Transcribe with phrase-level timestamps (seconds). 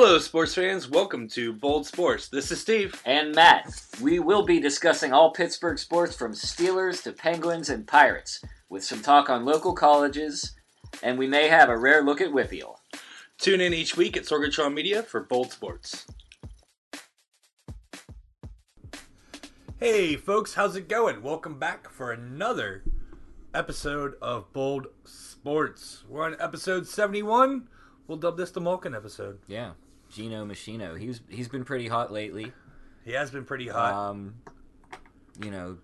[0.00, 0.88] Hello, sports fans.
[0.88, 2.28] Welcome to Bold Sports.
[2.28, 3.02] This is Steve.
[3.04, 8.40] And Matt, we will be discussing all Pittsburgh sports from Steelers to Penguins and Pirates,
[8.68, 10.54] with some talk on local colleges,
[11.02, 12.76] and we may have a rare look at WPIAL.
[13.38, 16.06] Tune in each week at Sorgatron Media for Bold Sports.
[19.80, 21.22] Hey, folks, how's it going?
[21.24, 22.84] Welcome back for another
[23.52, 26.04] episode of Bold Sports.
[26.08, 27.66] We're on episode 71.
[28.06, 29.40] We'll dub this the Malkin episode.
[29.48, 29.72] Yeah,
[30.10, 30.98] Geno Machino.
[30.98, 32.52] He's he's been pretty hot lately.
[33.04, 33.92] He has been pretty hot.
[33.92, 34.36] Um,
[35.42, 35.78] you know,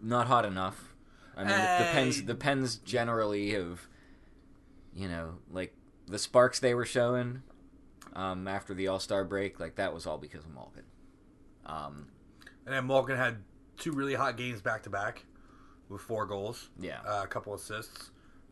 [0.00, 0.94] not hot enough.
[1.36, 3.86] I mean, the, the pens the pens generally have,
[4.94, 5.74] you know, like
[6.06, 7.42] the sparks they were showing
[8.14, 10.84] um, after the All Star break, like that was all because of Malkin.
[11.66, 12.08] Um,
[12.66, 13.38] and then Malkin had
[13.78, 15.24] two really hot games back to back
[15.88, 16.68] with four goals.
[16.78, 18.10] yeah, uh, a couple assists.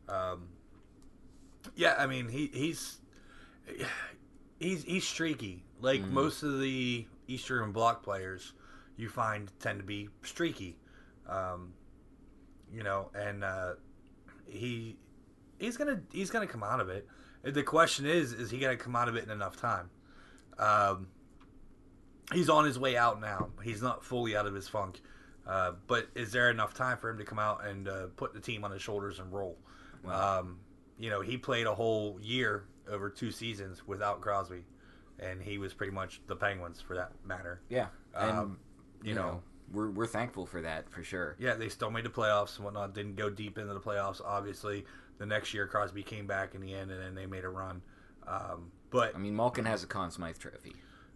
[0.08, 0.48] Um,
[1.76, 2.98] yeah, I mean he he's
[4.60, 5.64] he's he's streaky.
[5.80, 6.10] Like Mhm.
[6.10, 8.52] most of the Eastern Bloc players,
[8.96, 10.78] you find tend to be streaky.
[11.28, 11.72] Um,
[12.72, 13.74] you know, and uh,
[14.46, 14.96] he
[15.58, 17.08] he's gonna he's gonna come out of it.
[17.42, 19.90] The question is, is he gonna come out of it in enough time?
[20.58, 21.08] Um,
[22.32, 23.50] he's on his way out now.
[23.64, 25.00] He's not fully out of his funk.
[25.46, 28.40] Uh, but is there enough time for him to come out and uh, put the
[28.40, 29.58] team on his shoulders and roll?
[30.04, 30.60] Well- Um,
[30.98, 34.64] you know, he played a whole year over two seasons without Crosby,
[35.18, 37.60] and he was pretty much the Penguins for that matter.
[37.68, 38.58] yeah, and Um,
[39.02, 41.36] you, know, we're we're thankful for that for sure.
[41.38, 42.94] Yeah, they still made the playoffs and whatnot.
[42.94, 44.20] Didn't go deep into the playoffs.
[44.24, 44.84] Obviously,
[45.18, 47.82] the next year Crosby came back in the end, and then they made a run.
[48.26, 50.74] Um, but I mean, Malkin has a Conn Smythe trophy.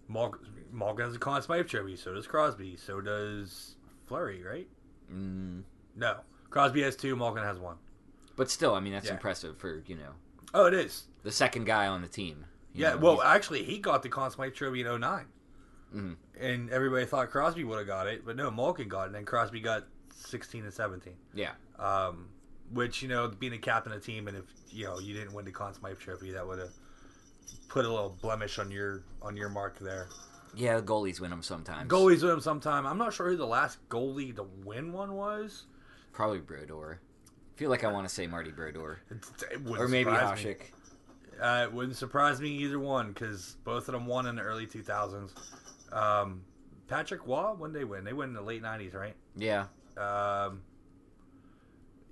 [0.09, 0.35] Mal-
[0.73, 1.97] Malkin has a Conn Smythe trophy.
[1.97, 2.77] So does Crosby.
[2.77, 4.69] So does Fleury, right?
[5.13, 5.63] Mm,
[5.97, 6.19] No,
[6.51, 7.17] Crosby has two.
[7.17, 7.77] Malkin has one.
[8.37, 9.13] but still, I mean, that's Yeah.
[9.15, 10.11] impressive for you know
[10.53, 11.05] Oh, it is.
[11.25, 12.45] The second guy on the team.
[12.73, 12.91] Yeah.
[12.91, 15.27] know, well, actually, he got the Conn Smythe trophy in 09.
[15.95, 16.17] Mhm.
[16.41, 19.25] and everybody thought Crosby would have got it, but no, Malkin got it, and then
[19.25, 21.15] Crosby got 16 and 17.
[21.35, 22.31] yeah, Um,
[22.73, 25.33] which you know, being a captain of the team, and if you know you didn't
[25.33, 26.73] win the Conn Smythe Trophy, that would have
[27.69, 30.09] put a little blemish on your on your mark there.
[30.57, 31.89] yeah, goalies win them sometimes.
[31.89, 32.87] Goalies win them sometime.
[32.87, 35.67] I'm not sure who the last goalie to win one was.
[36.13, 36.99] probably Brodeur.
[37.29, 38.99] I feel like I want to say Marty Brodeur,
[39.79, 40.11] or maybe.
[40.11, 40.73] Hasek.
[41.41, 44.67] Uh, it wouldn't surprise me either one because both of them won in the early
[44.67, 45.31] 2000s.
[45.93, 46.43] Um,
[46.89, 48.05] Patrick Roy, when they win?
[48.05, 49.15] They win in the late 90s, right?
[49.37, 50.63] Yeah, Um,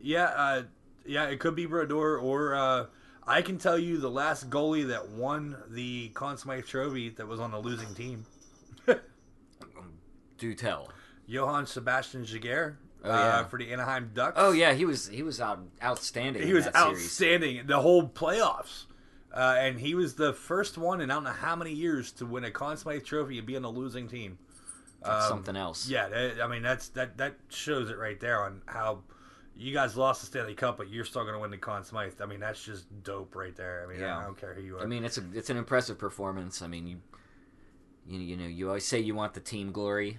[0.01, 0.63] yeah, uh,
[1.07, 2.87] yeah, it could be Brodeur, or uh,
[3.27, 7.39] I can tell you the last goalie that won the Conn Smythe Trophy that was
[7.41, 8.25] on the losing team,
[10.39, 10.89] do tell.
[11.29, 14.35] Jean-Sebastien Giguere, Oh, uh, for the Anaheim Ducks.
[14.37, 16.47] Oh yeah, he was he was out, outstanding.
[16.47, 16.99] he was that series.
[17.05, 18.85] outstanding the whole playoffs.
[19.33, 22.27] Uh, and he was the first one in I don't know how many years to
[22.27, 24.39] win a Conn Smythe Trophy and be on the losing team.
[25.05, 25.89] Um, something else.
[25.89, 29.01] Yeah, that, I mean that's that that shows it right there on how
[29.57, 32.21] you guys lost the Stanley Cup, but you're still going to win the Conn Smythe.
[32.21, 33.85] I mean that's just dope right there.
[33.85, 34.19] I mean Yeah.
[34.19, 34.83] I don't care who you are.
[34.83, 36.61] I mean, it's a it's an impressive performance.
[36.61, 37.01] I mean, you
[38.07, 40.19] you, you know you always say you want the team glory,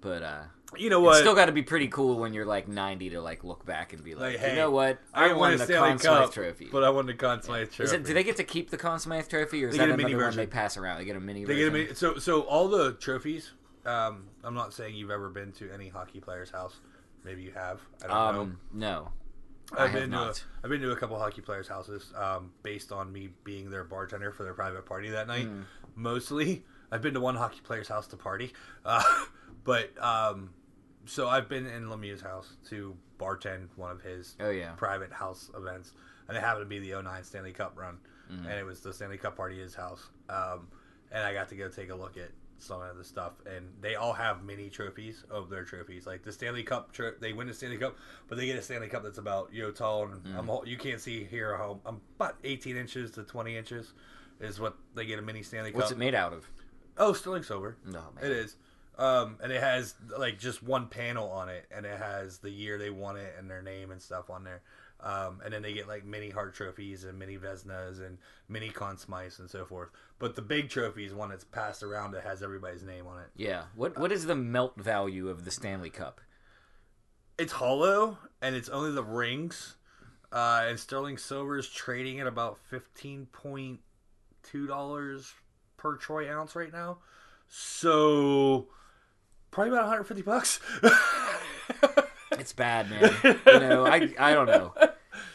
[0.00, 0.42] but uh,
[0.76, 1.18] you know it's what?
[1.20, 4.02] still got to be pretty cool when you're like 90 to like look back and
[4.02, 6.68] be like, Like, hey, you know what, I, won won a the Conn Smythe trophy.
[6.72, 7.96] but I won the Conn Smythe Trophy.
[7.96, 8.04] It?
[8.04, 10.02] Do they get to keep the Conn Smythe trophy, or is They that a another
[10.02, 10.38] mini one version.
[10.40, 10.98] they pass around?
[10.98, 13.52] They get a mini They get a mini- so so all the trophies.
[13.84, 16.74] Um, I'm not saying you've ever been to any hockey player's house.
[17.24, 17.80] Maybe you have.
[18.04, 18.40] I don't know.
[18.42, 19.08] um, no,
[19.76, 20.44] I I've been to a, not.
[20.64, 24.32] I've been to a couple hockey players' houses, um, based on me being their bartender
[24.32, 25.46] for their private party that night.
[25.46, 25.62] Mm.
[25.94, 28.52] Mostly, I've been to one hockey player's house to party,
[28.84, 29.02] uh,
[29.64, 30.50] but um,
[31.06, 35.50] so I've been in Lemieux's house to bartend one of his Oh yeah, private house
[35.56, 35.92] events,
[36.28, 37.98] and it happened to be the 09 Stanley Cup run,
[38.30, 38.40] Mhm.
[38.46, 40.68] and it was the Stanley Cup party at his house, um,
[41.10, 43.94] and I got to go take a look at some of the stuff, and they
[43.96, 46.90] all have mini trophies of their trophies, like the Stanley Cup.
[46.92, 47.96] Tro- they win the Stanley Cup,
[48.28, 50.38] but they get a Stanley Cup that's about you know tall, and Mm.
[50.38, 51.80] I'm all, you can't see here at home.
[51.84, 53.92] I'm about 18 inches to 20 inches,
[54.40, 55.80] is what they get a mini Stanley Cup.
[55.80, 56.48] what's it made out of?
[56.98, 57.76] Oh, Sterling Silver.
[57.84, 58.24] No, man.
[58.24, 58.56] It is.
[58.98, 62.78] Um, and it has like just one panel on it, and it has the year
[62.78, 64.62] they won it and their name and stuff on there.
[65.00, 68.16] Um, and then they get like mini Hart trophies and mini Vezinas and
[68.48, 69.90] mini Conn Smythes and so forth.
[70.18, 73.28] But the big trophy is one that's passed around that has everybody's name on it.
[73.36, 73.64] Yeah.
[73.74, 76.22] What what is the melt value of the Stanley Cup?
[77.36, 79.76] It's hollow and it's only the rings.
[80.32, 83.80] Uh, and Sterling Silver is trading at about fifteen point
[84.42, 85.34] two dollars
[85.76, 86.98] per troy ounce right now.
[87.48, 88.68] So
[89.56, 90.60] probably about 150 bucks.
[92.38, 93.38] It's bad, man.
[93.46, 94.74] you know, I I don't know.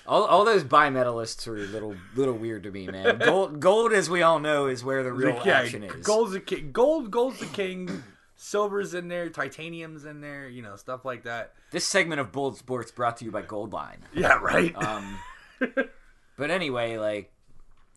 [0.05, 3.17] All, all those bimetallists are a little little weird to me, man.
[3.17, 6.05] Gold, gold, as we all know, is where the real yeah, action is.
[6.05, 6.71] gold's the king.
[6.71, 8.03] Gold, gold's the king.
[8.35, 11.53] Silver's in there, titanium's in there, you know, stuff like that.
[11.71, 13.99] This segment of Bold Sports brought to you by Goldline.
[14.13, 14.75] Yeah, right.
[14.75, 15.17] Um,
[16.37, 17.31] but anyway, like,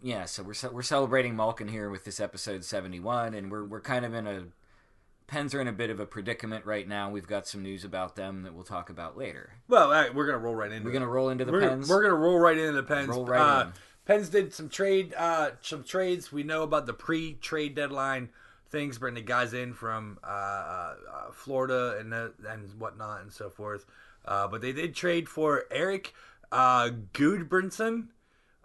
[0.02, 3.80] yeah, so we're we're celebrating Malkin here with this episode seventy one, and we're we're
[3.80, 4.44] kind of in a
[5.26, 7.10] Pens are in a bit of a predicament right now.
[7.10, 9.54] We've got some news about them that we'll talk about later.
[9.68, 10.84] well, right, we're gonna roll right into.
[10.84, 11.88] We're gonna roll into the we're, Pens.
[11.88, 13.08] We're gonna roll right into the Pens.
[13.08, 13.72] Roll right uh, in.
[14.04, 16.30] Pens did some trade, uh, some trades.
[16.30, 18.28] We know about the pre-trade deadline
[18.68, 23.32] things, bringing the guys in from uh, uh, uh, Florida and uh, and whatnot and
[23.32, 23.86] so forth.
[24.24, 26.12] Uh, but they did trade for Eric
[26.50, 28.08] uh, Gudbranson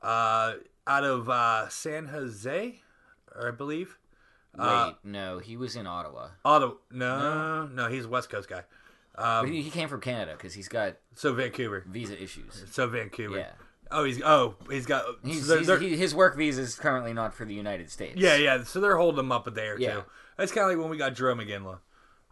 [0.02, 0.54] uh,
[0.88, 2.82] out of uh, San Jose,
[3.40, 3.99] I believe.
[4.60, 6.30] Wait, Uh, no, he was in Ottawa.
[6.46, 6.74] Ottawa.
[6.92, 8.64] No, no, he's a West Coast guy.
[9.16, 11.84] Um, he, he came from Canada because he's got so Vancouver.
[11.88, 12.64] visa issues.
[12.72, 13.38] So Vancouver.
[13.40, 13.52] Yeah,
[13.92, 15.04] Oh, he's oh he's got.
[15.24, 17.90] he's, so they're- he's, they're- he, his work visa is currently not for the United
[17.90, 18.16] States.
[18.18, 18.64] Yeah, yeah.
[18.64, 19.94] So they're holding him up a day or Yeah.
[19.94, 20.04] two.
[20.38, 21.80] That's kind of like when we got Jerome McGinley.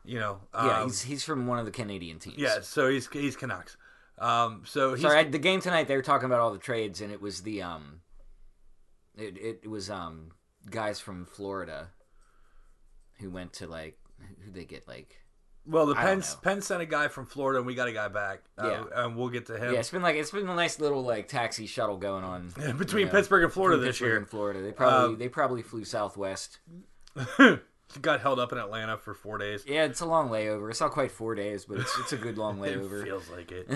[0.05, 0.39] You know.
[0.53, 0.79] yeah.
[0.81, 2.37] um, he's he's from one of the Canadian teams.
[2.37, 2.59] yeah.
[2.61, 3.75] So he's he's Canucks.
[4.19, 4.61] Um.
[4.65, 7.11] So he's Sorry, I, the game tonight they were talking about all the trades, and
[7.11, 7.99] it was the um,
[9.17, 10.31] it it was um
[10.69, 11.89] guys from Florida
[13.19, 13.97] who went to like
[14.45, 15.21] who they get like
[15.65, 16.39] well the I don't Pens know.
[16.41, 18.39] Pens sent a guy from Florida and we got a guy back.
[18.57, 19.03] Uh, Yeah.
[19.03, 19.73] And we'll get to him.
[19.73, 23.01] yeah it's been like it's been a nice little like taxi shuttle going on Between
[23.01, 24.17] you know, Pittsburgh and Florida this Pittsburgh year.
[24.17, 26.59] and Florida they probably Um, they probably flew Southwest
[28.01, 29.63] got held up in Atlanta for four days.
[29.67, 32.37] yeah it's a long layover it's not quite four days but it's it's a good
[32.37, 33.67] long It layover feels like it.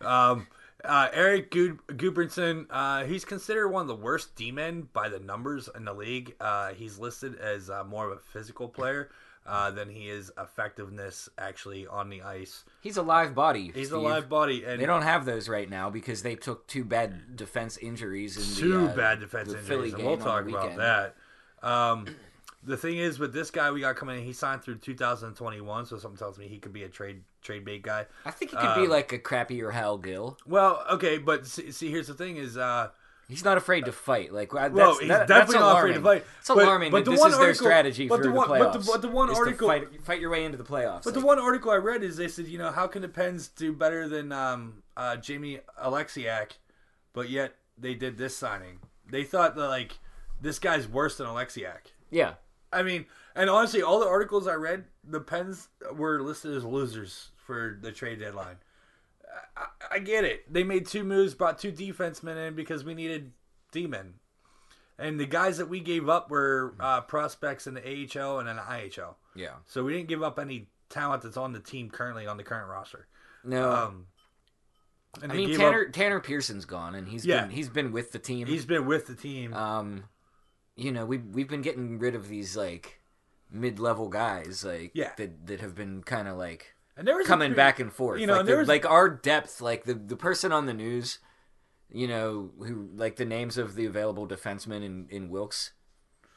[0.00, 0.46] um,
[0.84, 5.68] uh, Eric Gud- Gudbranson, uh, he's considered one of the worst D-men by the numbers
[5.74, 6.34] in the league.
[6.40, 9.10] Uh, he's listed as uh, more of a physical player
[9.46, 12.64] uh, than he is effectiveness actually on the ice.
[12.82, 13.98] he's a live body He's Steve.
[13.98, 17.36] a live body, and They don't have those right now because they took two bad
[17.36, 20.18] defense injuries in two the uh, bad defense the injuries, Philly and game we'll on
[20.18, 21.16] the talk about that.
[21.66, 22.06] Um,
[22.62, 25.96] the thing is, with this guy we got coming in, he signed through 2021, so
[25.98, 28.06] something tells me he could be a trade trade bait guy.
[28.24, 30.36] I think he could be Um, like a crappier Hal Gill.
[30.46, 32.90] Well, okay, but see, see here's the thing: is uh,
[33.28, 34.32] He's not afraid to fight.
[34.32, 36.24] Like that's, Well, he's that- definitely that's not afraid to fight.
[36.40, 38.58] It's But- alarming but the this one is their article- strategy for the the, playoffs.
[38.58, 41.04] but the- but the one is to article- fight, fight your way into the playoffs.
[41.04, 43.46] But the one article I read is they said, you know, how can the Pens
[43.46, 46.54] do better than um, uh, Jamie Oleksiak,
[47.12, 48.80] but yet they did this signing?
[49.08, 49.98] They thought that like
[50.40, 51.92] this guy's worse than Oleksiak.
[52.10, 52.34] yeah,
[52.72, 57.30] I mean, and honestly, all the articles I read, the Pens were listed as losers
[57.36, 58.56] for the trade deadline.
[59.56, 60.52] I, I get it.
[60.52, 63.32] They made two moves, brought two defensemen in because we needed
[63.72, 64.14] D-men.
[64.98, 68.56] And the guys that we gave up were uh, prospects in the AHL and in
[68.56, 69.14] the IHL.
[69.34, 69.54] yeah.
[69.66, 72.68] So we didn't give up any talent that's on the team currently on the current
[72.68, 73.06] roster.
[73.42, 74.06] No, Um,
[75.22, 77.40] and I mean Tanner up- Tanner Pearson's gone, and he's Yeah.
[77.42, 78.46] been he's been with the team.
[78.46, 79.54] he's been with the team.
[79.54, 80.04] um,
[80.80, 83.00] you know, we we've been getting rid of these like
[83.50, 85.12] mid level guys, like Yeah.
[85.16, 88.20] that that have been kind of like and there was coming back and forth.
[88.20, 90.66] you know, like, and the- there was- like our depth, like the the person on
[90.66, 91.18] the news,
[91.90, 95.72] you know, who like the names of the available defensemen in in Wilkes,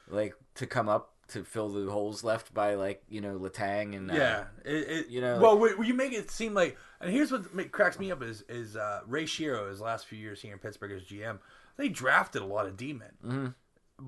[0.10, 4.12] like to come up to fill the holes left by like you know Letang and
[4.12, 7.32] uh, Yeah, it, it, you know, Well, wait, you make it seem like, and here's
[7.32, 9.70] what make, cracks me up is is uh, Ray Shero.
[9.70, 11.40] His last few years here in Pittsburgh as GM,
[11.78, 13.56] they drafted a lot of D men, Mhm.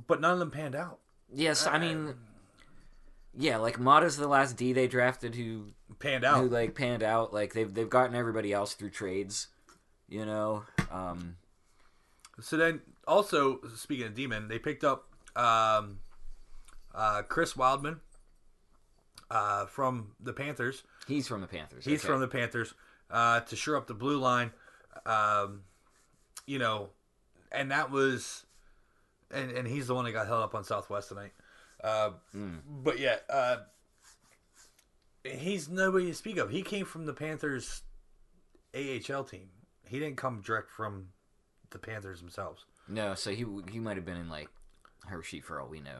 [0.08, 1.00] But none of them panned out.
[1.34, 2.16] yes, I mean,
[3.38, 7.34] yeah, like Maatta's the last D they drafted who Panned out, who like panned out.
[7.34, 9.48] Like they've they've gotten everybody else through trades,
[10.10, 10.64] you know.
[10.92, 11.38] Um,
[12.42, 16.00] So then, also speaking of D-men, they picked up um,
[16.94, 18.00] uh, Chris Wideman
[19.30, 20.84] uh, from the Panthers.
[21.08, 21.86] he's from the Panthers.
[21.86, 22.08] He's okay.
[22.08, 22.74] from the Panthers
[23.10, 24.52] uh, to shore up the blue line.
[25.06, 25.62] Um,
[26.46, 26.90] you know,
[27.52, 28.46] and that was,
[29.32, 31.34] and and he's the one that got held up on Southwest tonight.
[31.84, 32.60] Uh, Mm.
[32.84, 33.58] But yeah, uh,
[35.24, 36.50] he's nobody to speak of.
[36.50, 37.84] He came from the Panthers
[38.75, 39.50] AHL team.
[39.88, 41.10] He didn't come direct from
[41.72, 42.65] the Panthers themselves.
[42.88, 44.50] No, so he he might have been in like
[45.08, 46.00] Hershey for all we know.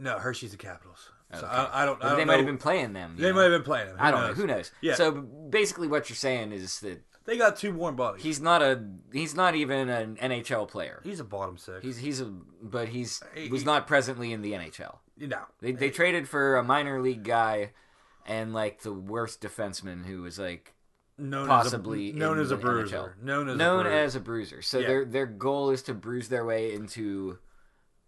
[0.00, 1.10] No, Hershey's the Capitals.
[1.32, 2.02] So I, I don't.
[2.02, 2.32] I don't they know.
[2.32, 3.14] might have been playing them.
[3.16, 3.34] They know?
[3.34, 3.96] might have been playing him.
[3.96, 4.28] Who I don't knows?
[4.36, 4.40] know.
[4.42, 4.72] Who knows?
[4.80, 4.94] Yeah.
[4.94, 8.22] So basically, what you're saying is that They got two warm bodies.
[8.22, 11.00] he's not a he's not even an NHL player.
[11.04, 11.82] He's a bottom six.
[11.84, 12.24] He's he's a
[12.62, 14.98] but he's He- was not presently in the NHL.
[15.18, 15.42] know.
[15.60, 17.72] They they traded for a minor league guy
[18.26, 20.74] and like the worst defenseman who was like
[21.18, 23.14] known possibly as a, known as a bruiser.
[23.20, 23.22] NHL.
[23.24, 23.98] Known as known a bruiser.
[23.98, 24.62] as a bruiser.
[24.62, 24.86] So Yeah.
[24.88, 27.38] their their goal is to bruise their way into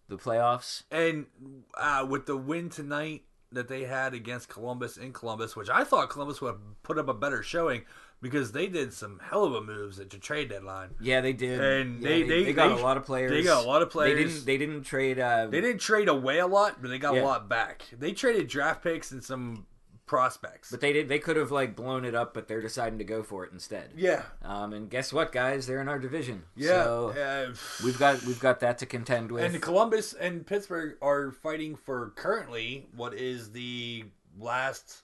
[0.09, 0.83] the playoffs.
[0.91, 1.27] and
[1.75, 6.09] uh, with the win tonight that they had against Columbus in Columbus, which I thought
[6.09, 7.83] Columbus would have put up a better showing,
[8.23, 10.91] because they did some hell of a moves at the trade deadline.
[11.01, 11.61] Yeah, they did.
[11.61, 13.33] And Yeah, they- they- got they- a lot of players.
[13.33, 14.17] they got a lot of players.
[14.17, 14.47] They didn't.
[14.47, 15.19] They didn't trade.
[15.19, 17.23] Uh, They didn't trade away a lot, but they got Yeah.
[17.23, 17.83] a lot back.
[17.93, 19.67] They traded draft picks and some
[20.07, 20.71] prospects.
[20.71, 21.09] but they did.
[21.09, 23.93] They could have like blown it up, but they're deciding to go for it instead.
[23.97, 25.67] yeah, Um, and guess what, guys?
[25.67, 26.45] They're in our division.
[26.55, 26.85] yeah.
[26.85, 29.43] So uh, we've got we've got that to contend with.
[29.43, 34.05] and Columbus and Pittsburgh are fighting for currently what is the
[34.39, 35.03] last,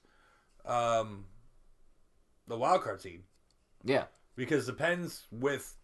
[0.67, 1.25] um,
[2.49, 3.23] the wild card seed.
[3.85, 4.05] yeah.
[4.37, 5.75] because the Pens with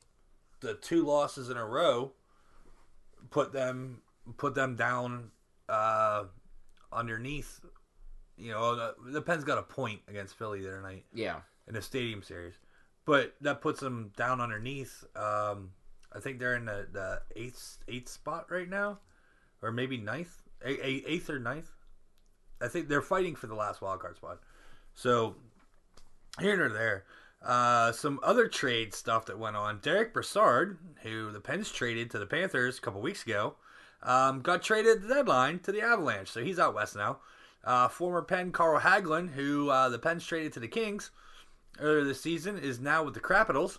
[0.60, 2.12] the two losses in a row
[3.30, 4.00] put them
[4.36, 5.30] put them down
[5.68, 6.24] uh,
[6.92, 7.60] underneath.
[8.36, 11.40] You know, the, the Pens got a point against Philly the other night Yeah.
[11.68, 12.54] in the Stadium Series,
[13.04, 15.04] but that puts them down underneath.
[15.14, 15.70] Um,
[16.12, 18.98] I think they're in the, the eighth eighth spot right now,
[19.62, 21.70] or maybe ninth, eighth or ninth.
[22.60, 24.40] I think they're fighting for the last wild card spot.
[24.94, 25.36] So
[26.40, 27.04] here or there.
[27.42, 29.78] Uh, some other trade stuff that went on.
[29.80, 33.56] Derek Brassard, who the Pens traded to the Panthers a couple weeks ago,
[34.02, 37.18] um, got traded at the deadline to the Avalanche, so he's out west now.
[37.62, 41.10] Uh, former Penn Carl Hagelin, who uh, the Pens traded to the Kings
[41.80, 43.78] earlier this season, is now with the Capitals,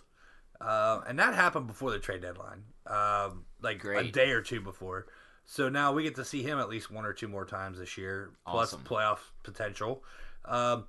[0.60, 5.06] uh, and that happened before the trade deadline, um, like a day or two before.
[5.44, 7.96] So now we get to see him at least one or two more times this
[7.96, 8.82] year, plus Awesome.
[8.84, 10.02] playoff potential.
[10.44, 10.86] Um,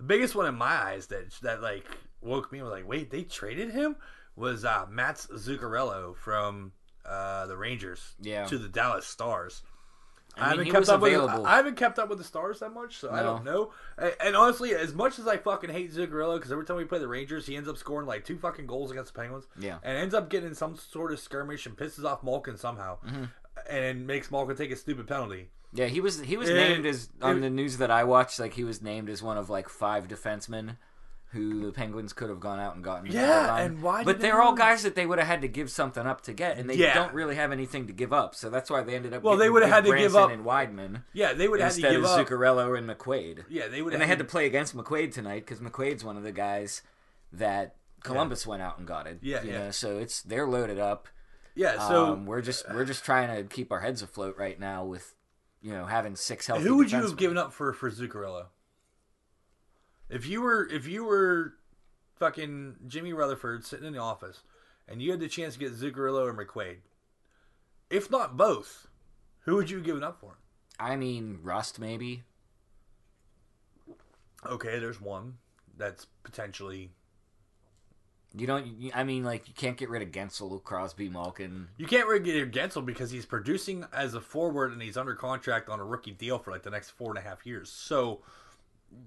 [0.00, 1.84] the biggest one in my eyes that that like
[2.22, 3.96] woke me was like, wait, they traded him
[4.36, 6.72] was uh, Mats Zuccarello from
[7.04, 8.46] uh, the Rangers Yeah.
[8.46, 9.62] to the Dallas Stars.
[10.36, 11.44] I mean, haven't kept up with available.
[11.46, 13.72] I haven't kept up with the Stars that much, so I don't know.
[13.98, 17.00] And, and honestly, as much as I fucking hate Zuccarello, because every time we play
[17.00, 19.46] the Rangers, he ends up scoring like two fucking goals against the Penguins.
[19.58, 19.78] Yeah.
[19.82, 23.24] and ends up getting in some sort of skirmish and pisses off Malkin somehow, Mm-hmm.
[23.68, 25.50] and makes Malkin take a stupid penalty.
[25.72, 28.38] Yeah, he was he was It- named as on it- the news that I watched.
[28.40, 30.76] Like he was named as one of like five defensemen
[31.32, 33.06] who the Penguins could have gone out and gotten.
[33.06, 35.70] Yeah, and why But they're they all guys that they would have had to give
[35.70, 36.92] something up to get, and they Yeah.
[36.92, 38.34] don't really have anything to give up.
[38.34, 39.22] So that's why they ended up.
[39.22, 41.82] Well, they would have had to give up- and Wideman Yeah, they would have had
[41.84, 42.26] to give of up.
[42.26, 43.44] Zuccarello and McQuaid.
[43.48, 46.24] Yeah, they would And they had to play against McQuaid tonight because McQuaid's one of
[46.24, 46.82] the guys
[47.32, 49.18] that Columbus went out and got it.
[49.22, 49.58] Yeah, you yeah.
[49.66, 51.06] Know, so it's they're loaded up.
[51.54, 54.84] Yeah, so um, we're just we're just trying to keep our heads afloat right now
[54.84, 55.14] with
[55.60, 56.64] you know having six healthy.
[56.64, 58.46] who would you have given up for for Zuccarello?
[60.08, 61.54] If you were if you were
[62.16, 64.42] fucking Jimmy Rutherford sitting in the office
[64.88, 66.78] and you had the chance to get Zuccarello or McQuaid,
[67.88, 68.88] if not both,
[69.40, 70.38] who would you have given up for?
[70.78, 72.22] I mean, Rust maybe.
[74.46, 75.38] Okay, there's one
[75.76, 76.90] that's potentially
[78.34, 78.90] You don't.
[78.94, 81.66] I mean, like you can't get rid of Guentzel, Crosby, Malkin.
[81.78, 84.96] you can't really get rid of Guentzel because he's producing as a forward and he's
[84.96, 87.68] under contract on a rookie deal for like the next four and a half years.
[87.70, 88.20] So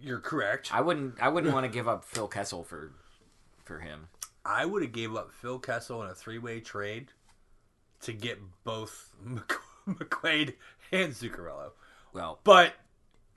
[0.02, 0.74] you're correct.
[0.74, 1.22] I wouldn't.
[1.22, 2.92] I wouldn't want to give up Phil Kessel for
[3.64, 4.08] for him.
[4.46, 7.08] I would have gave up Phil Kessel in a three-way trade
[8.02, 9.54] to get both Mc-
[9.88, 10.56] McQuaid
[10.92, 11.72] and Zuccarello.
[12.12, 12.74] Well, But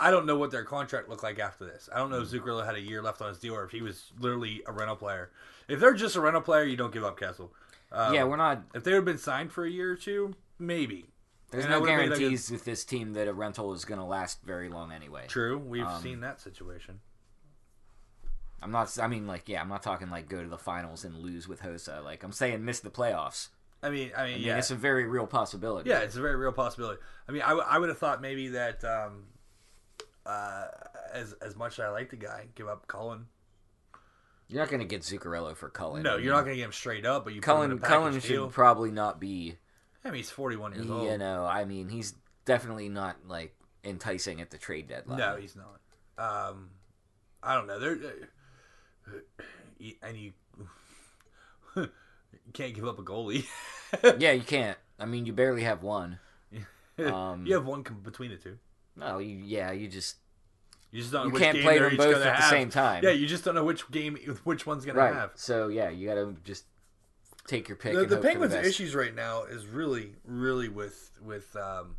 [0.01, 1.89] I don't know what their contract looked like after this.
[1.95, 3.83] I don't know if Zuccarello had a year left on his deal or if he
[3.83, 5.31] was literally a rental player.
[5.69, 7.53] If they're just a rental player, you don't give up Kessel.
[7.93, 8.63] Um, yeah, we're not.
[8.75, 11.07] If they would have been signed for a year or two, maybe.
[11.51, 14.01] There's and no would've like, a- guarantees with this team that a rental is going
[14.01, 15.25] to last very long anyway.
[15.29, 17.01] True, we've Um, seen that situation.
[18.63, 18.99] I'm not.
[18.99, 21.63] I mean, like, yeah, I'm not talking like go to the finals and lose with
[21.63, 22.03] Hossa.
[22.03, 23.49] Like, I'm saying miss the playoffs.
[23.83, 25.89] I mean, I mean, I mean, yeah, it's a very real possibility.
[25.91, 27.01] Yeah, it's a very real possibility.
[27.29, 29.25] I mean, I, w- I would have thought maybe that um,
[30.25, 30.67] uh,
[31.13, 33.27] as as much as I like the guy, give up Cullen.
[34.49, 36.03] You're not going to get Zuccarello for Cullen.
[36.03, 38.11] No, you're not going to get him straight up, but you put him in Cullen.
[38.11, 38.49] Cullen should deal.
[38.49, 39.57] probably not be.
[40.05, 41.11] I mean, he's 41 years old.
[41.11, 45.19] You know, I mean, he's definitely not like enticing at the trade deadline.
[45.19, 45.81] No, he's not.
[46.19, 46.71] Um,
[47.43, 47.79] I don't know.
[47.81, 47.99] There,
[49.09, 49.43] uh,
[50.03, 50.33] and you,
[51.77, 51.89] you
[52.53, 53.47] can't give up a goalie.
[54.19, 54.79] yeah, you can't.
[54.99, 56.19] I mean, you barely have one.
[56.99, 58.57] Um, you have one between the two.
[58.97, 60.17] No, you, yeah, you just
[60.93, 62.51] You just don't know you which can't game play them both gonna at the have.
[62.51, 63.05] same time.
[63.05, 65.13] Yeah, you just don't know which game which one's gonna right.
[65.15, 65.33] have.
[65.35, 66.65] So yeah, you got to just
[67.47, 67.93] take your pick.
[67.95, 68.69] the, and the hope for Penguins' best.
[68.69, 71.97] issues right now is really, really with with um,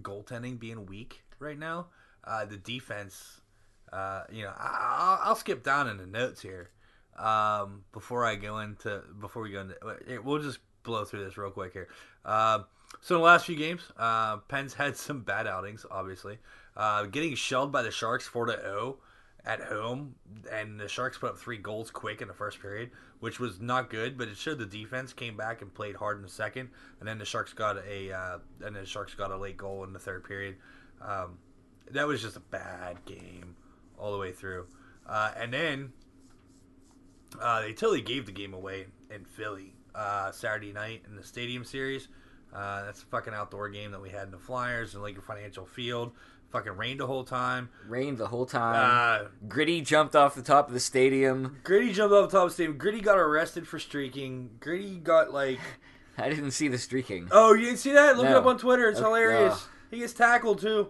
[0.00, 1.86] goaltending being weak right now.
[2.24, 3.40] Uh, the defense,
[3.92, 6.70] uh, you know, I, I'll, I'll skip down in the notes here
[7.18, 9.74] um, before I go into before we go into.
[10.06, 11.88] it- We'll just blow through this real quick here.
[12.24, 12.64] Um
[13.00, 15.86] so in the last few games, uh, Pens had some bad outings.
[15.90, 16.38] Obviously,
[16.76, 18.98] uh, getting shelled by the Sharks four to zero
[19.44, 20.14] at home,
[20.52, 23.88] and the Sharks put up three goals quick in the first period, which was not
[23.90, 24.18] good.
[24.18, 27.18] But it showed the defense came back and played hard in the second, and then
[27.18, 30.24] the Sharks got a uh, and the Sharks got a late goal in the third
[30.24, 30.56] period.
[31.00, 31.38] Um,
[31.90, 33.56] that was just a bad game
[33.98, 34.66] all the way through.
[35.08, 35.92] Uh, and then
[37.40, 41.64] Uh, they totally gave the game away in Philly uh, Saturday night in the Stadium
[41.64, 42.08] Series.
[42.52, 45.64] Uh, that's a fucking outdoor game that we had in the Flyers and Lincoln Financial
[45.64, 46.12] Field.
[46.52, 47.68] Fucking rained the whole time.
[47.86, 49.22] Rained the whole time.
[49.24, 51.58] Uh, Gritty jumped off the top of the stadium.
[51.62, 52.76] Gritty jumped off the top of the stadium.
[52.76, 54.50] Gritty got arrested for streaking.
[54.58, 55.60] Gritty got like,
[56.18, 57.28] I didn't see the streaking.
[57.30, 58.16] oh, you didn't see that?
[58.16, 58.88] Look it up on Twitter.
[58.88, 59.54] It's Okay, hilarious.
[59.54, 59.58] uh.
[59.92, 60.88] He gets tackled too.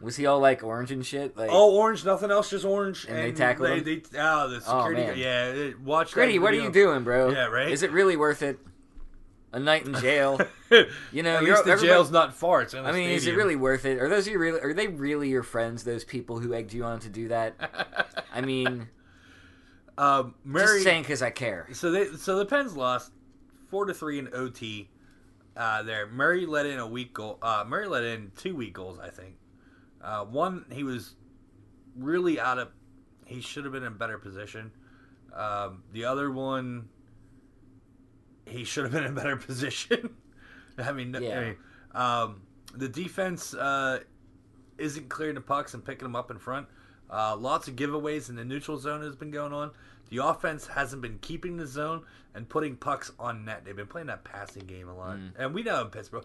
[0.00, 1.36] Was he all like orange and shit?
[1.36, 3.04] Like, All orange, nothing else, just orange.
[3.08, 3.84] And they tackled they, him?
[4.12, 5.02] They, oh, the security.
[5.02, 5.18] man.
[5.18, 6.12] yeah, watch.
[6.12, 7.30] Gritty, what are you doing, bro?
[7.30, 7.68] Yeah, right?
[7.70, 8.58] Is it really worth it?
[9.52, 10.40] A night in jail.
[11.12, 12.60] You know, least the jail's not far.
[12.60, 13.98] It's in I mean, is it really worth it?
[13.98, 14.60] Are those your really?
[14.60, 15.82] Are they really your friends?
[15.82, 17.54] Those people who egged you on to do that?
[18.34, 18.88] I mean,
[19.96, 20.66] Um, Murray.
[20.66, 21.66] just saying because I care.
[21.72, 23.12] So they so the Pens lost
[23.70, 24.90] four to three in OT.
[25.56, 27.38] Uh, there, Murray let in a weak goal.
[27.40, 29.36] Uh, Murray let in two weak goals, I think.
[30.02, 31.14] Uh, one he was
[31.96, 32.68] really out of.
[33.24, 34.70] He should have been in better position.
[35.34, 36.90] Um, the other one,
[38.48, 40.16] he should have been in a better position.
[40.78, 41.56] I mean, I mean,
[41.92, 42.42] um,
[42.74, 44.00] the defense uh,
[44.78, 46.66] isn't clearing the pucks and picking them up in front.
[47.10, 49.70] Uh, lots of giveaways in the neutral zone has been going on.
[50.10, 53.64] The offense hasn't been keeping the zone and putting pucks on net.
[53.64, 55.32] They've been playing that passing game a lot, Mm.
[55.38, 56.24] and we know in Pittsburgh.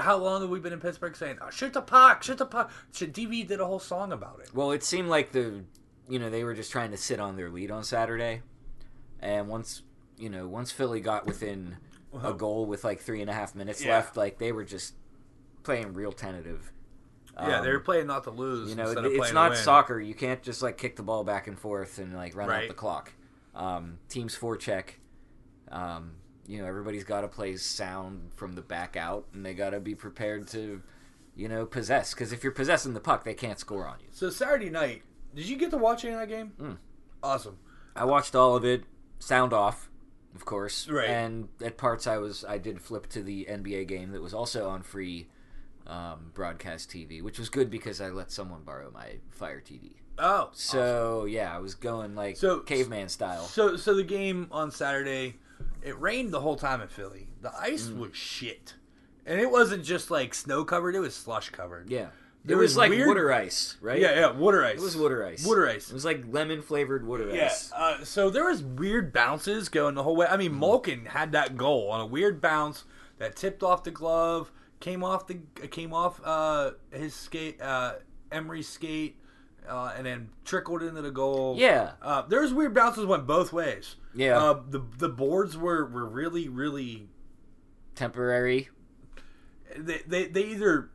[0.00, 2.70] How long have we been in Pittsburgh saying, oh, "Shoot the puck, shoot the puck"?
[2.92, 4.50] DV did a whole song about it.
[4.54, 5.64] Well, it seemed like the,
[6.08, 8.42] you know, they were just trying to sit on their lead on Saturday,
[9.20, 9.82] and once,
[10.18, 11.76] you know, once Philly got within
[12.22, 13.96] a goal with like three and a half minutes Yeah.
[13.96, 14.94] left, like they were just
[15.64, 16.70] playing real tentative.
[17.36, 18.68] yeah, Um, they were playing not to lose.
[18.70, 19.98] You know, instead it- of it's not soccer.
[20.00, 22.74] You can't just like kick the ball back and forth and like run out the
[22.74, 23.12] clock.
[23.54, 24.90] Um, teams forecheck.
[25.70, 26.12] Um,
[26.46, 29.80] you know, everybody's got to play sound from the back out, and they got to
[29.80, 30.82] be prepared to,
[31.34, 32.12] you know, possess.
[32.14, 34.06] Because if you're possessing the puck, they can't score on you.
[34.12, 35.02] So Saturday night,
[35.34, 36.52] did you get to watch any of that game?
[36.60, 36.76] Mm.
[37.22, 37.56] Awesome.
[37.96, 38.84] I watched all of it,
[39.18, 39.88] sound off,
[40.34, 40.88] of course.
[40.88, 41.08] Right.
[41.08, 44.68] And at parts, I was I did flip to the NBA game that was also
[44.68, 45.28] on free
[45.86, 49.92] um, broadcast TV, which was good because I let someone borrow my Fire TV.
[50.18, 53.44] Oh, So yeah, I was going like So- caveman style.
[53.44, 55.36] So so the game on Saturday,
[55.82, 57.28] it rained the whole time in Philly.
[57.42, 57.98] The ice Mm.
[57.98, 58.74] was shit,
[59.26, 61.90] and it wasn't just like snow covered; it was slush covered.
[61.90, 62.08] Yeah,
[62.46, 63.98] There it was, was like weird- water ice, right?
[64.00, 64.30] yeah, yeah.
[64.32, 64.78] Water ice.
[64.78, 65.46] It was water ice.
[65.46, 65.88] Water ice.
[65.90, 67.46] It was like lemon flavored water Yeah.
[67.46, 67.72] ice.
[67.72, 70.26] Uh, so there was weird bounces going the whole way.
[70.26, 72.84] I mean, Malkin had that goal on a weird bounce
[73.18, 75.38] that tipped off the glove, came off the
[75.70, 77.94] came off uh, his skate, uh,
[78.30, 79.16] Emery's skate,
[79.66, 81.54] uh, and then trickled into the goal.
[81.58, 81.92] Yeah.
[82.02, 83.96] Uh, there was weird bounces went both ways.
[84.14, 84.38] Yeah.
[84.38, 87.08] Uh, the the boards were, were really really
[87.94, 88.68] Temporary.
[89.78, 90.90] they, they they either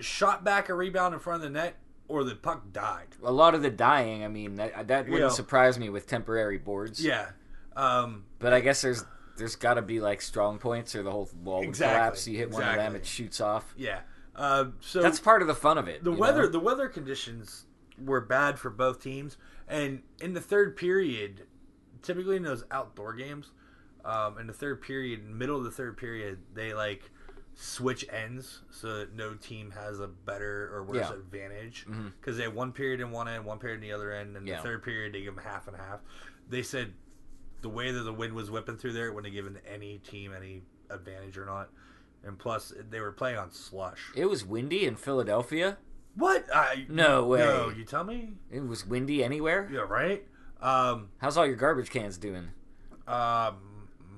[0.00, 1.76] shot back a rebound in front of the net
[2.08, 3.08] or the puck died.
[3.22, 4.24] A lot of the dying.
[4.24, 5.34] I mean, that, that wouldn't Yeah.
[5.34, 7.04] surprise me with temporary boards.
[7.04, 7.30] Yeah.
[7.76, 9.04] Um, But I guess there's
[9.38, 12.28] there's got to be like strong points, or the whole wall would Exactly, collapse.
[12.28, 13.72] You hit one of them, it shoots off.
[13.76, 14.00] yeah.
[14.36, 16.04] Uh, so That's part of the fun of it.
[16.04, 16.48] the weather know?
[16.48, 17.64] the weather conditions
[18.02, 19.36] were bad for both teams
[19.68, 21.46] and in the third period
[22.00, 23.50] typically in those outdoor games
[24.06, 27.10] um, in the third period middle of the third period they like
[27.64, 31.12] switch ends so that no team has a better or worse Yeah.
[31.12, 31.86] advantage
[32.20, 34.48] because they have one period in one end one period in the other end and
[34.48, 34.56] Yeah.
[34.56, 36.00] the third period they give them half and half
[36.48, 36.92] they said
[37.60, 40.32] the way that the wind was whipping through there it wouldn't have given any team
[40.34, 41.70] any advantage or not
[42.24, 45.78] and plus they were playing on slush It was windy in Philadelphia.
[46.16, 46.44] what?
[46.52, 47.38] I, No way.
[47.38, 48.34] No, you tell me.
[48.50, 49.68] It was windy anywhere.
[49.72, 50.26] Yeah, right.
[50.60, 52.48] Um, How's all your garbage cans doing?
[53.06, 53.56] um,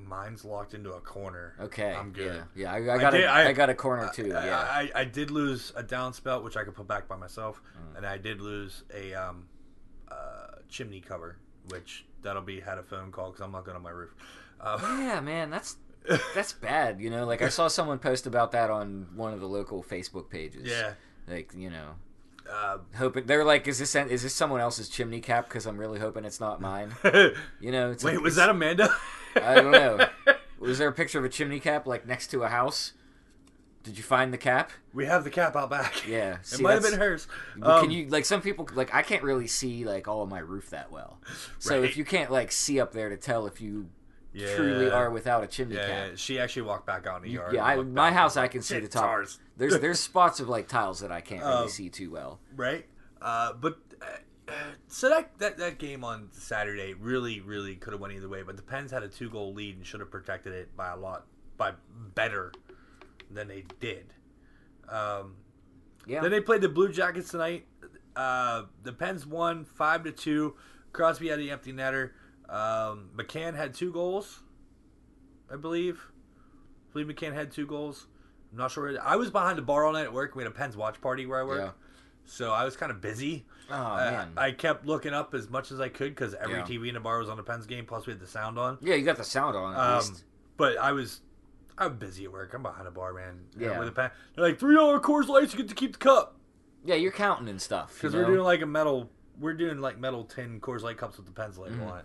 [0.06, 1.54] mine's locked into a corner.
[1.60, 2.42] Okay, I'm good.
[2.54, 4.34] Yeah, yeah I, I got did- a, I- I, got a corner too.
[4.34, 7.60] I, yeah, I, I did lose a downspout, which I could put back by myself,
[7.76, 7.96] Mm.
[7.98, 9.48] and I did lose a um,
[10.10, 11.38] uh, chimney cover,
[11.68, 14.14] which that'll be had a phone call because I'm not going on my roof.
[14.60, 15.76] Uh, yeah, man, that's
[16.34, 17.00] that's bad.
[17.00, 20.28] You know, like I saw someone post about that on one of the local Facebook
[20.30, 20.62] pages.
[20.68, 20.92] yeah.
[21.26, 21.94] like you know,
[22.50, 25.48] Uh, hoping they're like, is this is this someone else's chimney cap?
[25.48, 26.94] Because I'm really hoping it's not mine.
[27.60, 28.94] You know, it's wait, like- was that Amanda?
[29.36, 30.06] I don't know.
[30.58, 32.92] Was there a picture of a chimney cap like next to a house?
[33.82, 34.70] Did you find the cap?
[34.94, 36.06] we have the cap out back.
[36.08, 37.28] Yeah, it might have that's- been hers.
[37.58, 40.30] Well, Um, can you like some people like I can't really see like all of
[40.30, 41.18] my roof that well.
[41.58, 41.88] So Right.
[41.90, 43.90] if you can't like see up there to tell if you
[44.32, 44.56] Yeah.
[44.56, 46.08] truly are without a chimney Yeah, cap.
[46.10, 47.52] yeah, she actually walked back out in the yard.
[47.52, 48.18] yeah, and I, looked my back.
[48.18, 49.04] house I can see Shit, the it's top.
[49.04, 49.38] ours.
[49.58, 52.40] There's there's spots of like tiles that I can't really Um, see too well.
[52.56, 52.86] right?
[53.20, 54.06] Uh, but uh,
[54.88, 58.42] so that, that that game on Saturday really really could have went either way.
[58.42, 60.96] But the Pens had a two goal lead and should have protected it by a
[60.96, 61.26] lot
[61.56, 61.72] by
[62.14, 62.52] better
[63.30, 64.12] than they did.
[64.88, 65.36] Um,
[66.06, 66.20] Yeah.
[66.20, 67.66] Then they played the Blue Jackets tonight.
[68.14, 70.54] Uh, the Pens won five to two.
[70.92, 72.10] Crosby had the empty netter.
[72.48, 74.40] Um, McCann had two goals,
[75.50, 76.00] I believe.
[76.90, 78.06] I believe McCann had two goals.
[78.52, 78.96] I'm not sure.
[79.02, 80.36] I was behind the bar all night at work.
[80.36, 81.60] We had a Pens watch party where I work.
[81.60, 81.70] Yeah.
[82.26, 83.44] So I was kind of busy.
[83.70, 84.32] Oh Uh, man.
[84.36, 86.62] I kept looking up as much as I could because every Yeah.
[86.64, 87.86] TV in the bar was on the Pens game.
[87.86, 88.78] Plus, we had the sound on.
[88.80, 90.24] yeah, you got the sound on at Um, least.
[90.56, 91.20] but I was,
[91.78, 92.52] I'm busy at work.
[92.54, 93.40] I'm behind a bar, man.
[93.56, 93.78] Yeah.
[93.78, 95.52] With a pen, they're like three dollar Coors Lights.
[95.52, 96.36] You get to keep the cup
[96.84, 97.94] Yeah, you're counting and stuff.
[97.94, 99.10] because we're doing like a metal.
[99.40, 101.88] We're doing like metal tin Coors Light cups with the Pens label Mm-hmm.
[101.88, 102.04] on it,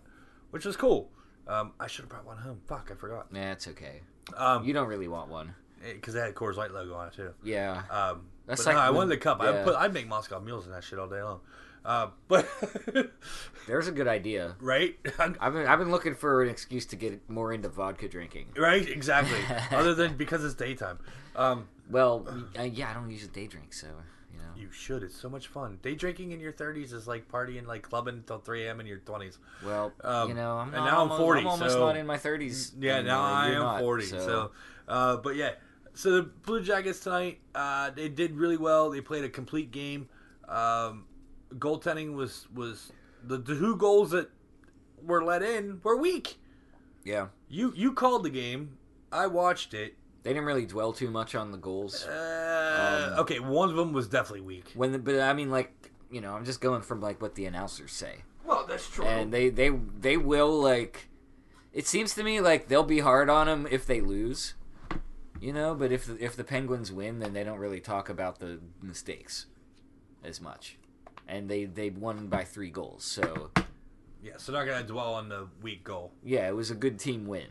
[0.52, 1.12] which is cool.
[1.48, 2.62] Um, I should have brought one home.
[2.68, 3.28] Fuck, I forgot.
[3.32, 4.02] Yeah, it's okay.
[4.38, 5.56] Um, You don't really want one.
[5.82, 7.34] because they had Coors Light logo on it too.
[7.44, 7.84] Yeah.
[7.90, 9.40] Um, That's but no, like I when- wanted the cup.
[9.42, 11.40] I put I'd make Moscow mules in that shit all day long.
[11.86, 12.46] Uh, but
[13.68, 14.56] There's a good idea.
[14.60, 18.48] right, I've been I've been looking for an excuse to get more into vodka drinking.
[18.58, 19.40] right, exactly.
[19.72, 21.00] Other than because it's daytime.
[21.36, 22.28] Um, Well,
[22.62, 23.88] yeah, I don't use a day drink, so
[24.34, 24.46] you know.
[24.58, 25.04] You should.
[25.04, 25.80] It's so much fun.
[25.82, 28.80] Day drinking in your 30s is like partying, like clubbing until 3 a.m.
[28.82, 29.38] in your 20s.
[29.66, 31.96] Well, Um, you know, I'm and not, now I'm almost, 40, I'm almost so- not
[31.98, 32.74] in my 30s.
[32.80, 33.22] Yeah, now.
[33.22, 34.06] I You're am not, 40.
[34.06, 34.52] So,
[34.88, 35.52] uh, but yeah.
[36.00, 38.90] So the Blue Jackets tonight, uh, they did really well.
[38.90, 40.08] They played a complete game.
[40.48, 41.04] Um,
[41.56, 44.30] goaltending was was the, the two goals that
[45.04, 46.38] were let in were weak.
[47.04, 48.78] yeah, You you called the game.
[49.12, 49.96] I watched it.
[50.24, 52.06] they didn't really dwell too much on the goals.
[52.06, 54.72] Uh, Um, okay, one of them was definitely weak.
[54.76, 57.44] When, the, but I mean, like, you know, I'm just going from like what the
[57.44, 58.24] announcers say.
[58.46, 59.04] Well, that's true.
[59.04, 61.10] and they they they will like
[61.74, 64.54] it seems to me like they'll be hard on them if they lose
[65.42, 68.60] you know but if if the penguins win then they don't really talk about the
[68.82, 69.46] mistakes
[70.24, 70.78] as much
[71.28, 73.52] and they they won by three goals so
[74.22, 76.12] yeah, so not gonna dwell on the weak goal.
[76.24, 77.48] yeah it was a good team win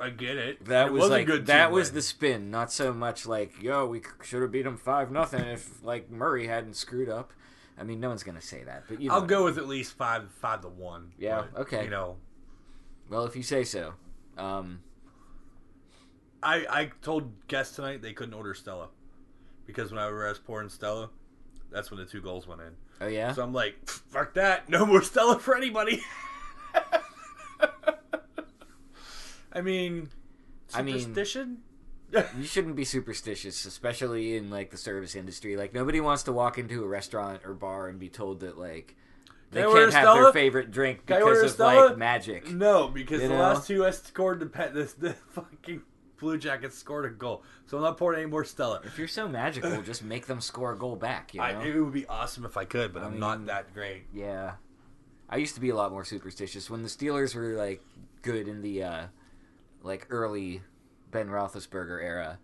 [0.00, 0.64] I get it.
[0.66, 1.94] that It was, a like good that team was win.
[1.96, 5.82] the spin not so much like yo we should have beat them five nothing if
[5.82, 7.32] like murray hadn't screwed up
[7.76, 9.58] i mean no one's gonna say that but you know I'll what I go with
[9.58, 11.12] at least five five to one.
[11.18, 11.84] Yeah, okay.
[11.84, 12.16] You know,
[13.10, 13.94] well if you say so
[14.38, 14.80] um
[16.42, 18.88] I I told guests tonight they couldn't order Stella
[19.66, 21.10] because when I was pouring Stella,
[21.70, 22.72] that's when the two goals went in.
[23.00, 26.02] oh yeah So I'm like, fuck that, no more Stella for anybody.
[29.52, 30.10] I mean,
[30.74, 31.58] I mean- superstition.
[32.38, 35.56] you shouldn't be superstitious, especially in like the service industry.
[35.56, 38.94] Like nobody wants to walk into a restaurant or bar and be told that like
[39.50, 40.22] they Can can't have Stella?
[40.24, 41.86] their favorite drink Can I order because of Stella?
[41.88, 42.50] like magic.
[42.50, 43.40] no, because You the know?
[43.40, 45.82] last two I scored the pet the, the fucking
[46.18, 48.80] Blue Jackets scored a goal, so I'm not pouring any more Stella.
[48.84, 51.32] If you're so magical, just make them score a goal back.
[51.34, 51.46] You know?
[51.46, 54.04] I, it would be awesome if I could, but I I'm mean- not that great.
[54.12, 54.52] Yeah.
[55.30, 57.82] I used to be a lot more superstitious when the Steelers were like
[58.22, 59.02] good in the uh
[59.82, 60.62] like early
[61.10, 62.38] Ben Roethlisberger era.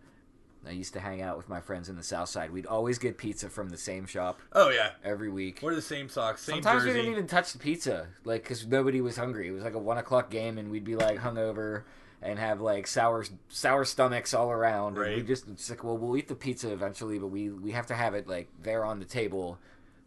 [0.66, 2.50] I used to hang out with my friends in the South Side.
[2.50, 5.60] We'd always get pizza from the same shop Oh yeah, every week.
[5.62, 6.90] we're the same socks, same Sometimes jersey.
[6.94, 9.48] we didn't even touch the pizza, like because nobody was hungry.
[9.48, 11.82] It was like a one o'clock game, and we'd be like hungover
[12.24, 14.96] and have like sour sour stomachs all around.
[14.96, 17.86] And we just it's like, well, we'll eat the pizza eventually, but we we have
[17.88, 19.58] to have it like there on the table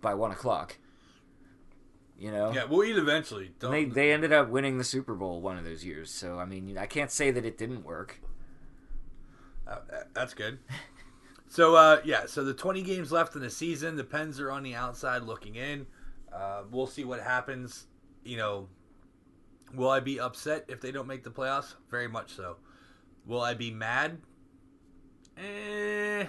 [0.01, 0.77] by one o'clock.
[2.19, 2.51] You know.
[2.51, 3.51] Yeah, we'll eat eventually.
[3.59, 6.45] Don't, they they ended up winning the Super Bowl one of those years, so I
[6.45, 8.19] mean I can't say that it didn't work.
[9.67, 9.77] Uh,
[10.13, 10.59] that's good.
[11.49, 13.95] So uh, yeah, so the 20 games left in the season.
[13.95, 15.87] The Pens are on the outside looking in.
[16.31, 17.87] Uh, we'll see what happens.
[18.25, 18.67] You know,
[19.73, 21.75] will I be upset if they don't make the playoffs?
[21.91, 22.57] Very much so.
[23.25, 24.19] Will I be mad?
[25.37, 26.25] Eh,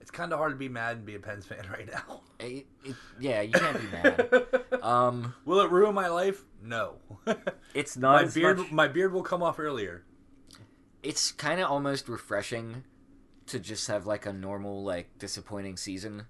[0.00, 2.20] it's kind of hard to be mad and be a Pens fan right now.
[2.38, 4.46] It- it- yeah, you can't be mad.
[4.82, 6.42] Um, will it ruin my life?
[6.60, 6.96] No.
[7.74, 10.02] it's not my beard, much- my beard will come off earlier.
[11.04, 12.82] it's kind of almost refreshing
[13.46, 16.26] to just have like a normal like disappointing season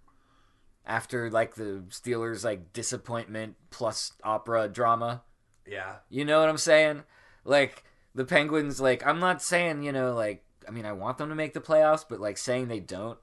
[0.84, 5.22] after like the Steelers like disappointment plus opera drama.
[5.66, 5.96] Yeah.
[6.08, 7.02] You know what I'm saying?
[7.44, 11.28] Like the Penguins like I'm not saying, you know, like I mean I want them
[11.28, 13.18] to make the playoffs, but like saying they don't,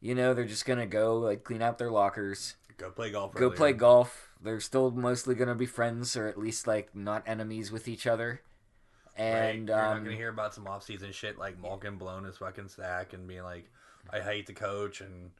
[0.00, 3.34] you know, they're just going to go like clean out their lockers, Go play golf.
[3.34, 3.56] go earlier.
[3.56, 4.30] play golf.
[4.42, 8.06] They're still mostly going to be friends or at least like not enemies with each
[8.06, 8.40] other.
[9.16, 9.76] And right?
[9.76, 13.12] You're um, not gonna hear about some off-season shit like Malkin blowing his fucking stack
[13.12, 13.68] and being like,
[14.10, 15.32] "I hate the coach," and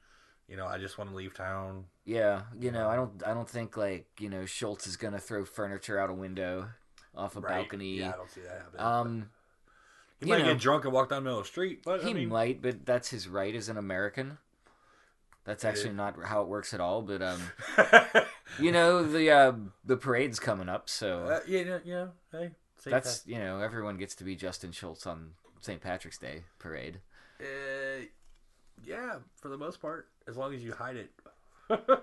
[0.50, 1.84] you know, I just want to leave town.
[2.04, 5.44] Yeah, you know, I don't, I don't think like you know Schultz is gonna throw
[5.44, 6.68] furniture out a window
[7.14, 7.62] off a Right?
[7.62, 7.98] balcony.
[7.98, 8.80] Yeah, I don't see that happening.
[8.80, 9.30] Um,
[10.18, 10.46] he might know.
[10.52, 12.60] get drunk and walk down the middle of the street, but he I mean, might,
[12.60, 14.38] but that's his right as an American.
[15.44, 17.00] That's actually not how it works at all.
[17.00, 17.40] But um,
[18.60, 19.52] you know the uh,
[19.84, 22.06] the parade's coming up, so uh, yeah, yeah, yeah.
[22.32, 22.92] Hey, St.
[22.92, 25.80] that's you know everyone gets to be Justin Schultz on St.
[25.80, 27.00] Patrick's Day parade.
[27.40, 28.04] Uh,
[28.84, 31.10] yeah, for the most part, as long as you hide it.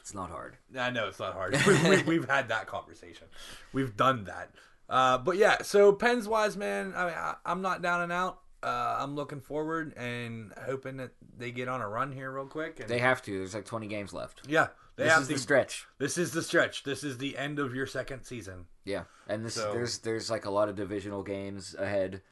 [0.00, 0.56] It's not hard.
[0.78, 1.54] I know it's not hard.
[1.66, 3.26] we, we've had that conversation.
[3.74, 4.50] We've done that.
[4.88, 8.38] Uh, but yeah, so Pens wise, man, I mean, I, I'm not down and out.
[8.62, 12.80] Uh, I'm looking forward and hoping that they get on a run here real quick.
[12.80, 13.36] And They have to.
[13.38, 14.40] There's like 20 games left.
[14.48, 15.34] yeah, they This have is to.
[15.34, 15.86] the stretch.
[15.98, 16.84] this is the stretch.
[16.84, 18.64] This is the end of your second season.
[18.86, 22.22] Yeah, and this So- there's there's like a lot of divisional games ahead.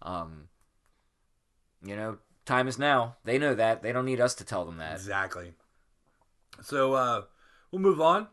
[0.00, 0.48] Um,
[1.84, 2.16] you know,
[2.50, 3.16] time is now.
[3.24, 3.82] They know that.
[3.82, 4.92] They don't need us to tell them that.
[4.94, 5.52] Exactly.
[6.62, 7.22] So uh,
[7.70, 8.28] we'll move on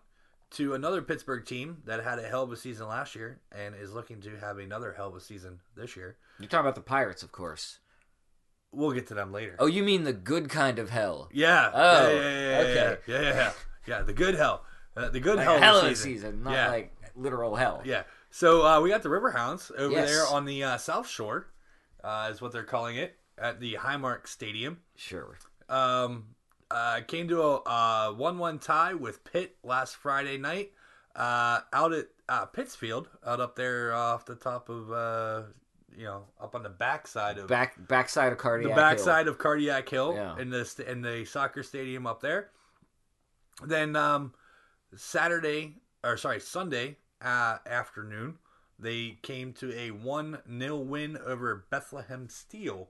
[0.52, 3.94] to another Pittsburgh team that had a hell of a season last year and is
[3.94, 6.18] looking to have another hell of a season this year.
[6.40, 7.80] You're talking about the Pirates, of course.
[8.72, 9.56] We'll get to them later.
[9.60, 11.30] Oh, you mean the good kind of hell?
[11.32, 11.72] Yeah.
[11.74, 12.98] Oh, yeah, yeah, yeah, yeah, okay.
[13.08, 13.52] Yeah, yeah, yeah.
[13.88, 14.64] Yeah, the good hell.
[14.96, 16.14] Uh, the good Like hell, hell of of the a season.
[16.14, 16.68] season, not yeah.
[16.70, 17.82] like literal hell.
[17.86, 18.04] Yeah.
[18.30, 20.10] So uh, we got the Riverhounds over Yes.
[20.10, 21.48] there on the uh, South Shore,
[22.04, 24.80] uh, is what they're calling it, at the Highmark Stadium.
[24.96, 25.38] Sure.
[25.70, 26.36] Um,
[26.72, 30.72] uh, came to a one-one tie with Pitt last Friday night,
[31.16, 35.44] uh, out at uh, Pittsfield, out up there off the top of, uh,
[35.96, 38.70] you know, up on the backside of Back backside of cardiac.
[38.70, 38.90] the Hill.
[38.90, 40.38] backside of Cardiac Hill Yeah.
[40.38, 42.52] in the in the soccer stadium up there.
[43.66, 44.34] Then um,
[44.96, 48.38] Saturday or sorry Sunday uh, afternoon,
[48.78, 52.90] they came to a one 0 win over Bethlehem Steel,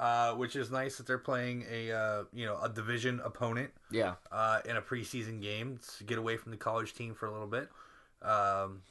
[0.00, 4.14] uh, which is nice that they're playing a uh, you know a division opponent Yeah.
[4.32, 7.46] uh, in a preseason game to get away from the college team for a little
[7.46, 7.68] bit.
[8.22, 8.82] Um,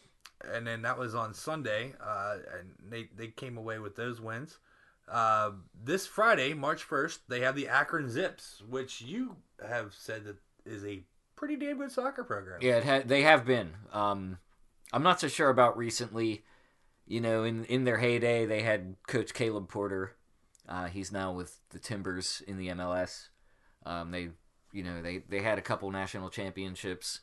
[0.54, 4.60] and then that was on Sunday, uh, and they, they came away with those wins.
[5.12, 5.52] Uh,
[5.84, 9.36] this Friday, March 1st, they have the Akron Zips, which you
[9.68, 11.04] have said that is a
[11.36, 12.60] pretty damn good soccer program.
[12.62, 13.72] Yeah, it ha- they have been.
[13.92, 14.38] Um,
[14.94, 16.44] I'm not so sure about recently.
[17.08, 20.16] You know, in in their heyday, they had Coach Caleb Porter.
[20.70, 23.30] Uh, he's now with the Timbers in the MLS.
[23.86, 24.30] Um, they,
[24.72, 27.22] you know, they they had a couple national championships,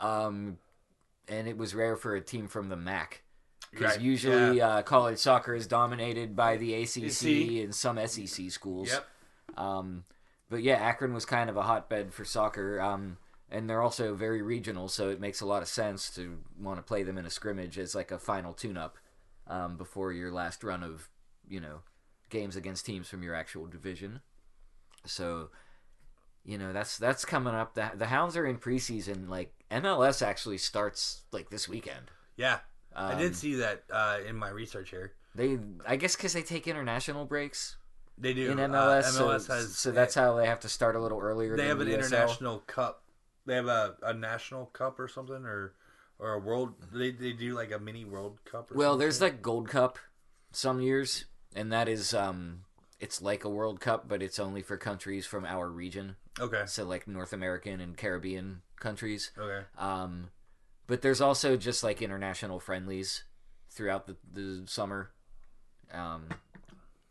[0.00, 0.58] um,
[1.28, 3.22] and it was rare for a team from the MAC
[3.70, 8.88] because Right, usually uh, college soccer is dominated by the ACC and some SEC schools.
[8.88, 9.06] Yep.
[9.56, 10.04] Um,
[10.48, 13.18] but yeah, Akron was kind of a hotbed for soccer, um,
[13.50, 16.82] and they're also very regional, so it makes a lot of sense to want to
[16.82, 18.98] play them in a scrimmage as like a final tune-up
[19.46, 21.08] um, before your last run of
[21.48, 21.80] you know
[22.30, 24.20] games against teams from your actual division.
[25.04, 25.50] So,
[26.44, 27.74] you know that's that's coming up.
[27.74, 29.28] The the Hounds are in preseason.
[29.28, 32.10] Like MLS actually starts like this weekend.
[32.36, 32.60] Yeah.
[32.94, 35.12] I Um, did see that uh, in my research here.
[35.34, 37.76] They, I guess, because they take international breaks
[38.18, 38.50] They do.
[38.50, 39.76] in uh, MLS, MLS so, has.
[39.76, 41.50] so that's how they have to start a little earlier.
[41.56, 43.04] They than have an international cup.
[43.46, 45.74] They have a, a national cup or something, or
[46.18, 46.74] or a world.
[46.92, 48.70] They, they do like a mini World Cup.
[48.72, 49.00] Or Well, something.
[49.00, 49.98] there's like Gold Cup
[50.50, 52.62] some years, and that is um,
[52.98, 56.62] it's like a World Cup, but it's only for countries from our region, okay.
[56.66, 59.30] so like North American and Caribbean countries.
[59.38, 59.64] Okay.
[59.78, 60.30] Um,
[60.86, 63.24] but there's also just like international friendlies
[63.70, 65.10] throughout the the summer,
[65.92, 66.28] um,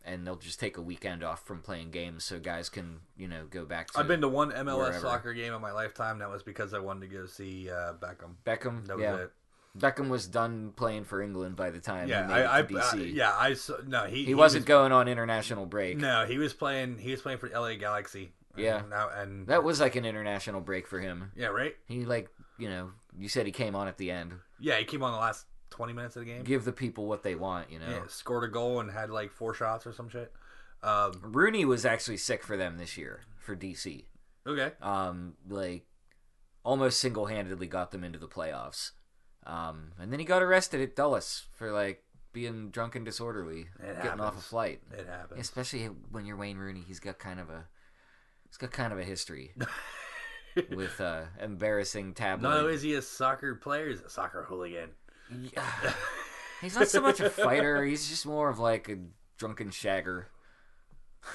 [0.04, 3.46] and they'll just take a weekend off from playing games so guys can you know
[3.50, 3.90] go back.
[3.90, 5.00] to I've been to one MLS wherever.
[5.00, 6.18] soccer game in my lifetime.
[6.18, 8.34] That was because I wanted to go see uh, Beckham.
[8.44, 8.86] Beckham.
[8.86, 9.32] That was yeah, it.
[9.78, 12.68] Beckham was done playing for England by the time Yeah, he made I, I, it
[12.68, 12.92] to DC.
[12.94, 13.54] I- yeah, I
[13.86, 15.96] no, he he, wasn't going on international break.
[15.98, 16.98] no, he was playing.
[16.98, 18.32] He was playing for LA Galaxy.
[18.56, 18.80] Yeah.
[18.80, 21.30] and now and That was like an international break for him.
[21.36, 21.74] yeah, right.
[21.86, 22.28] He like
[22.58, 24.32] you know you said he came on at the end.
[24.58, 26.42] Yeah, he came on the last twenty minutes of the game.
[26.42, 27.70] Give the people what they want.
[27.70, 27.88] You know.
[27.88, 30.32] Yeah, scored a goal and had like four shots or some shit.
[30.82, 34.04] Um, Rooney was actually sick for them this year for DC.
[34.46, 35.84] okay, Um, like
[36.64, 38.90] almost single handedly got them into the playoffs.
[39.46, 44.02] Um, and then he got arrested at Dulles for like being drunk and disorderly, It
[44.02, 44.80] getting off a flight.
[44.92, 45.40] it happened.
[45.40, 47.64] Especially when you're Wayne Rooney, he's got kind of a
[48.48, 49.52] he's got kind of a history
[50.74, 52.42] with uh, embarrassing tabloid.
[52.50, 54.90] Not only is he a soccer player, he's a soccer hooligan.
[55.54, 55.64] Yeah.
[56.60, 57.84] He's not so much a fighter.
[57.84, 58.98] He's just more of like a
[59.38, 60.26] drunken shagger.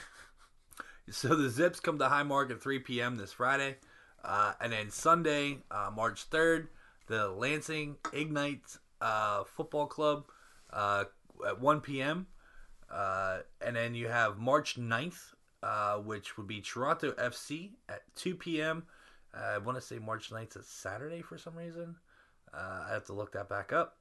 [1.09, 3.15] So the Zips come to Highmark at 3 p.m.
[3.17, 3.75] this Friday.
[4.23, 6.67] Uh, and then Sunday, uh, March 3rd,
[7.07, 10.25] the Lansing Ignite uh, Football Club
[10.71, 11.05] uh,
[11.47, 12.27] at 1 p.m.
[12.91, 18.35] Uh, and then you have March 9th, uh, which would be Toronto FC at 2
[18.35, 18.83] p.m.
[19.33, 21.95] Uh, I want to say March 9th is Saturday for some reason.
[22.53, 23.97] Uh, I have to look that back up.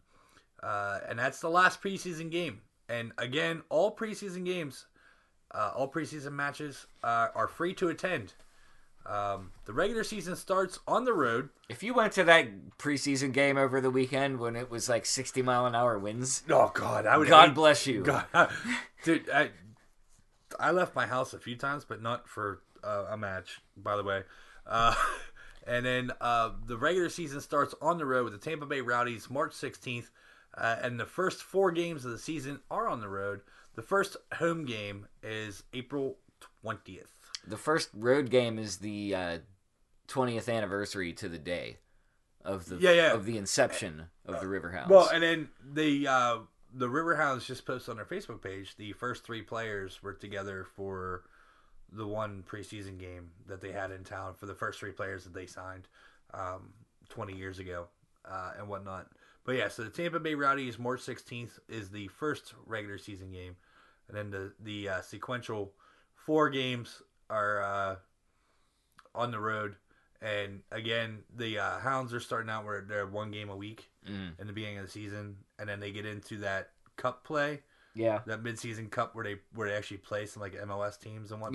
[0.63, 2.61] And that's the last preseason game.
[2.89, 4.87] And again, all preseason games
[5.53, 8.35] all preseason matches are free to attend.
[9.07, 11.51] Um, the regular season starts on the road.
[11.69, 15.43] If you went to that preseason game over the weekend when it was like 60
[15.43, 17.29] mile an hour winds, Oh God, I would.
[17.29, 18.03] God hate- bless you.
[18.03, 18.25] God,
[19.05, 19.51] dude, I,
[20.59, 23.61] I left my house a few times, but not for uh, a match.
[23.77, 24.23] By the way,
[24.67, 24.95] uh,
[25.67, 29.31] And then uh, the regular season starts on the road with the Tampa Bay Rowdies
[29.31, 30.11] March 16th.
[30.57, 33.41] Uh, and the first four games of the season are on the road.
[33.75, 36.19] The first home game is April
[36.65, 37.14] 20th.
[37.47, 39.39] The first road game is the uh,
[40.09, 41.79] 20th anniversary to the day
[42.45, 43.13] of the Yeah, yeah.
[43.13, 44.89] of the inception of the Riverhounds.
[44.89, 46.39] Well, and then the uh,
[46.73, 51.25] the Riverhounds just posted on their Facebook page the first three players were together for
[51.93, 55.33] the one preseason game that they had in town for the first three players that
[55.33, 55.87] they signed
[56.33, 56.73] um,
[57.09, 57.87] 20 years ago
[58.29, 59.07] uh, and whatnot.
[59.45, 63.57] But yeah, so the Tampa Bay Rowdies March 16th is the first regular season game,
[64.09, 65.73] and then the the uh, sequential
[66.15, 67.97] four games are uh,
[69.15, 69.77] on the road.
[70.23, 74.39] And again, the uh, Hounds are starting out where they're one game a week Mm.
[74.39, 77.63] in the beginning of the season, and then they get into that cup play,
[77.95, 81.41] yeah, that midseason cup where they where they actually play some like MLS teams and
[81.41, 81.55] whatnot.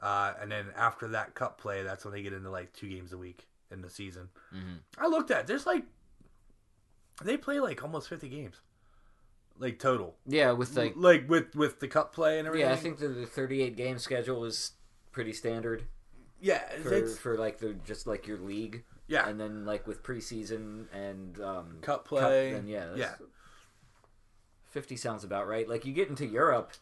[0.00, 0.06] Yeah.
[0.08, 3.12] Uh, and then after that cup play, that's when they get into like two games
[3.12, 4.28] a week in the season.
[4.54, 4.78] Mhm.
[4.96, 5.82] I looked at there's like
[7.24, 8.60] they play like almost fifty games,
[9.58, 12.68] like total, yeah, with like like with with the cup play and everything.
[12.68, 14.70] yeah, I think the, the 38 game schedule is
[15.12, 15.84] pretty standard
[16.42, 20.02] yeah, for, it's for like the just like your league, yeah and then like with
[20.02, 22.52] preseason and um, cup play.
[22.52, 23.14] then yeah, yeah,
[24.70, 25.68] 50 sounds about right.
[25.68, 26.72] Like you get into Europe,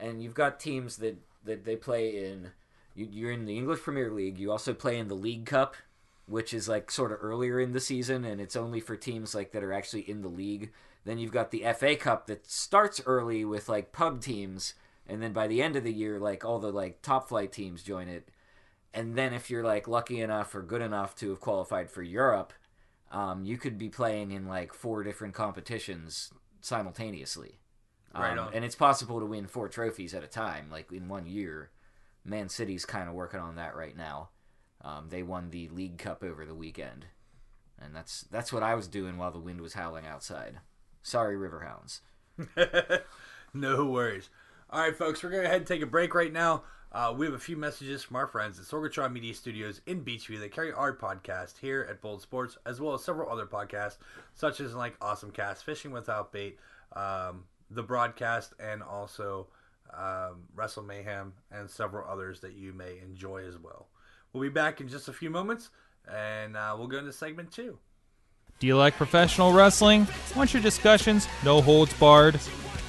[0.00, 2.52] and you've got teams that that they play in.
[2.94, 4.38] You, you're in the English Premier League.
[4.38, 5.76] You also play in the League Cup,
[6.26, 9.52] which is like sort of earlier in the season, and it's only for teams like
[9.52, 10.72] that are actually in the league.
[11.04, 14.72] Then you've got the FA Cup that starts early with like pub teams,
[15.06, 17.82] and then by the end of the year, like all the like top flight teams
[17.82, 18.28] join it.
[18.94, 22.52] And then if you're like lucky enough or good enough to have qualified for Europe,
[23.10, 27.58] um, you could be playing in like four different competitions simultaneously.
[28.14, 28.54] Right Um, on.
[28.54, 31.70] And it's possible to win four trophies at a time, like in one year.
[32.24, 34.28] Man City's kind of working on that right now.
[34.82, 37.06] Um, they won the League Cup over the weekend,
[37.80, 40.60] and that's that's what I was doing while the wind was howling outside.
[41.02, 42.00] Sorry, Riverhounds.
[43.54, 44.28] no worries.
[44.72, 46.62] All right, folks, we're going to ahead and take a break right now.
[46.92, 50.40] Uh, we have a few messages from our friends at Sorgatron Media Studios in Beachview.
[50.40, 53.98] that carry our podcast here at Bold Sports, as well as several other podcasts,
[54.34, 56.58] such as like Awesome Cast, Fishing Without Bait,
[56.96, 59.48] um, The Broadcast, and also
[59.92, 63.88] um, Wrestle Mayhem, and several others that you may enjoy as well.
[64.32, 65.68] We'll be back in just a few moments,
[66.10, 67.78] and uh, we'll go into segment two.
[68.58, 70.06] Do you like professional wrestling?
[70.34, 71.28] Want your discussions?
[71.44, 72.40] No holds barred?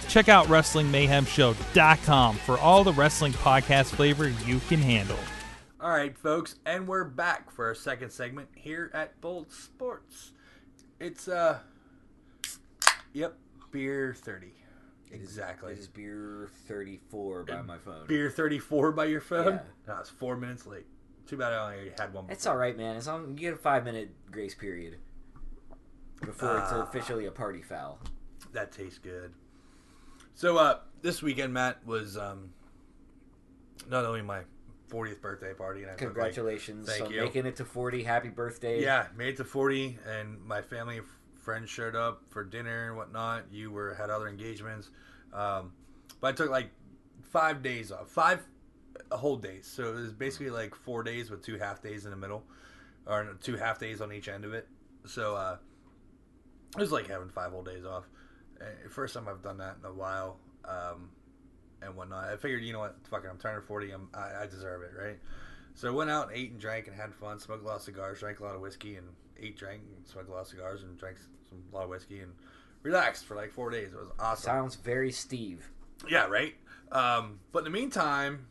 [0.07, 5.17] Check out WrestlingMayhemShow.com for all the wrestling podcast flavor you can handle.
[5.81, 10.31] All right, folks, and we're back for our second segment here at Bold Sports.
[10.99, 11.59] It's uh,
[13.13, 13.35] yep,
[13.71, 14.53] beer thirty,
[15.11, 15.73] exactly.
[15.73, 18.07] It is beer thirty four by my phone.
[18.07, 19.55] Beer thirty four by your phone.
[19.55, 19.61] Yeah.
[19.95, 20.85] No, it's four minutes late.
[21.27, 22.25] Too bad I only had one.
[22.29, 22.95] It's all right, man.
[22.95, 24.99] As long you get a five minute grace period
[26.21, 26.83] before it's Ah.
[26.83, 27.99] officially a party foul.
[28.53, 29.33] That tastes good.
[30.35, 32.51] So uh, this weekend, Matt was um,
[33.89, 34.41] not only my
[34.89, 37.21] 40th birthday party, and like, Congratulations thank on you.
[37.21, 38.03] making it to forty.
[38.03, 38.81] Happy birthday!
[38.81, 41.07] Yeah, made it to 40, and my family and
[41.39, 43.45] friends showed up for dinner and whatnot.
[43.51, 44.89] You were had other engagements,
[45.33, 45.73] um,
[46.21, 46.69] but I took like
[47.21, 48.45] five days off, five
[49.11, 49.67] whole days.
[49.67, 52.43] So it was basically like four days with two half days in the middle,
[53.07, 54.67] or two half days on each end of it.
[55.05, 55.57] So uh,
[56.77, 58.07] it was like having five whole days off.
[58.63, 61.10] Uh, First time I've done that in a while, um,
[61.82, 62.26] and whatnot.
[62.26, 63.91] I figured, you know what, fucking, I'm turning 40.
[63.91, 65.19] I'm, I, I deserve it, right?
[65.76, 67.39] So I went out and ate and drank and had fun.
[67.39, 69.08] Smoked a lot of cigars, drank a lot of whiskey, and
[69.39, 71.17] ate, drank, and smoked a lot of cigars and drank
[71.49, 72.34] some a lot of whiskey and
[72.84, 73.91] relaxed for like four days.
[73.91, 74.43] It was awesome.
[74.43, 75.69] Sounds very Steve.
[76.10, 76.54] Yeah, right.
[76.91, 78.45] Um, but in the meantime,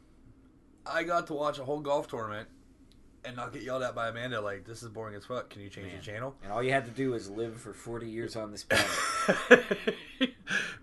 [0.84, 2.48] I got to watch a whole golf tournament
[3.24, 5.50] and not get yelled at by Amanda like, "This is boring as fuck.
[5.50, 5.96] Can you change Man.
[5.96, 8.64] the channel?" And all you had to do was live for forty years on this
[8.64, 8.88] planet.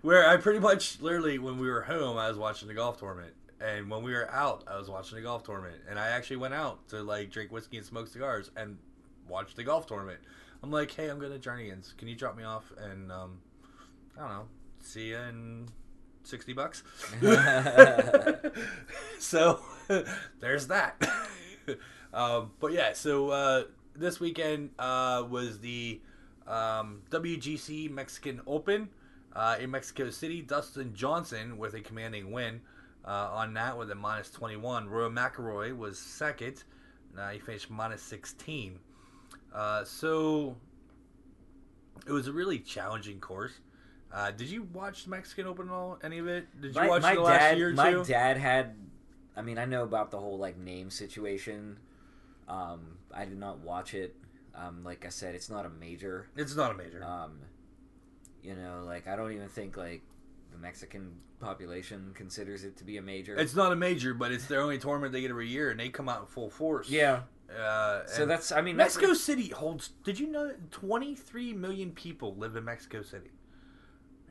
[0.02, 3.34] Where I pretty much, literally, when we were home, I was watching the golf tournament,
[3.60, 6.54] and when we were out, I was watching the golf tournament, and I actually went
[6.54, 8.78] out to like drink whiskey and smoke cigars and
[9.28, 10.20] watch the golf tournament.
[10.62, 11.94] I'm like, "Hey, I'm going to Journeyans.
[11.98, 13.38] Can you drop me off?" And um,
[14.16, 14.46] I don't know,
[14.80, 15.68] see you in
[16.24, 16.82] sixty bucks.
[19.18, 19.60] so
[20.40, 20.96] there's that.
[22.12, 26.00] Um, but yeah, so uh, this weekend uh, was the
[26.46, 28.88] um, WGC Mexican Open
[29.34, 30.42] uh, in Mexico City.
[30.42, 32.60] Dustin Johnson with a commanding win
[33.04, 34.88] uh, on that with a minus 21.
[34.88, 36.64] Rory McIlroy was second.
[37.32, 38.78] He finished minus 16.
[39.54, 40.56] Uh, so
[42.06, 43.60] it was a really challenging course.
[44.12, 45.98] Uh, did you watch the Mexican Open at all?
[46.02, 46.48] Any of it?
[46.60, 48.04] Did you my, watch my the last year my two?
[48.04, 48.74] dad had.
[49.36, 51.78] I mean, I know about the whole like name situation.
[52.50, 54.14] Um, I did not watch it.
[54.54, 56.28] Um, like I said, it's not a major.
[56.36, 57.02] It's not a major.
[57.04, 57.38] Um,
[58.42, 60.02] you know, like I don't even think like
[60.52, 63.36] the Mexican population considers it to be a major.
[63.36, 65.88] it's not a major, but it's their only tournament they get every year, and they
[65.88, 66.90] come out in full force.
[66.90, 67.20] yeah.
[67.56, 69.88] Uh, So that's I mean that's- Mexico City holds.
[70.04, 73.30] Did you know 23 million people live in Mexico City?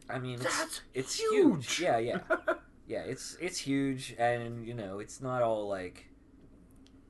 [0.10, 1.76] I mean, it's, That's it's huge.
[1.76, 1.80] huge.
[1.82, 2.20] Yeah, yeah,
[2.88, 3.00] yeah.
[3.02, 6.06] It's it's huge, and you know, it's not all like.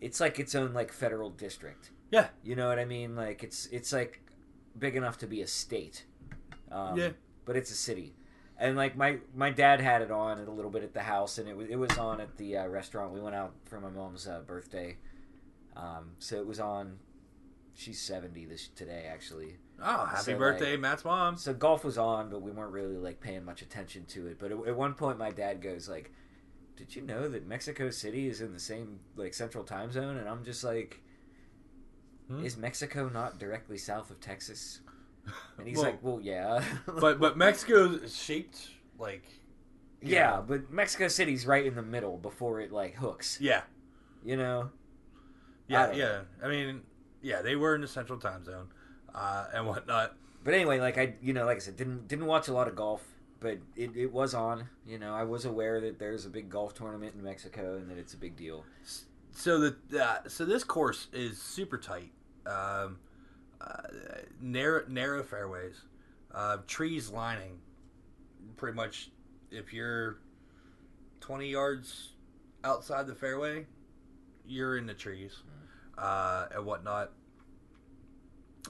[0.02, 1.92] It's like its own like federal district.
[2.12, 2.28] Yeah.
[2.44, 3.16] You know what I mean?
[3.16, 4.22] Like it's it's like
[4.78, 6.06] big enough to be a state.
[6.72, 7.10] Um, Yeah.
[7.46, 8.14] But it's a city,
[8.60, 11.50] and like my my dad had it on a little bit at the house, and
[11.50, 13.12] it was it was on at the uh, restaurant.
[13.12, 14.98] We went out for my mom's uh, birthday,
[15.76, 17.00] um, so it was on.
[17.74, 19.56] She's seventy this today, actually.
[19.82, 21.38] Oh, happy So, birthday, Matt's mom.
[21.38, 24.38] So golf was on, but we weren't really like paying much attention to it.
[24.38, 26.12] But at, at one point, my dad goes like,
[26.80, 30.28] "Did you know that Mexico City is in the same like central time zone?" And
[30.28, 31.02] I'm just like,
[32.28, 32.46] Hmm?
[32.46, 34.82] "Is Mexico not directly south of Texas?"
[35.58, 36.64] And he's Well, like, "Well, yeah,
[37.00, 39.24] but but Mexico's shaped like
[40.02, 40.42] yeah, yeah.
[40.42, 43.64] but Mexico City's right in the middle before it like hooks, yeah
[44.24, 44.72] you know."
[45.72, 46.22] I yeah don't yeah.
[46.44, 46.82] I mean
[47.22, 48.70] yeah, they were in the central time zone
[49.14, 50.16] uh, and whatnot.
[50.44, 52.76] But anyway, like I, you know, like I said, didn't didn't watch a lot of
[52.76, 53.04] golf,
[53.40, 54.68] but it, it was on.
[54.86, 57.98] You know, I was aware that there's a big golf tournament in Mexico and that
[57.98, 58.66] it's a big deal.
[59.32, 62.12] So the uh, so this course is super tight,
[62.46, 62.98] um,
[63.62, 63.84] uh,
[64.42, 65.82] narrow narrow fairways,
[66.34, 67.60] uh, trees lining.
[68.58, 69.12] Pretty much,
[69.52, 70.20] if you're
[71.22, 72.10] twenty yards
[72.64, 73.66] outside the fairway,
[74.46, 75.44] you're in the trees
[75.98, 77.12] uh, and whatnot.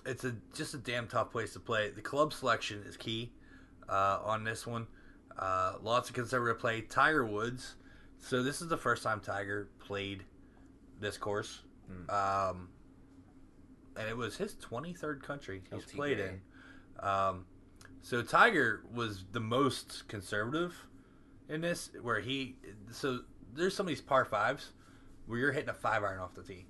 [0.05, 1.89] It's a just a damn tough place to play.
[1.89, 3.31] The club selection is key
[3.89, 4.87] uh, on this one.
[5.37, 6.81] Uh, lots of conservative play.
[6.81, 7.75] Tiger Woods.
[8.19, 10.23] So this is the first time Tiger played
[10.99, 11.61] this course,
[12.09, 12.67] um,
[13.97, 16.41] and it was his 23rd country he's LT played in.
[16.99, 17.45] Um,
[18.01, 20.75] so Tiger was the most conservative
[21.47, 22.57] in this, where he.
[22.91, 23.21] So
[23.55, 24.73] there's some of these par fives
[25.25, 26.65] where you're hitting a five iron off the tee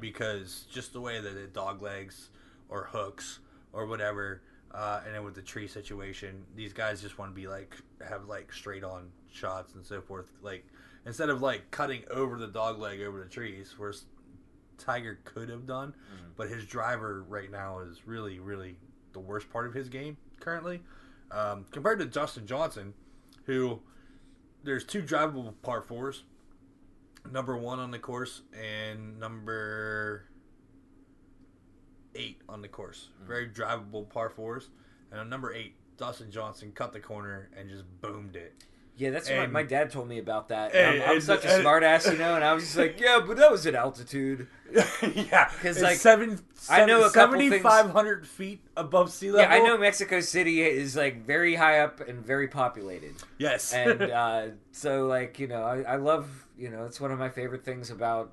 [0.00, 2.30] because just the way that it dog legs
[2.68, 3.40] or hooks
[3.72, 4.42] or whatever,
[4.74, 8.26] uh, and then with the tree situation, these guys just want to be like have
[8.26, 10.26] like straight on shots and so forth.
[10.42, 10.66] Like
[11.06, 13.92] instead of like cutting over the dog leg over the trees, where
[14.76, 15.94] Tiger could have done,
[16.36, 18.76] but his driver right now is really really
[19.12, 20.82] the worst part of his game currently,
[21.30, 22.94] um, compared to Dustin Johnson,
[23.44, 23.80] who
[24.64, 26.24] there's two drivable par fours.
[27.30, 30.26] Number one on the course and number
[32.14, 33.08] eight on the course.
[33.26, 34.68] Very drivable par fours.
[35.10, 38.52] And on number eight, Dustin Johnson cut the corner and just boomed it.
[38.96, 40.72] Yeah, that's what And- my dad told me about that.
[40.72, 42.76] And- I'm, I'm and- such a and- smart ass, you know, and I was just
[42.76, 44.46] like, yeah, but that was at altitude.
[45.14, 46.38] yeah, because like, seven,
[46.70, 49.50] I know a couple things- 7,500 feet above sea level.
[49.50, 54.00] Yeah, I know Mexico City is like very high up and very populated, Yes, and
[54.12, 57.64] uh, so like you know, I, I love you know, it's one of my favorite
[57.64, 58.30] things about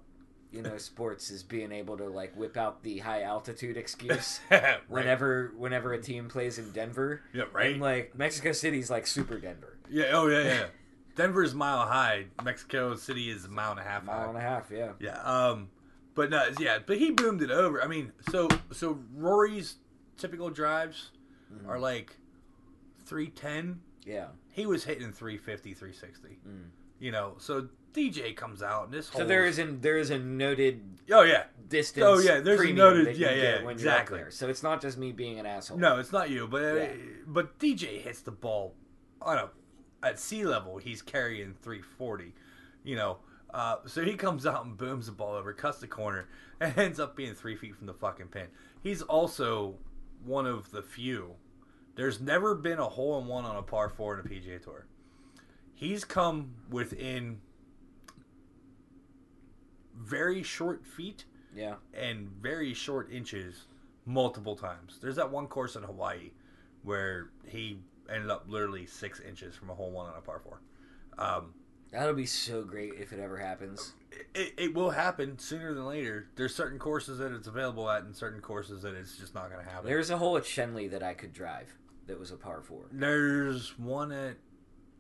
[0.51, 4.39] you know sports is being able to like whip out the high altitude excuse.
[4.51, 4.79] Right.
[4.89, 7.71] Whenever, whenever a team plays in Denver, Yeah, right.
[7.73, 10.11] And like Mexico City's like super Denver, Yeah.
[10.13, 10.65] Oh yeah, yeah.
[11.15, 12.25] Denver's mile high.
[12.43, 14.17] Mexico City is a mile and a half high.
[14.19, 14.91] mile and a half, yeah.
[14.99, 15.21] Yeah.
[15.21, 15.69] Um.
[16.15, 16.49] But no.
[16.59, 16.79] Yeah.
[16.85, 17.81] But he boomed it over.
[17.81, 19.75] I mean, so so Rory's
[20.17, 21.11] typical drives
[21.53, 21.69] Mm-hmm.
[21.69, 22.15] are like
[23.05, 23.81] three ten.
[24.05, 24.27] Yeah.
[24.53, 26.39] He was hitting 350, 360.
[26.47, 26.69] Mm.
[26.99, 27.35] You know.
[27.39, 29.07] So DJ comes out and this.
[29.07, 30.81] So there is an there is a noted
[31.11, 31.43] Oh yeah.
[31.67, 32.05] distance.
[32.07, 34.17] Oh, yeah, there's a noted- yeah, yeah, exactly.
[34.19, 34.31] there.
[34.31, 35.77] So it's not just me being an asshole.
[35.77, 36.87] No, it's not you, but uh, Yeah.
[37.27, 38.75] but DJ hits the ball
[39.21, 39.49] on a
[40.03, 40.77] at sea level.
[40.77, 42.33] He's carrying 340.
[42.83, 43.17] You know.
[43.53, 46.29] Uh, so he comes out and booms the ball over, cuts the corner,
[46.61, 48.47] and ends up being three feet from the fucking pin.
[48.81, 49.75] He's also
[50.23, 51.33] one of the few.
[51.95, 54.85] There's never been a hole in one on a par four in a PGA Tour.
[55.73, 57.41] He's come within
[59.97, 61.75] very short feet Yeah.
[61.93, 63.65] and very short inches
[64.05, 64.97] multiple times.
[65.01, 66.31] There's that one course in Hawaii
[66.83, 67.79] where he
[68.09, 70.61] ended up literally six inches from a hole one on a par four.
[71.17, 71.53] Um,
[71.91, 73.93] That'll be so great if it ever happens.
[74.33, 76.29] it, it will happen sooner than later.
[76.35, 79.63] There's certain courses that it's available at, and certain courses that it's just not going
[79.63, 79.85] to happen.
[79.87, 81.75] There's a hole at Schenley that I could drive
[82.07, 82.85] that was a par four.
[82.93, 84.37] There's one at,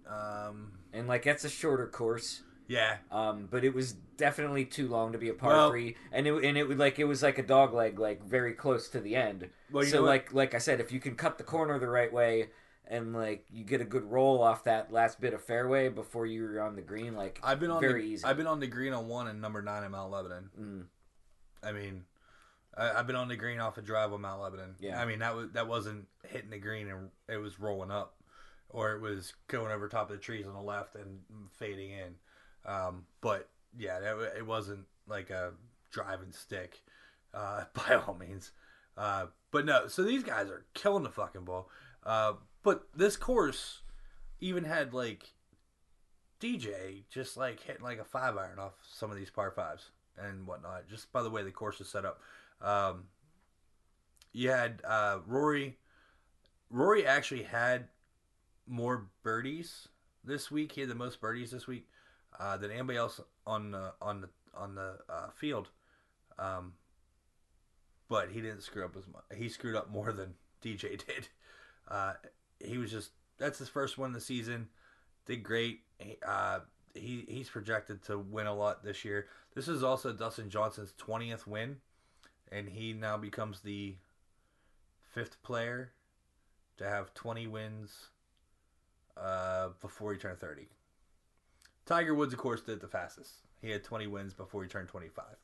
[0.05, 2.43] um, And like that's a shorter course.
[2.71, 6.25] Yeah, Um, but it was definitely too long to be a par Well- three, and
[6.25, 9.01] it and it would like it was like a dog leg, like very close to
[9.01, 9.49] the end.
[9.71, 12.11] Well, you so like like I said, if you can cut the corner the right
[12.11, 12.49] way,
[12.87, 16.61] and like you get a good roll off that last bit of fairway before you're
[16.61, 18.23] on the green, like I've been on very the, easy.
[18.25, 20.49] I've been on the green on one and number nine in Mount Lebanon.
[20.59, 20.85] Mm.
[21.63, 22.05] I mean,
[22.77, 24.75] I, I've been on the green off a drive on Mount Lebanon.
[24.79, 25.01] Yeah.
[25.01, 28.15] I mean that was that wasn't hitting the green and it was rolling up,
[28.69, 31.19] or it was going over top of the trees on the left and
[31.57, 32.15] fading in.
[32.65, 35.53] Um, but yeah, that, it wasn't like a
[35.91, 36.81] driving stick,
[37.33, 38.51] uh, by all means.
[38.97, 41.69] Uh, but no, so these guys are killing the fucking ball.
[42.05, 42.33] Uh,
[42.63, 43.81] but this course
[44.39, 45.33] even had like
[46.39, 50.47] DJ just like hitting like a five iron off some of these par fives and
[50.47, 52.19] whatnot, just by the way the course is set up.
[52.61, 53.05] Um,
[54.33, 55.77] you had uh, Rory.
[56.69, 57.87] Rory actually had
[58.67, 59.87] more birdies
[60.23, 60.73] this week.
[60.73, 61.87] He had the most birdies this week
[62.41, 65.69] uh, than anybody else on the on the on the uh, field.
[66.39, 66.73] Um,
[68.09, 69.23] but he didn't screw up as much.
[69.37, 71.29] He screwed up more than DJ did.
[71.87, 72.13] Uh,
[72.59, 74.69] he was just that's his first one of the season.
[75.27, 75.81] Did great.
[75.99, 76.59] He, uh,
[76.95, 79.27] he he's projected to win a lot this year.
[79.53, 81.77] This is also Dustin Johnson's twentieth win,
[82.51, 83.95] and he now becomes the
[85.13, 85.91] fifth player
[86.77, 88.07] to have twenty wins
[89.15, 90.69] uh, before he turned thirty.
[91.85, 93.31] Tiger Woods, of course, did the fastest.
[93.61, 95.35] He had twenty wins before he turned twenty-five.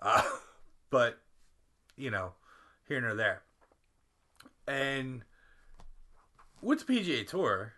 [0.00, 0.22] Uh,
[0.90, 1.18] but
[1.96, 2.32] you know,
[2.86, 3.42] here nor there.
[4.68, 5.22] And
[6.60, 7.72] with PGA Tour,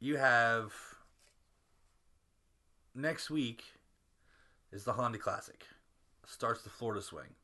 [0.00, 0.72] you have
[2.94, 3.64] next week
[4.72, 5.64] is the Honda Classic.
[6.26, 7.34] Starts the Florida Swing.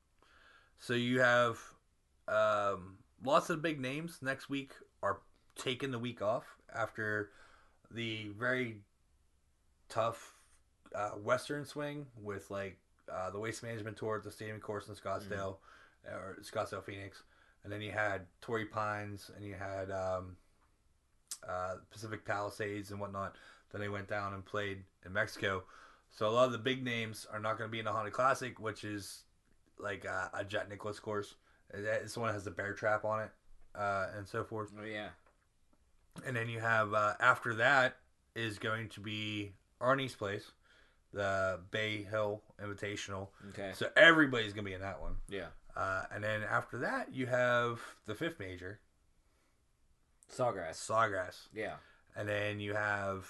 [0.78, 1.60] So you have
[2.26, 4.72] um, lots of big names next week
[5.02, 5.20] are
[5.56, 7.30] taking the week off after
[7.94, 8.78] the very
[9.88, 10.34] tough
[10.94, 12.78] uh, Western swing with like
[13.12, 15.56] uh, the Waste Management Tour at the Stadium Course in Scottsdale
[16.06, 17.22] or Scottsdale Phoenix,
[17.64, 20.36] and then you had Torrey Pines and you had um,
[21.48, 23.36] uh, Pacific Palisades and whatnot.
[23.70, 25.64] Then they went down and played in Mexico.
[26.10, 28.10] So a lot of the big names are not going to be in the Honda
[28.10, 29.22] Classic, which is
[29.78, 31.34] like uh, a Jack Nicklaus course.
[31.72, 33.30] It's the one that has the bear trap on it
[33.74, 34.70] uh, and so forth.
[34.78, 35.08] Oh yeah.
[36.26, 37.96] And then you have uh, after that
[38.34, 40.52] is going to be Arnie's place,
[41.12, 43.28] the Bay Hill Invitational.
[43.50, 43.72] Okay.
[43.74, 45.16] So everybody's gonna be in that one.
[45.28, 45.46] Yeah.
[45.74, 48.78] Uh, and then after that, you have the fifth major,
[50.30, 50.74] Sawgrass.
[50.74, 51.76] Sawgrass, Yeah.
[52.16, 53.26] and then you have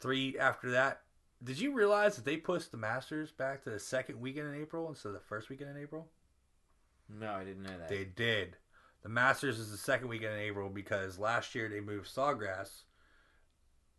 [0.00, 1.02] three after that.
[1.42, 4.88] Did you realize that they pushed the Masters back to the second weekend in April
[4.88, 6.08] instead of the first weekend in April?
[7.08, 7.88] No, I didn't know that.
[7.88, 8.56] They did.
[9.02, 12.82] The Masters is the second weekend in April because last year they moved Sawgrass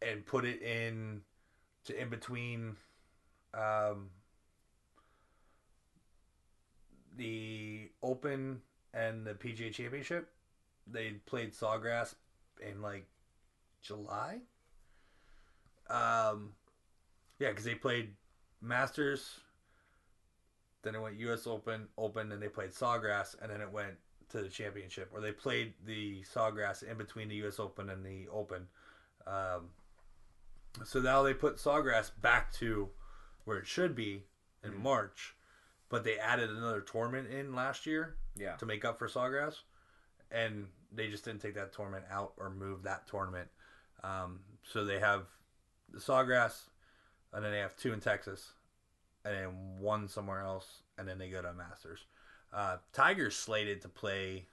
[0.01, 1.21] and put it in
[1.85, 2.75] to in between
[3.53, 4.09] um,
[7.17, 8.61] the Open
[8.93, 10.29] and the PGA Championship.
[10.85, 12.15] They played Sawgrass
[12.59, 13.07] in like
[13.81, 14.39] July.
[15.89, 16.53] Um,
[17.39, 18.11] yeah, because they played
[18.61, 19.39] Masters,
[20.83, 21.47] then it went U.S.
[21.47, 23.95] Open, Open, and they played Sawgrass, and then it went
[24.31, 27.59] to the championship, or they played the Sawgrass in between the U.S.
[27.59, 28.67] Open and the Open.
[29.27, 29.69] Um,
[30.85, 32.89] so now they put Sawgrass back to
[33.45, 34.23] where it should be
[34.63, 35.35] in March,
[35.89, 38.55] but they added another tournament in last year Yeah.
[38.57, 39.55] to make up for Sawgrass,
[40.31, 43.49] and they just didn't take that tournament out or move that tournament.
[44.03, 45.23] Um, so they have
[45.91, 46.61] the Sawgrass,
[47.33, 48.51] and then they have two in Texas,
[49.25, 49.47] and then
[49.79, 52.05] one somewhere else, and then they go to Masters.
[52.53, 54.45] Uh, Tiger's slated to play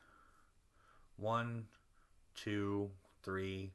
[1.17, 1.65] one,
[2.35, 2.91] two,
[3.23, 3.73] three,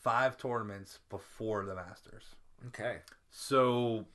[0.00, 2.34] five tournaments before the Masters.
[2.68, 2.98] Okay.
[3.30, 4.06] So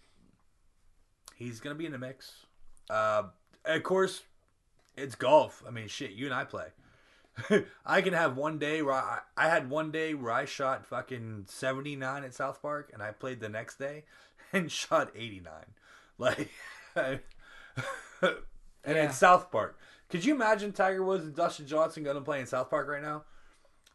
[1.35, 2.45] he's gonna be in the mix.
[2.89, 3.23] Uh,
[3.65, 4.23] of course,
[4.95, 5.63] it's golf.
[5.67, 6.67] I mean, shit, you and I play.
[7.85, 11.45] I can have one day where I, I had one day where I shot fucking
[11.47, 14.03] seventy nine at South Park, and I played the next day
[14.53, 15.73] and shot eighty nine.
[16.17, 16.51] Like,
[18.21, 18.35] and
[18.85, 19.05] Yeah.
[19.05, 19.77] in South Park,
[20.09, 23.01] could you imagine Tiger Woods and Dustin Johnson going to play in South Park right
[23.01, 23.23] now?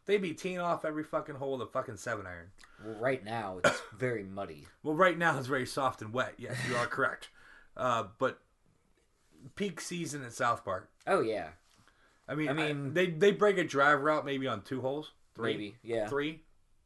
[0.05, 2.47] They'd be teeing off every fucking hole with a fucking seven iron.
[2.83, 4.65] Well, right now it's very muddy.
[4.81, 6.33] Well, right now it's very soft and wet.
[6.37, 7.29] Yes, you are correct.
[7.77, 8.39] Uh, but
[9.55, 10.89] peak season at South Park.
[11.05, 11.49] Oh yeah.
[12.27, 14.81] I mean, I I mean- mean, they they break a drive route maybe on two
[14.81, 15.75] holes, three, Maybe.
[15.83, 16.07] Yeah.
[16.07, 16.41] three.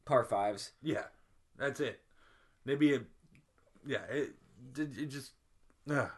[0.05, 0.71] Par fives.
[0.81, 1.05] Yeah,
[1.57, 2.01] that's it.
[2.65, 3.01] Maybe a
[3.85, 4.03] yeah.
[4.09, 4.31] It
[4.77, 5.31] it, it just
[5.89, 6.09] ugh,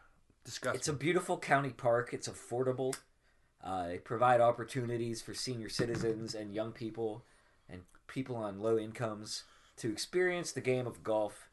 [0.45, 0.79] disgusting.
[0.79, 2.13] It's a beautiful county park.
[2.13, 2.95] It's affordable.
[3.63, 7.25] Uh, they provide opportunities for senior citizens and young people
[7.67, 9.43] and people on low incomes
[9.77, 11.49] to experience the game of golf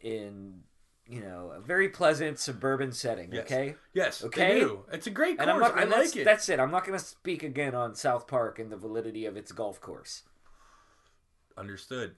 [0.00, 0.60] in,
[1.08, 3.30] you know, a very pleasant suburban setting.
[3.32, 3.44] Yes.
[3.44, 3.74] Okay.
[3.92, 4.24] yes.
[4.24, 4.64] Okay.
[4.92, 5.70] It's a great And I'm course.
[5.72, 5.78] not.
[5.78, 6.24] I And that's, like it.
[6.24, 6.60] that's it.
[6.60, 9.80] I'm not going to speak again on South Park and the validity of its golf
[9.80, 10.22] course.
[11.58, 12.14] Understood.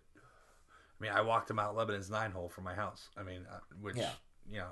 [1.00, 3.08] I mean, I walked to Mount Lebanon's nine hole from my house.
[3.16, 4.10] I mean, uh, which Yeah.
[4.50, 4.70] you know,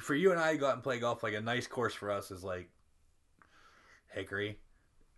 [0.00, 2.10] for you and I to go out and play golf, like a nice course for
[2.10, 2.68] us is like
[4.12, 4.58] Hickory.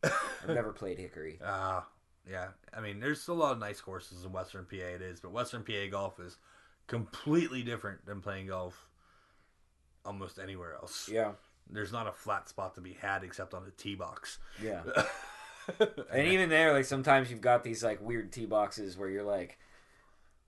[0.02, 1.38] I've never played Hickory.
[1.42, 1.80] Uh,
[2.30, 2.48] yeah.
[2.74, 4.76] I mean, there's a lot of nice courses in Western PA.
[4.76, 6.36] It is, but Western PA golf is
[6.86, 8.88] completely different than playing golf
[10.04, 11.08] almost anywhere else.
[11.12, 11.32] Yeah,
[11.68, 14.38] There's not a flat spot to be had except on the tee box.
[14.62, 14.82] yeah.
[16.12, 19.58] and even there, like sometimes you've got these like weird tee boxes where you're like,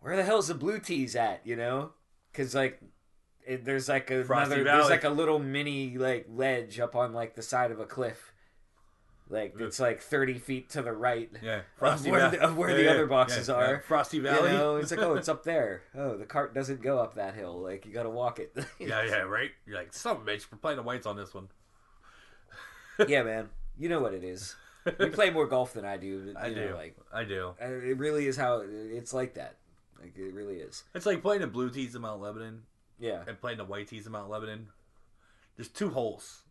[0.01, 1.41] where the hell's the blue tees at?
[1.45, 1.91] You know,
[2.31, 2.81] because like.
[3.49, 4.65] It, there's like Frosty another, Valley.
[4.65, 8.33] there's like a little mini like ledge up on like the side of a cliff,
[9.31, 11.31] like it's like thirty feet to the right.
[11.43, 11.63] yeah.
[11.81, 13.81] Of where Va- the- of where the other boxes are.
[13.87, 14.51] Frosty You Valley.
[14.53, 15.83] know, it's like, oh, it's up there.
[15.97, 17.59] Oh, the cart doesn't go up that hill.
[17.61, 18.53] Like you got to walk it.
[18.79, 19.51] yeah, yeah, right?
[19.67, 21.49] You're like, a bitch, we're playing the whites on this one.
[23.09, 23.49] yeah, man.
[23.79, 24.57] You know what it is.
[24.99, 26.33] You play more golf than I do.
[26.35, 26.75] but, I you do.
[26.75, 27.55] like I do.
[27.63, 29.57] uh, it really is how it's like that.
[30.01, 30.85] Like it really is.
[30.95, 32.63] It's like playing the blue tees in Mount Lebanon
[32.99, 33.23] Yeah.
[33.27, 34.69] and playing the white tees in Mount Lebanon.
[35.57, 36.43] There's two holes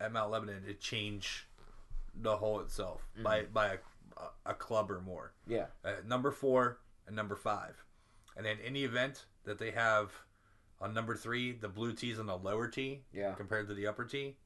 [0.00, 1.46] at Mount Lebanon to change
[2.14, 3.76] the hole itself by by a,
[4.16, 5.32] a, a club or more.
[5.46, 5.66] Yeah.
[5.84, 7.82] Uh, number four and number five,
[8.36, 10.10] and then any event that they have
[10.80, 13.32] on number three the blue tees on the lower tee Yeah.
[13.34, 14.36] compared to the upper tee,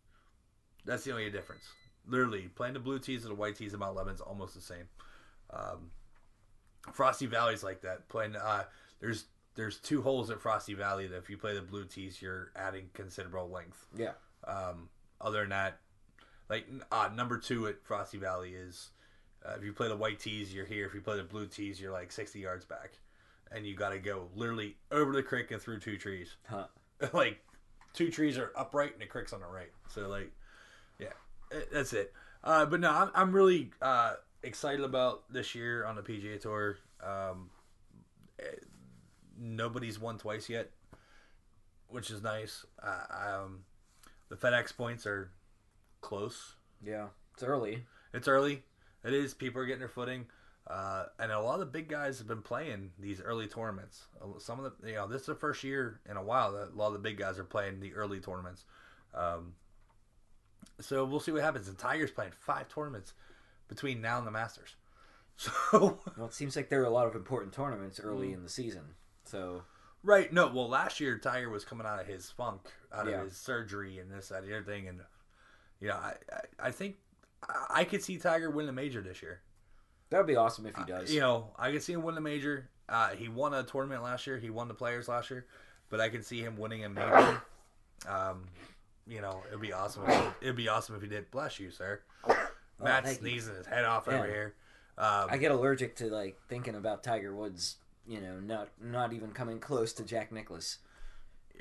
[0.85, 1.65] that's the only difference.
[2.07, 4.89] Literally, playing the blue tees and the white tees in Mount Lebanon's almost the same.
[5.51, 5.91] Um,
[6.93, 8.09] Frosty Valley's like that.
[8.09, 8.65] Playing uh,
[9.01, 9.25] there's
[9.55, 12.91] there's two holes at Frosty Valley that if you play the blue tees, you're adding
[12.93, 13.87] considerable length.
[13.97, 14.13] Yeah.
[14.47, 14.89] Um,
[15.21, 15.79] other than that,
[16.49, 18.91] like uh, number two at Frosty Valley is
[19.47, 20.87] uh, if you play the white tees, you're here.
[20.87, 22.99] If you play the blue tees, you're like 60 yards back,
[23.53, 26.37] and you got to go literally over the creek and through two trees.
[26.49, 26.67] Huh.
[27.13, 27.41] like
[27.93, 29.71] two trees are upright and the creek's on the right.
[29.89, 30.33] So like,
[30.99, 31.09] yeah,
[31.53, 32.13] eh, that's it.
[32.43, 36.77] Uh, but no, I'm, I'm really uh, excited about this year on the PGA Tour.
[37.03, 37.51] Um,
[38.39, 38.45] eh,
[39.39, 40.71] nobody's won twice yet,
[41.89, 42.65] which is nice.
[42.83, 43.61] Uh, um,
[44.29, 45.31] the FedEx points are
[46.01, 46.55] close.
[46.85, 47.07] Yeah.
[47.35, 47.85] It's early.
[48.13, 48.63] It's early.
[49.05, 49.35] It is.
[49.35, 50.27] People are getting their footing.
[50.67, 54.07] Uh, and a lot of the big guys have been playing these early tournaments.
[54.39, 56.77] Some of the, you know, this is the first year in a while that a
[56.77, 58.65] lot of the big guys are playing the early tournaments.
[59.15, 59.53] Um,
[60.81, 61.69] so we'll see what happens.
[61.69, 63.13] And Tiger's playing five tournaments
[63.69, 64.77] between now and the Masters.
[65.37, 68.35] So Well, it seems like there are a lot of important tournaments early Mm.
[68.35, 68.95] in the season.
[69.25, 69.63] So
[70.03, 72.61] right, no, well, last year Tiger was coming out of his funk,
[72.93, 73.21] out Yeah.
[73.21, 75.01] of his surgery, and this, that, the other thing, and
[75.81, 76.97] you know, I, I, I think
[77.71, 79.41] I, could see Tiger win the major this year.
[80.11, 81.13] that would be awesome if he does.
[81.13, 82.71] You know, I can see him win the major.
[82.89, 84.39] Uh, he won a tournament last year.
[84.39, 85.47] He won the Players last year,
[85.91, 87.43] but I can see him winning a major.
[88.09, 88.45] Um,
[89.07, 90.05] you know, it'd be awesome.
[90.09, 91.31] If, it'd be awesome if he did.
[91.31, 92.01] Bless you, sir.
[92.83, 93.17] Matt's Oh, you.
[93.17, 94.55] sneezing his head off over here.
[94.97, 97.77] Um, I get allergic to like thinking about Tiger Woods.
[98.07, 100.79] You know, not not even coming close to Jack Nicklaus.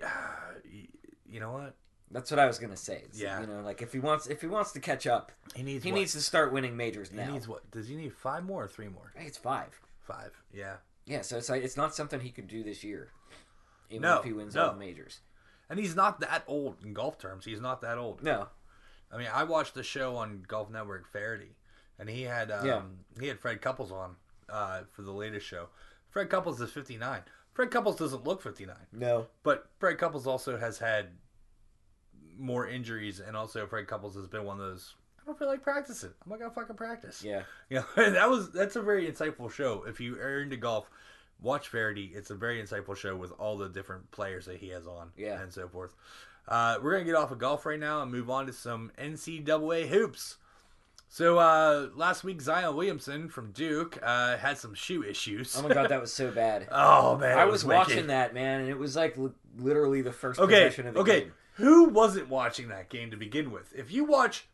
[0.02, 0.88] y-
[1.30, 1.76] you know what?
[2.12, 3.04] That's what I was gonna say.
[3.06, 3.42] It's, Yeah.
[3.42, 5.84] You know, like if he wants if he wants to catch up, He needs.
[5.84, 6.00] he what?
[6.00, 7.26] needs to start winning majors now.
[7.26, 7.70] He needs what?
[7.72, 9.12] Does he need five more or three more?
[9.16, 9.80] I think it's five.
[10.02, 10.32] Five.
[10.54, 10.78] Yeah.
[11.06, 13.10] Yeah, so it's like it's not something he could do this year.
[13.90, 14.66] Even No, if he wins no.
[14.68, 15.22] all the majors.
[15.70, 17.46] And he's not that old in golf terms.
[17.46, 18.22] He's not that old.
[18.24, 18.50] No.
[19.12, 21.56] I mean, I watched the show on Golf Network, Feherty,
[22.00, 22.82] and he had um, Yeah.
[23.20, 24.16] he had Fred Couples on
[24.50, 25.70] uh, for the latest show.
[26.14, 27.22] Fred Couples is 59.
[27.54, 29.28] Fred Couples doesn't look 59, No.
[29.44, 31.08] but Fred Couples also has had
[32.38, 34.96] more injuries, and also Fred Couples has been one of those.
[35.22, 36.12] I don't feel like practicing.
[36.24, 37.24] I'm not gonna fucking practice.
[37.24, 37.44] Yeah.
[37.70, 39.84] You know, that was that's a very insightful show.
[39.88, 40.90] If you are into golf,
[41.42, 42.12] watch Feherty.
[42.14, 45.42] It's a very insightful show with all the different players that he has on, Yeah.
[45.42, 45.96] and so forth.
[46.48, 49.88] Uh, we're gonna get off of golf right now and move on to some NCAA
[49.88, 50.38] hoops.
[51.14, 55.56] So uh, last week, Zion Williamson from Duke uh, had some shoe issues.
[55.56, 56.68] Oh my god, that was so bad.
[56.72, 57.78] Oh man, I was wicked.
[57.78, 61.00] watching that man, and it was like li- literally the first Okay, possession of the
[61.02, 61.20] okay.
[61.20, 61.34] game.
[61.58, 63.72] Who wasn't watching that game to begin with?
[63.76, 64.48] If you watch,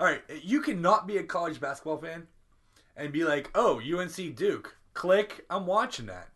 [0.00, 2.26] all right, you cannot be a college basketball fan
[2.96, 6.30] and be like, "Oh, UNC Duke, click, I'm watching that,"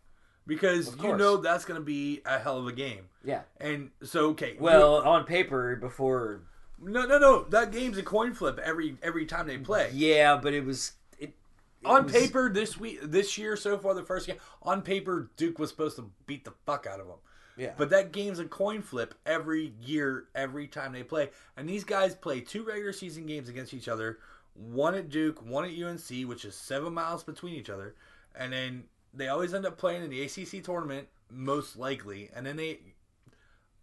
[0.45, 3.05] because you know that's going to be a hell of a game.
[3.25, 3.41] Yeah.
[3.59, 6.41] And so, okay, Well, on paper before.
[6.85, 9.89] No, no, no, that game's a coin flip every every time they play.
[9.93, 11.33] Yeah, but it was it.
[11.81, 15.29] it on was- paper, this week, this year so far, the first game on paper,
[15.37, 17.17] Duke was supposed to beat the fuck out of them.
[17.55, 17.73] Yeah.
[17.77, 21.29] But that game's a coin flip every year, every time they play.
[21.55, 24.17] And these guys play two regular season games against each other.
[24.55, 27.93] One at Duke, one at UNC, which is seven miles between each other.
[28.35, 32.29] And then they always end up playing in the ACC tournament, most likely.
[32.35, 32.79] And then they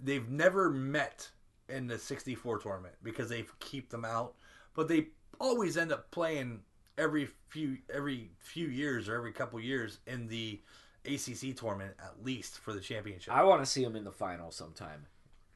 [0.01, 1.30] they've never met
[1.70, 4.34] in the 64 tournament because they keep them out.
[4.74, 5.08] But they
[5.40, 6.60] always end up playing
[6.98, 10.60] every few every few years or every couple years in the
[11.06, 13.32] ACC tournament at least for the championship.
[13.34, 15.06] I want to see him in the final sometime.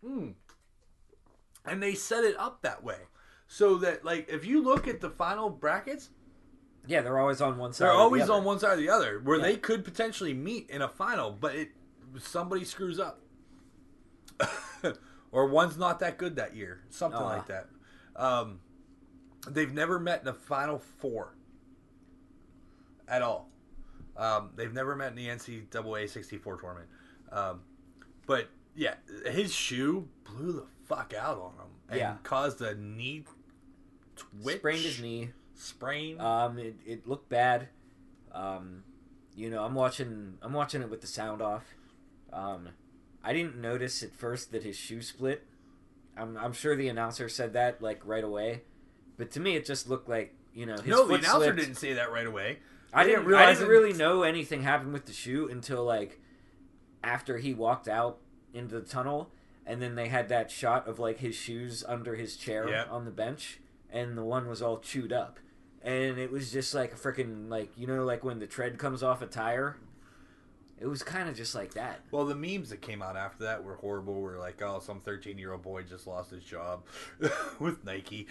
[0.05, 0.31] Hmm.
[1.67, 2.99] and they set it up that way
[3.47, 6.11] so that like if you look at the final brackets
[6.87, 7.85] Yeah, they're always on one side.
[7.87, 8.33] they're or the always other.
[8.35, 9.45] on one side or the other where Yeah.
[9.45, 11.69] they could potentially meet in a final but it
[12.19, 13.21] somebody screws up
[15.35, 17.25] or one's not that good that year something Uh.
[17.25, 17.69] like that
[18.17, 18.61] um,
[19.51, 21.35] they've never met in the final four
[23.09, 23.51] at all
[24.17, 26.89] um, they've never met in the ncaa 64 tournament
[27.33, 27.61] um,
[28.27, 28.95] but yeah
[29.31, 32.17] his shoe blew the fuck out on him and Yeah.
[32.23, 33.25] caused a knee
[34.17, 35.31] twitch Sprained his knee.
[35.55, 37.69] sprain Um, it, it looked bad.
[38.33, 38.85] Um,
[39.37, 40.39] you know, I'm watching.
[40.43, 41.65] I'm watching it with the sound off.
[42.33, 42.69] Um,
[43.25, 45.45] I didn't notice at first that his shoe split.
[46.17, 48.63] I'm, I'm sure the announcer said that like right away,
[49.17, 51.59] but to me it just looked like you know his no, the announcer slipped.
[51.59, 52.59] didn't say that right away.
[52.93, 53.25] I They didn't.
[53.27, 56.21] realize I didn't really know anything happened with the shoe until like
[57.03, 58.19] after he walked out
[58.53, 59.31] into the tunnel,
[59.67, 62.89] and then they had that shot of like his shoes under his chair Yep.
[62.93, 63.59] on the bench,
[63.91, 65.39] and the one was all chewed up,
[65.83, 69.03] and it was just like a freaking like you know like when the tread comes
[69.03, 69.79] off a tire.
[70.81, 72.01] It was kind of just like that.
[72.11, 74.21] Well, the memes that came out after that were horrible.
[74.21, 76.83] We're like, oh, some 13 year old boy just lost his job
[77.61, 78.27] with Nike.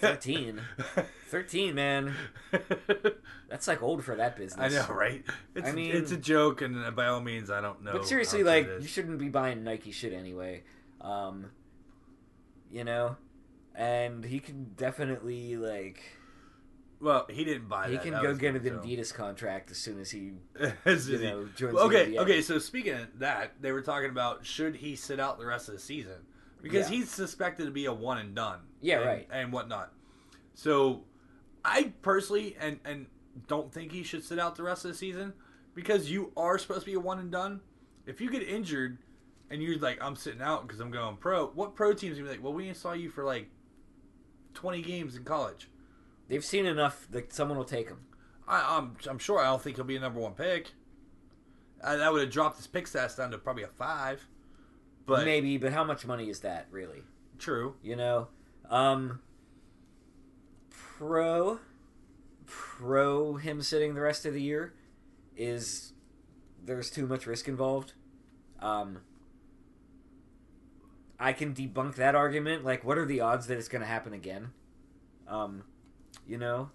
[0.00, 0.60] 13.
[1.28, 2.14] 13, man.
[3.48, 4.74] That's like old for that business.
[4.74, 5.24] I know, right?
[5.54, 7.92] It's, I mean- it's a joke, and uh, by all means, I don't know.
[7.92, 10.64] But seriously, like you shouldn't be buying Nike shit anyway.
[11.00, 11.46] Um,
[12.70, 13.16] you know,
[13.74, 16.02] and he can definitely like
[17.00, 17.90] well, he didn't buy it.
[17.90, 18.02] he that.
[18.04, 18.70] can That go was get an so.
[18.86, 20.32] Adidas contract as soon as he
[20.84, 22.18] As you is he- know joins the okay, NBA.
[22.18, 22.42] okay.
[22.42, 25.74] So speaking of that, they were talking about should he sit out the rest of
[25.74, 26.16] the season
[26.62, 26.96] because Yeah.
[26.98, 28.60] he's suspected to be a one and done.
[28.80, 29.28] Yeah, and, right.
[29.32, 29.92] and whatnot.
[30.54, 31.04] So,
[31.64, 33.06] I personally and and
[33.46, 35.32] don't think he should sit out the rest of the season
[35.74, 37.60] because you are supposed to be a one and done.
[38.06, 38.98] If you get injured
[39.50, 42.36] and you're like, I'm sitting out because I'm going pro, what pro teams gonna be
[42.36, 42.42] like?
[42.44, 43.48] Well, we saw you for like
[44.54, 45.68] 20 games in college.
[46.30, 47.98] They've seen enough that someone will take him.
[48.46, 50.70] I, I'm I'm sure I don't think he'll be a number one pick.
[51.82, 54.28] Uh, that would have dropped his pick stats down to probably a five.
[55.06, 57.02] But Maybe, but how much money is that really?
[57.36, 57.74] true.
[57.82, 58.28] You know,
[58.70, 59.20] um,
[60.70, 61.58] pro
[62.46, 64.74] pro him sitting the rest of the year
[65.36, 65.94] is
[66.62, 67.94] there's too much risk involved.
[68.60, 69.00] Um,
[71.18, 72.64] I can debunk that argument.
[72.64, 74.50] Like, what are the odds that it's going to happen again?
[75.26, 75.64] Um,
[76.30, 76.70] you know,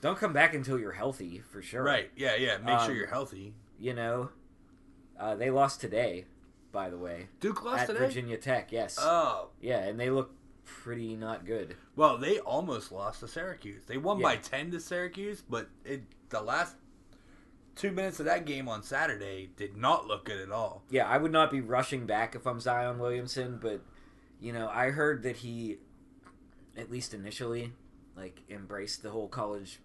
[0.00, 1.82] don't come back until you're healthy for sure.
[1.82, 2.10] Right.
[2.16, 2.36] Yeah.
[2.36, 2.58] Yeah.
[2.58, 3.54] Make sure Um, you're healthy.
[3.78, 4.30] You know,
[5.18, 6.24] uh, they lost today,
[6.72, 7.98] by the way, Duke lost at today.
[7.98, 8.70] Virginia Tech.
[8.72, 8.96] Yes.
[9.00, 9.48] Oh.
[9.60, 10.30] yeah, and they look
[10.64, 11.76] pretty not good.
[11.96, 13.82] Well, they almost lost to Syracuse.
[13.86, 16.74] They won by ten to Syracuse, but it the last
[17.74, 20.82] two minutes of that game on Saturday did not look good at all.
[20.90, 23.80] Yeah, I would not be rushing back if I'm Zion Williamson, but
[24.40, 25.78] you know, I heard that he,
[26.76, 27.72] at least initially,
[28.16, 29.80] like embrace the whole college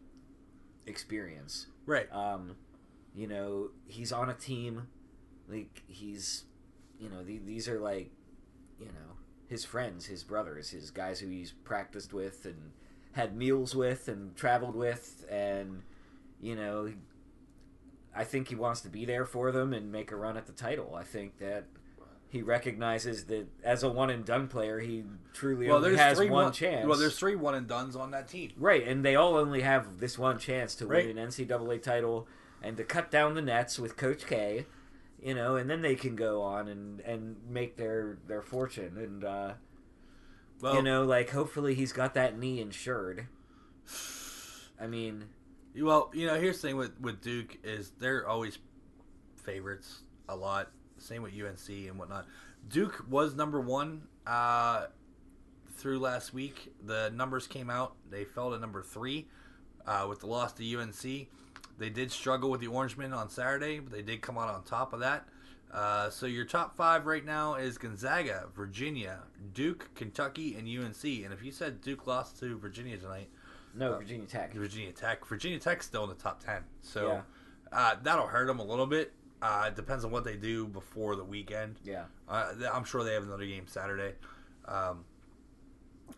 [0.85, 1.67] experience.
[1.85, 2.11] Right.
[2.13, 2.55] Um,
[3.13, 4.87] you know, he's on a team,
[5.49, 6.45] like he's,
[6.99, 8.11] you know, the, these are like,
[8.79, 9.17] you know,
[9.47, 12.71] his friends, his brothers, his guys who he's practiced with and
[13.11, 15.83] had meals with and traveled with, and
[16.39, 16.91] you know,
[18.15, 20.53] I think he wants to be there for them and make a run at the
[20.53, 20.95] title.
[20.95, 21.65] I think that
[22.31, 25.03] he recognizes that as a one and done player, he
[25.33, 26.87] truly Well, only has three one, chance.
[26.87, 28.53] Well, there's three one and duns on that team.
[28.55, 31.05] Right, and they all only have this one chance to Right.
[31.07, 32.29] win an NCAA title
[32.63, 34.65] and to cut down the nets with Coach K,
[35.21, 38.97] you know, and then they can go on and, and make their, their fortune.
[38.97, 39.53] And, uh,
[40.61, 43.27] Well, you know, like, hopefully he's got that knee insured.
[44.79, 45.25] I mean,
[45.77, 48.57] Well, you know, here's the thing with with Duke is they're always
[49.35, 50.71] favorites a lot.
[51.01, 52.25] Same with UNC and whatnot.
[52.69, 54.85] Duke was number one uh,
[55.77, 56.73] through last week.
[56.85, 57.95] The numbers came out.
[58.09, 59.27] They fell to number three
[59.85, 61.27] uh, with the loss to UNC.
[61.77, 64.93] They did struggle with the Orangemen on Saturday, but they did come out on top
[64.93, 65.27] of that.
[65.73, 69.19] Uh, so your top five right now is Gonzaga, Virginia,
[69.53, 71.03] Duke, Kentucky, and UNC.
[71.23, 73.29] And if you said Duke lost to Virginia tonight,
[73.73, 74.53] no, Virginia Tech.
[74.53, 75.25] Virginia Tech.
[75.25, 77.21] Virginia Tech's still in the top ten, so Yeah.
[77.71, 79.13] uh, that'll hurt them a little bit.
[79.41, 81.79] Uh, it depends on what they do before the weekend.
[81.83, 82.03] Yeah.
[82.29, 84.13] Uh, I'm sure they have another game Saturday.
[84.65, 85.05] Um,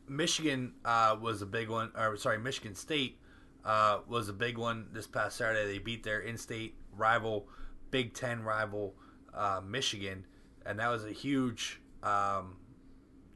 [0.10, 3.18] Michigan uh, was a big one, or sorry, Michigan State
[3.64, 5.72] uh, was a big one this past Saturday.
[5.72, 7.48] They beat their in-state rival,
[7.92, 8.96] Big Ten rival,
[9.34, 10.26] uh, Michigan,
[10.66, 12.58] and that was a huge um,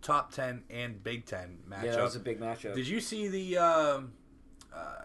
[0.01, 1.83] top ten and Big Ten matchup.
[1.83, 2.75] Yeah, that was a big matchup.
[2.75, 3.57] Did you see the?
[3.57, 4.11] Um,
[4.75, 4.95] uh,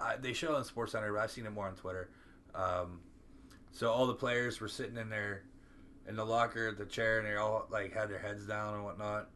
[0.00, 2.10] I, they show it on Sports Center, but I've seen it more on Twitter.
[2.54, 3.00] Um,
[3.78, 5.44] So all the players were sitting in their
[6.08, 8.82] in the locker at the chair, and they all like had their heads down and
[8.82, 9.28] whatnot.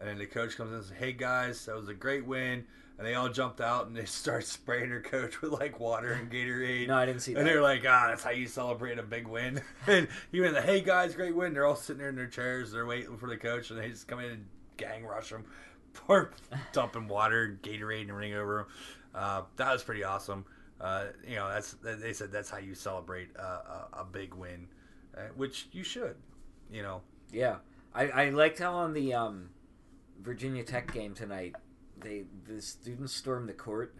[0.00, 2.64] And then the coach comes in and says, "Hey guys, that was a great win."
[2.98, 6.28] And they all jumped out and they start spraying their coach with like water and
[6.28, 6.88] Gatorade.
[6.88, 7.40] No, I didn't see And that.
[7.42, 10.80] And they're like, "Ah, that's how you celebrate a big win." and he went, "Hey
[10.80, 12.72] guys, great win." They're all sitting there in their chairs.
[12.72, 15.44] They're waiting for the coach, and they just come in and gang rush them,
[15.92, 16.32] pour
[16.72, 18.66] dumping water, Gatorade, and everything over them.
[19.14, 20.46] Uh, that was pretty awesome.
[20.80, 24.68] Uh, you know, that's they said that's how you celebrate a, a, a big win,
[25.16, 26.16] uh, which you should.
[26.70, 27.02] You know,
[27.32, 27.56] Yeah,
[27.94, 29.50] I, I liked how on the um,
[30.20, 31.54] Virginia Tech game tonight,
[32.00, 33.94] they the students stormed the court,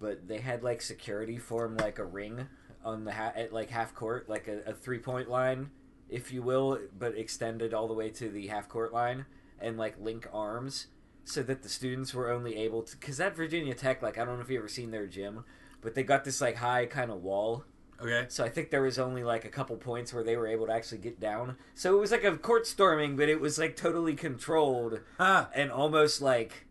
[0.00, 2.48] but they had like security form like a ring
[2.84, 5.70] on the ha- at like half court, like a, a three point line,
[6.08, 9.26] if you will, but extended all the way to the half court line
[9.60, 10.88] and like link arms.
[11.26, 14.36] So that the students were only able to, because that Virginia Tech, like I don't
[14.36, 15.44] know if you ever seen their gym,
[15.84, 17.64] but they got this like high kind of wall
[18.00, 18.26] okay.
[18.28, 20.72] so I think there was only like a couple points where they were able to
[20.72, 21.56] actually get down.
[21.74, 25.70] So it was like a court storming, but it was like totally controlled Ah, and
[25.70, 26.66] almost like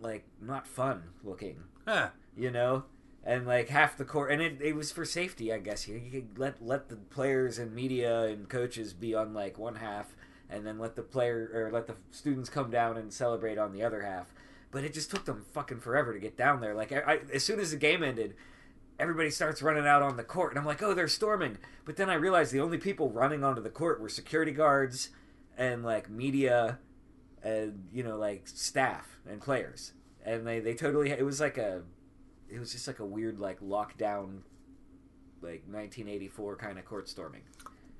[0.00, 2.12] like not fun looking, ah.
[2.36, 2.84] you know?
[3.24, 5.88] And like half the court and it, it was for safety, I guess.
[5.88, 9.76] You, you could let let the players and media and coaches be on like one
[9.76, 10.14] half
[10.48, 13.82] and then let the player or let the students come down and celebrate on the
[13.82, 14.32] other half.
[14.76, 16.74] But it just took them fucking forever to get down there.
[16.74, 18.34] Like I, I, as soon as the game ended,
[18.98, 22.08] everybody starts running out on the court and i'm like oh they're storming but then
[22.08, 25.10] i realized the only people running onto the court were security guards
[25.58, 26.78] and like media
[27.42, 29.92] and you know like staff and players
[30.24, 31.82] and they they totally it was like a
[32.48, 34.38] it was just like a weird like lockdown
[35.42, 37.42] like 1984 kind of court storming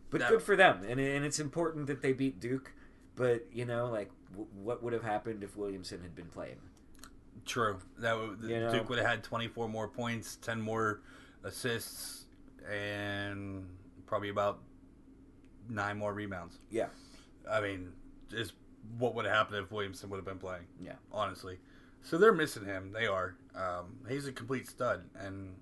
[0.08, 0.30] but No.
[0.30, 2.72] good for them and, and it's important that they beat duke
[3.16, 6.56] but you know like w- what would have happened if williamson had been playing
[7.44, 7.78] True.
[7.98, 8.72] That would, You know?
[8.72, 11.00] Duke would have had 24 more points, 10 more
[11.44, 12.24] assists,
[12.68, 13.66] and
[14.06, 14.58] probably about
[15.68, 16.58] nine more rebounds.
[16.70, 16.86] yeah
[17.48, 17.92] I mean,
[18.32, 18.52] is
[18.98, 20.64] what would have happened if Williamson would have been playing.
[20.80, 20.94] Yeah.
[21.12, 21.58] Honestly.
[22.02, 22.90] So they're missing him.
[22.92, 23.36] They are.
[23.54, 25.04] Um, he's a complete stud.
[25.16, 25.54] And,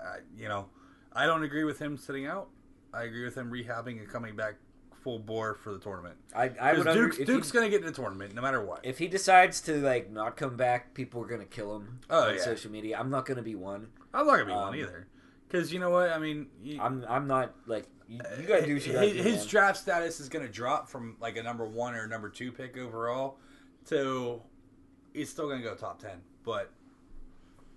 [0.00, 0.68] uh, you know,
[1.12, 2.48] I don't agree with him sitting out.
[2.94, 4.54] I agree with him rehabbing and coming back
[5.02, 6.16] full bore for the tournament.
[6.34, 8.64] i, I would Because under, Duke's, he- going to get in the tournament no matter
[8.64, 8.80] what.
[8.84, 12.34] if he decides to like not come back, people are gonna kill him Oh, on
[12.36, 12.40] yeah.
[12.42, 12.98] social media.
[12.98, 13.88] I'm not gonna be one.
[14.14, 15.06] I'm not going to be Um, one either.
[15.48, 16.10] Because you know what?
[16.10, 19.16] I mean, you, I'm I'm not like you, you gotta do what you gotta his,
[19.16, 22.28] do, his draft status is going to drop from like a number one or number
[22.30, 23.38] two pick overall
[23.88, 24.40] to
[25.12, 26.10] he's still going to go top 10.
[26.44, 26.70] But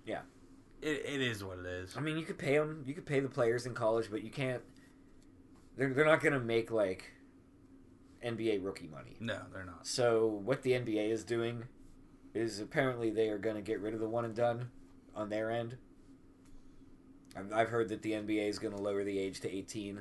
[0.06, 0.20] Yeah.
[0.82, 1.96] it, it is what it is.
[1.96, 2.82] I mean, you could pay them.
[2.86, 4.62] You could pay the players in college, but you can't.
[5.76, 7.12] They're they're not gonna make like
[8.24, 9.16] NBA rookie money.
[9.20, 9.86] No, they're not.
[9.86, 11.64] So what the NBA is doing
[12.34, 14.70] is apparently they are gonna get rid of the one and done
[15.14, 15.76] on their end.
[17.36, 20.00] I've, I've heard that the NBA is gonna lower the age to 18.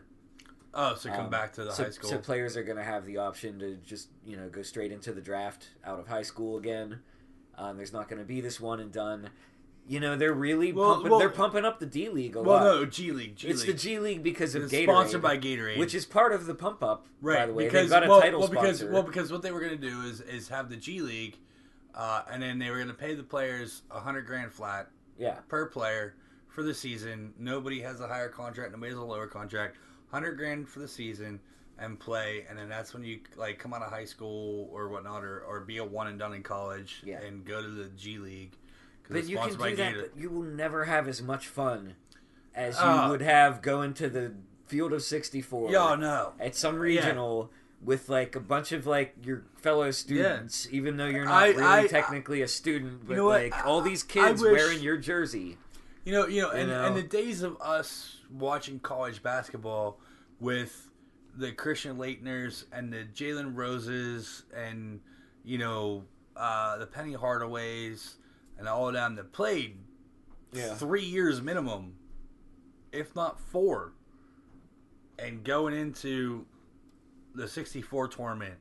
[0.77, 2.09] Oh, so come Um, back to the so, high school.
[2.09, 5.13] So players are going to have the option to just you know go straight into
[5.13, 6.99] the draft out of high school again.
[7.57, 9.29] Um, there's not going to be this one and done.
[9.87, 11.11] You know they're really Well- pumping.
[11.11, 12.63] well- they're pumping up the D League a well, lot.
[12.63, 13.35] no, G League.
[13.35, 13.71] G it's League.
[13.71, 16.55] the G League because of It's Gatorade, sponsored by Gatorade, which is part of the
[16.55, 17.05] pump up.
[17.21, 18.93] right by the way, because they've got a well, title well, because sponsor.
[18.93, 21.37] well because what they were going to do is is have the G League,
[21.93, 25.35] uh, and then they were going to pay the players a hundred grand flat yeah,
[25.47, 26.15] per player
[26.47, 27.33] for the season.
[27.37, 28.71] Nobody has a higher contract.
[28.71, 29.77] Nobody has a lower contract.
[30.11, 31.39] Hundred grand for the season
[31.77, 35.23] and play, and then that's when you like come out of high school or whatnot,
[35.23, 37.19] or, or be a one and done in college Yeah.
[37.21, 38.53] and go to the G League.
[39.09, 39.75] But you can do that.
[39.75, 41.95] Gator- But you will never have as much fun
[42.53, 43.09] as you Oh.
[43.11, 44.33] would have going to the
[44.65, 45.71] field of 64.
[45.71, 46.33] Yeah, no.
[46.39, 47.51] at some regional
[47.83, 51.63] with like a bunch of like your fellow students, even though you're not I- really
[51.63, 53.43] I- technically a student, but know what?
[53.43, 55.57] like all these kids wish- wearing your jersey.
[56.03, 56.83] You know, you know, You and, know?
[56.85, 59.99] and the days of us watching college basketball
[60.39, 60.89] with
[61.37, 65.01] the Christian Laettners and the Jalen Roses and
[65.43, 68.15] you know uh, the Penny Hardaways
[68.57, 69.79] and all of them that played
[70.51, 70.75] Yeah.
[70.75, 71.97] three years minimum,
[72.91, 73.93] if not four,
[75.19, 76.45] and going into
[77.33, 78.59] the '64 tournament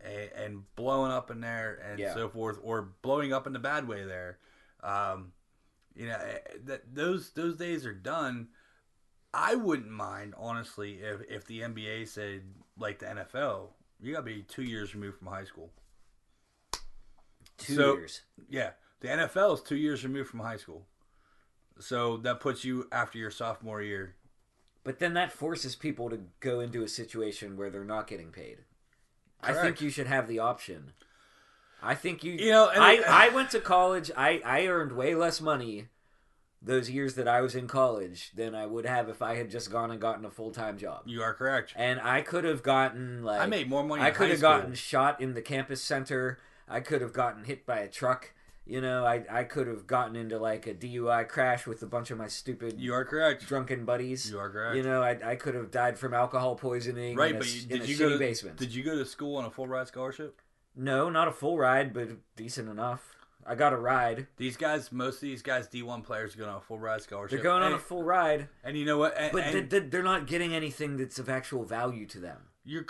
[0.00, 2.14] and, and blowing up in there and Yeah.
[2.14, 4.38] so forth, or blowing up in the bad way there.
[4.82, 5.32] Um,
[5.94, 8.48] you know eh, that those those days are done.
[9.32, 12.42] I wouldn't mind honestly if if the NBA said
[12.78, 13.70] like the NFL,
[14.00, 15.72] you got to be two years removed from high school.
[17.58, 18.22] Two So- years.
[18.48, 20.86] Yeah, the NFL is two years removed from high school,
[21.78, 24.14] so that puts you after your sophomore year.
[24.84, 28.58] But then that forces people to go into a situation where they're not getting paid.
[29.42, 30.92] I think you should have the option.
[31.82, 32.32] I think you.
[32.32, 34.10] You know, and- I, I went to college.
[34.16, 35.88] I, I earned way less money
[36.62, 39.70] those years that I was in college than I would have if I had just
[39.70, 41.02] gone and gotten a full time job.
[41.06, 41.74] You are correct.
[41.76, 44.02] And I could have gotten like I made more money.
[44.02, 46.38] I could have gotten shot in the campus center.
[46.68, 48.32] I could have gotten hit by a truck.
[48.66, 52.10] You know, I I could have gotten into like a DUI crash with a bunch
[52.10, 53.46] of my stupid You are correct.
[53.46, 54.28] drunken buddies.
[54.30, 54.76] You are correct.
[54.76, 57.54] You know, I, I could have died from alcohol poisoning right, in a, but s-
[57.54, 58.56] you, in did you go to, basement.
[58.58, 60.40] Did you go to school on a full ride scholarship?
[60.74, 63.14] No, not a full ride, but decent enough.
[63.48, 64.26] I got a ride.
[64.36, 67.00] These guys, most of these guys, D one players, are going on a full ride
[67.02, 67.36] scholarship.
[67.40, 69.16] They're going on a full ride, and you know what?
[69.16, 72.38] And, but and they- they- they're not getting anything that's of actual value to them.
[72.64, 72.84] you're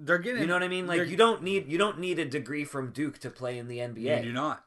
[0.00, 0.42] they're getting.
[0.42, 0.86] You know what I mean?
[0.86, 3.78] Like you don't need you don't need a degree from Duke to play in the
[3.78, 4.18] NBA.
[4.18, 4.64] You do not.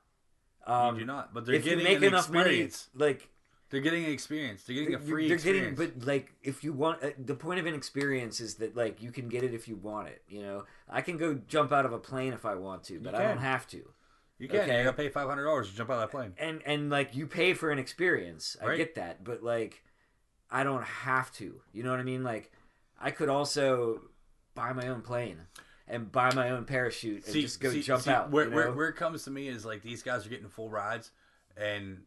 [0.68, 1.34] Um, you do not.
[1.34, 2.90] But they're if you getting make an enough money, experience.
[2.96, 3.30] like
[3.70, 4.64] They're getting an experience.
[4.64, 5.78] They're getting a free they're experience.
[5.80, 9.02] getting but like if you want uh, the point of an experience is that like
[9.02, 11.86] you can get it if you want it you know i can go jump out
[11.86, 13.82] of a plane if i want to but i don't have to
[14.40, 14.60] you can.
[14.62, 14.78] okay.
[14.80, 16.34] You got to pay five hundred dollars to jump out of that plane.
[16.38, 18.78] and and like you pay for an experience i Right.
[18.78, 19.84] get that but like
[20.52, 22.52] i don't have to you know what i mean like
[23.00, 24.02] i could also
[24.54, 25.38] buy my own plane
[25.92, 28.88] and buy my own parachute and just go jump see, out Where, you where, where
[28.88, 31.12] it comes to me is like these guys are getting full rides,
[31.58, 32.04] and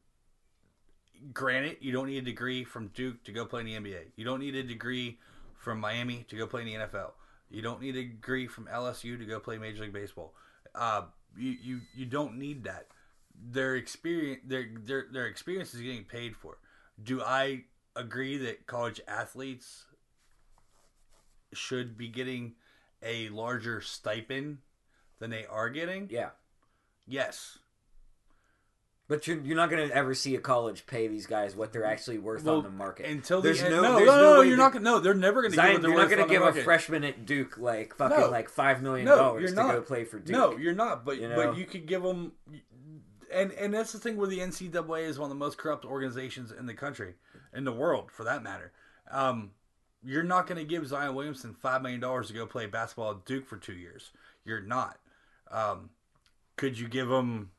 [1.32, 4.06] granted, you don't need a degree from Duke to go play in the NBA.
[4.16, 5.18] You don't need a degree
[5.54, 7.10] from Miami to go play in the NFL.
[7.50, 10.34] You don't need a degree from LSU to go play Major League Baseball.
[10.74, 11.02] Uh,
[11.36, 12.86] you, you you don't need that.
[13.50, 16.58] Their experience their their their experience is getting paid for.
[17.02, 17.64] Do I
[17.94, 19.84] agree that college athletes
[21.52, 22.54] should be getting
[23.04, 24.58] a larger stipend
[25.18, 26.08] than they are getting?
[26.10, 26.30] yeah
[27.06, 27.58] Yes.
[29.06, 31.84] but you're, you're not going to ever see a college pay these guys what they're
[31.84, 33.74] actually worth Well, on the market Until the There's end.
[33.74, 34.84] no- No, no, there's no, no way you're that- not gonna.
[34.84, 35.54] No, they're never gonna.
[35.54, 38.30] Zion, give you're not going to give a freshman at Duke like fucking No.
[38.30, 39.72] like five million No, dollars you're to not.
[39.72, 40.32] go play for Duke.
[40.34, 41.04] No, you're not.
[41.04, 41.36] But You know?
[41.36, 42.32] but you could give them.
[43.32, 46.50] And and that's the thing where the NCAA is one of the most corrupt organizations
[46.52, 47.14] in the country,
[47.52, 48.72] in the world for that matter.
[49.10, 49.50] Um,
[50.04, 53.24] you're not going to give Zion Williamson five million dollars to go play basketball at
[53.24, 54.10] Duke for two years.
[54.44, 54.98] You're not.
[55.50, 55.90] Um,
[56.56, 57.50] could you give him?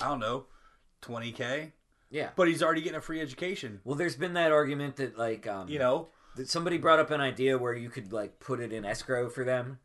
[0.00, 0.46] I don't know,
[1.02, 1.72] twenty k.
[2.10, 2.30] yeah.
[2.36, 3.80] But he's already getting a free education.
[3.84, 7.20] Well, there's been that argument that like um, You know, that somebody brought up an
[7.20, 9.78] idea where you could like put it in escrow for them.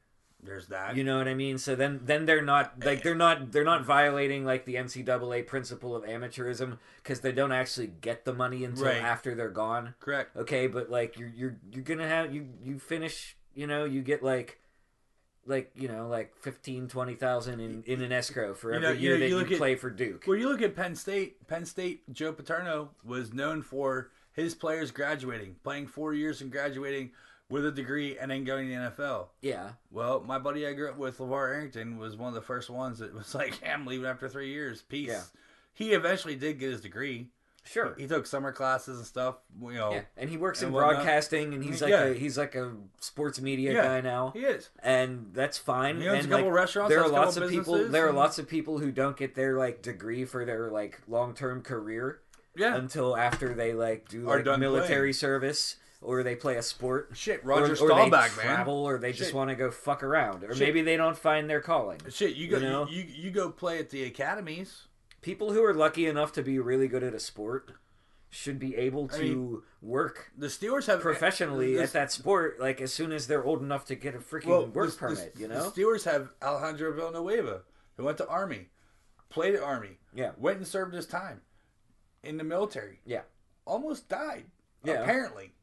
[0.46, 0.96] There's that.
[0.96, 1.58] You know what I mean?
[1.58, 5.96] So then then they're not like they're not they're not violating like the NCAA principle
[5.96, 9.02] of amateurism because they don't actually get the money until Right.
[9.02, 9.96] after they're gone.
[10.00, 10.36] Correct.
[10.38, 14.24] Okay, but like you're you're you're gonna have you you finish you know you get
[14.24, 14.60] like
[15.48, 19.00] like you know like 15 20,000 in in an escrow for You every know- you
[19.02, 20.24] year know, that you you, look at- play for Duke.
[20.28, 21.48] Well, you look at Penn State.
[21.48, 27.12] Penn State, Joe Paterno was known for his players graduating, playing four years and graduating
[27.50, 29.28] with a degree, and then going to the NFL.
[29.42, 29.70] Yeah.
[29.92, 33.00] Well, my buddy I grew up with, LaVar Arrington, was one of the first ones
[33.00, 34.82] that was like, "I'm leaving after three years.
[34.82, 35.22] Peace." Yeah.
[35.74, 37.28] He eventually did get his degree.
[37.68, 37.96] Sure.
[37.98, 39.38] He took summer classes and stuff.
[39.60, 40.98] You know, Yeah, and he works in whatnot.
[40.98, 42.04] broadcasting, and he's like Yeah.
[42.06, 43.82] a he's like a sports media Yeah.
[43.84, 44.70] guy now, he is.
[44.84, 46.00] and that's fine.
[46.00, 47.88] He owns and a couple like, restaurants, There are has a couple lots of people.
[47.90, 51.34] There are lots of people who don't get their like degree for their like long
[51.34, 52.20] term career
[52.56, 52.76] Yeah.
[52.76, 57.10] until after they like do like military service or they play a sport.
[57.14, 58.46] Shit, Roger Or, Roger or they Staubach, man.
[58.46, 60.60] travel, or they just want to go fuck around, or Shit.
[60.68, 62.00] maybe they don't find their calling.
[62.10, 62.88] Shit, you go, You you, know?
[62.88, 64.88] you, you go play at the academies.
[65.22, 67.72] People who are lucky enough to be really good at a sport
[68.30, 72.60] should be able to I mean, work The Steelers have professionally this- at that sport,
[72.60, 75.34] like as soon as they're old enough to get a freaking well, work the- permit,
[75.38, 75.70] you know?
[75.70, 77.62] The Steelers have Alejandro Villanueva,
[77.98, 78.68] who went to Army,
[79.30, 80.32] played at Army, Yeah.
[80.38, 81.42] went and served his time
[82.24, 83.22] in the military, Yeah.
[83.66, 84.46] almost died,
[84.84, 85.02] Yeah.
[85.02, 85.55] apparently.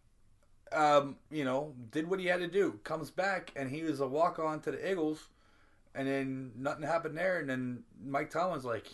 [0.74, 2.78] Um, you know, did what he had to do.
[2.84, 5.28] Comes back and he was a walk on to the Eagles,
[5.94, 7.38] and then nothing happened there.
[7.38, 8.86] And then Mike Tomlin's like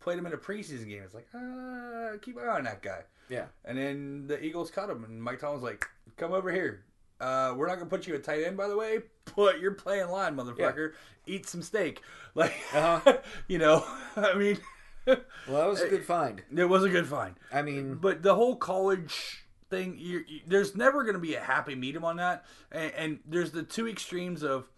[0.00, 1.02] played him in a preseason game.
[1.04, 3.00] It's like, ah, keep an eye on that guy.
[3.28, 3.46] Yeah.
[3.64, 5.86] And then the Eagles cut him, and Mike Tomlin's like,
[6.18, 6.84] "Come over here.
[7.20, 8.98] Uh, we're not gonna put you at tight end, by the way,
[9.34, 10.92] but you're playing line, motherfucker.
[11.26, 12.00] Eat some steak."
[12.36, 13.18] Like, Uh-huh.
[13.48, 14.58] you know, I mean,
[15.06, 15.16] Well,
[15.46, 16.42] that was a good find.
[16.54, 17.36] it was a good find.
[17.52, 19.43] I mean, But the whole college
[19.74, 22.44] thing, you, there's never going to be a happy medium on that.
[22.70, 24.68] And, and there's the two extremes of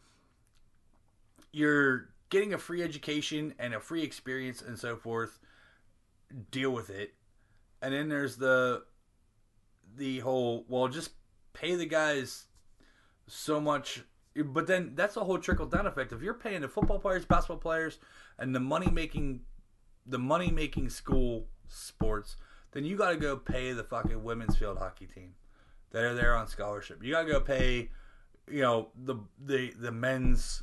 [1.52, 5.38] you're getting a free education and a free experience and so forth.
[6.50, 7.14] Deal with it.
[7.82, 8.84] And then there's the
[9.96, 11.10] the whole well, just
[11.52, 12.44] pay the guys
[13.26, 14.02] so much.
[14.34, 16.12] But then that's the whole trickle down effect.
[16.12, 17.98] If you're paying the football players, basketball players,
[18.38, 19.40] and the money making
[20.04, 22.36] the money making school sports,
[22.76, 25.32] then you got to go pay the fucking women's field hockey team
[25.92, 27.02] that are there on scholarship.
[27.02, 27.88] You got to go pay,
[28.50, 30.62] you know, the the the men's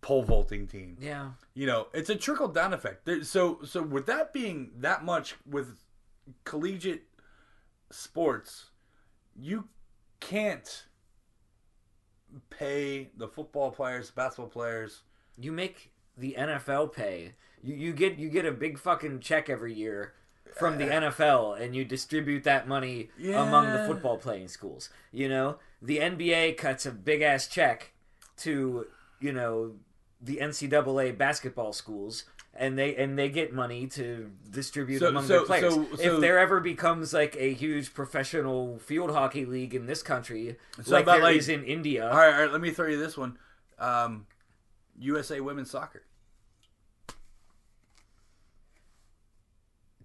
[0.00, 0.96] pole vaulting team.
[1.00, 1.30] Yeah.
[1.54, 3.04] You know, it's a trickle down effect.
[3.04, 5.84] There, so so with that being that much with
[6.42, 7.04] collegiate
[7.90, 8.70] sports,
[9.36, 9.68] you
[10.18, 10.86] can't
[12.50, 15.02] pay the football players, basketball players.
[15.38, 17.34] You make the NFL pay.
[17.62, 20.14] You you get you get a big fucking check every year
[20.54, 24.90] from the NFL and you distribute that money among the football playing schools.
[25.12, 27.92] You know, the NBA cuts a big ass check
[28.38, 28.86] to,
[29.20, 29.74] you know,
[30.20, 32.24] the NCAA basketball schools
[32.54, 35.72] and they and they get money to distribute So- among so- their players.
[35.74, 40.56] so- if there ever becomes like a huge professional field hockey league in this country,
[40.82, 42.88] So like about, there like- is in India, All right, all right, let me throw
[42.88, 43.38] you this one.
[43.78, 44.26] Um,
[44.98, 46.02] USA women's soccer.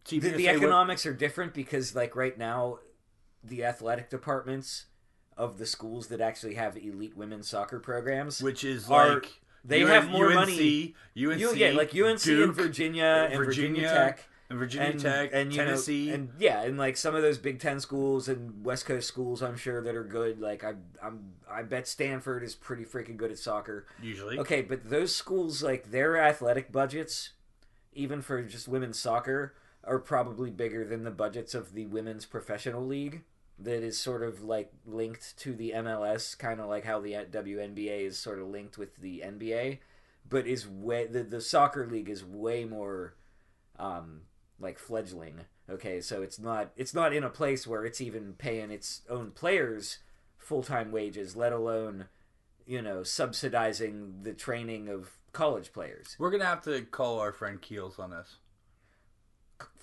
[0.09, 2.79] The, the economics are different because like right now
[3.43, 4.85] the athletic departments
[5.37, 9.79] of the schools that actually have elite women's soccer programs which is are- like they
[9.81, 10.95] UN have more UNC, money.
[11.17, 14.99] UNC, you, yeah like UNC Duke, and Virginia and Virginia, Virginia, Tech and Virginia and,
[14.99, 16.07] Tech, and Tennessee.
[16.07, 19.43] know, and yeah and like some of those Big 10 schools and West Coast schools
[19.43, 20.39] I'm sure that are good.
[20.39, 23.85] Like I I'm I bet Stanford is pretty freaking good at soccer.
[24.01, 27.31] Usually, Okay, but those schools, like their athletic budgets,
[27.93, 29.53] even for just women's soccer,
[29.87, 33.23] are probably bigger than the budgets of the women's professional league.
[33.59, 38.01] That is sort of like linked to the MLS, kind of like how the WNBA
[38.01, 39.79] is sort of linked with the NBA,
[40.29, 43.15] but is way the the soccer league is way more,
[43.79, 44.21] um,
[44.59, 45.41] like fledgling.
[45.69, 49.31] Okay, so it's not it's not in a place where it's even paying its own
[49.31, 49.99] players
[50.37, 52.05] full time wages, let alone
[52.67, 56.15] you know, subsidizing the training of college players.
[56.19, 58.37] we're gonna have to call our friend Keels on this.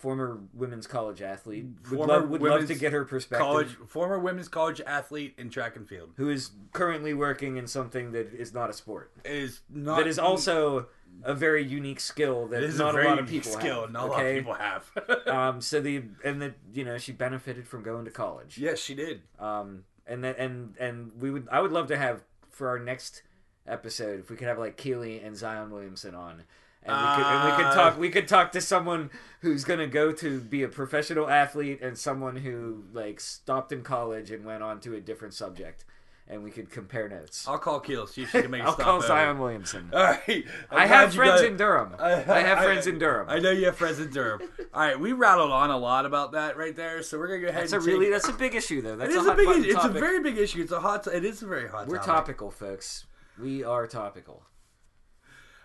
[0.04, 1.64] Former women's college athlete.
[1.64, 3.42] Would, Former love, would love to get her perspective.
[3.42, 8.12] College former women's college athlete in track and field Who is currently working in something
[8.12, 9.12] that is not a sport.
[9.24, 10.88] is not that is also
[11.22, 13.80] a very unique skill that it is not a a, lot of people skill.
[13.82, 13.92] have.
[13.92, 14.40] Not okay?
[14.40, 15.26] a lot of people have.
[15.26, 18.58] um, so the and that you know she benefited from going to college.
[18.58, 19.22] yes, she did.
[19.38, 23.22] Um, and that and and we would I would love to have for our next
[23.66, 26.42] episode if we could have like Keely and Zion Williamson on.
[26.86, 27.98] And we, could, and we could Uh, talk.
[27.98, 29.10] We could talk to someone
[29.40, 34.30] who's gonna go to be a professional athlete, and someone who like stopped in college
[34.30, 35.84] and went on to a different subject,
[36.28, 37.48] and we could compare notes.
[37.48, 38.12] I'll call Keels.
[38.12, 38.84] See if she can make a I'll stop.
[38.84, 39.06] call over.
[39.06, 39.90] Zion Williamson.
[39.94, 40.44] All right.
[40.70, 41.94] I have friends got- in Durham.
[41.98, 43.28] I, have friends in Durham.
[43.30, 44.42] I know you have friends in Durham.
[44.74, 47.48] All right, we rattled on a lot about that right there, so we're gonna go
[47.48, 47.62] ahead.
[47.62, 48.96] that's a and really that's a big issue though.
[48.96, 49.64] That's is a, a, big.
[49.66, 50.60] It's a very big issue.
[50.62, 51.06] It's a hot.
[51.06, 51.86] It is a very hot.
[51.88, 52.36] We're topic.
[52.36, 53.06] topical, folks.
[53.40, 54.42] We are topical.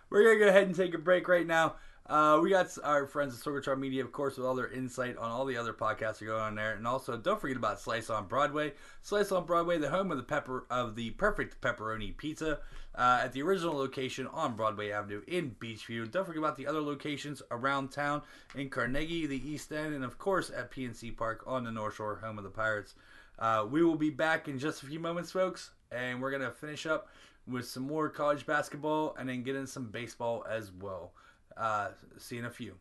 [0.09, 1.75] We're gonna go ahead and take a break right now.
[2.09, 5.29] Uh, we got our friends at Sorgatron Media, of course, with all their insight on
[5.29, 8.09] all the other podcasts that are going on there, and also don't forget about Slice
[8.09, 8.73] on Broadway.
[9.03, 12.57] Slice on Broadway, the home of the pepper of the perfect pepperoni pizza,
[12.95, 16.09] uh, at the original location on Broadway Avenue in Beechview.
[16.09, 18.23] Don't forget about the other locations around town
[18.55, 22.15] in Carnegie, the East End, and of course at PNC Park on the North Shore,
[22.15, 22.95] home of the Pirates.
[23.37, 26.87] Uh, we will be back in just a few moments, folks, and we're gonna finish
[26.87, 27.07] up
[27.49, 31.13] with some more college basketball and then get in some baseball as well.
[31.57, 32.75] Uh, see you in a few.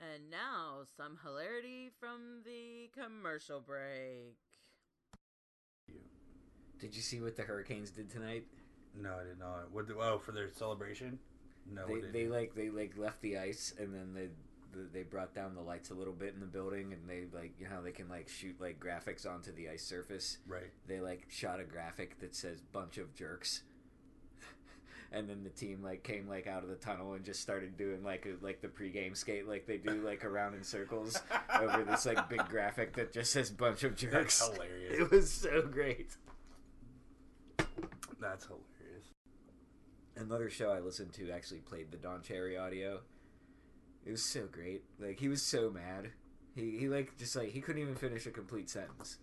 [0.00, 4.36] And now, some hilarity from the commercial break.
[6.78, 8.44] Did you see what the Hurricanes did tonight?
[9.00, 9.70] No, I did not.
[9.72, 9.88] What?
[9.88, 11.18] The, oh, for their celebration?
[11.72, 14.28] No, they, they like they like left the ice and then they
[14.92, 17.68] they brought down the lights a little bit in the building and they like you
[17.68, 20.70] know they can like shoot like graphics onto the ice surface right.
[20.86, 23.62] they like shot a graphic that says bunch of jerks
[25.12, 28.02] and then the team like came like out of the tunnel and just started doing
[28.02, 31.20] like a, like the pregame skate like they do like around in circles
[31.60, 35.00] over this like big graphic that just says bunch of jerks That's hilarious.
[35.00, 36.16] it was so great
[38.20, 38.73] That's hilarious.
[40.16, 43.00] Another show I listened to actually played the Don Cherry audio.
[44.06, 44.82] It was so great.
[44.98, 46.10] Like he was so mad.
[46.54, 49.18] He he like just like he couldn't even finish a complete sentence.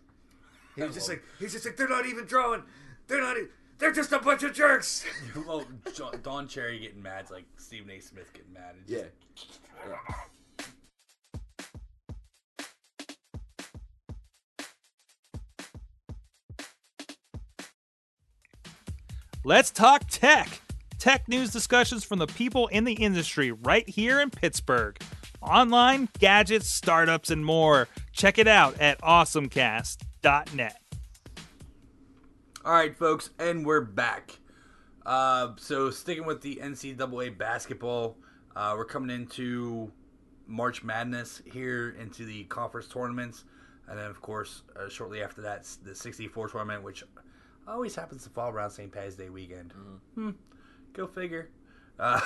[0.76, 2.64] He was just love like he's just like they're not even drawing.
[3.08, 3.38] They're not.
[3.38, 3.48] e-
[3.78, 5.06] They're just a bunch of jerks.
[5.48, 8.00] well, Jo- Don Cherry getting mad is like Stephen A.
[8.00, 8.76] Smith getting mad.
[8.84, 9.04] It's yeah.
[9.36, 9.98] just- yeah.
[19.44, 20.62] Let's talk tech.
[21.02, 25.02] Tech news discussions from the people in the industry right here in Pittsburgh.
[25.42, 27.88] Online, gadgets, startups, and more.
[28.12, 30.82] Check it out at awesomecast.net.
[32.64, 34.38] All right, folks, and we're back.
[35.04, 38.16] Uh, so sticking with the NCAA basketball,
[38.56, 39.92] uh, we're coming into
[40.46, 43.46] March Madness here into the conference tournaments,
[43.88, 47.04] and then of course uh, shortly after that the 64 tournament, which
[47.68, 48.92] always happens to fall around St.
[48.92, 49.72] Patty's Day weekend.
[50.14, 50.30] Hmm.
[50.94, 51.50] Go figure.
[52.00, 52.20] Uh,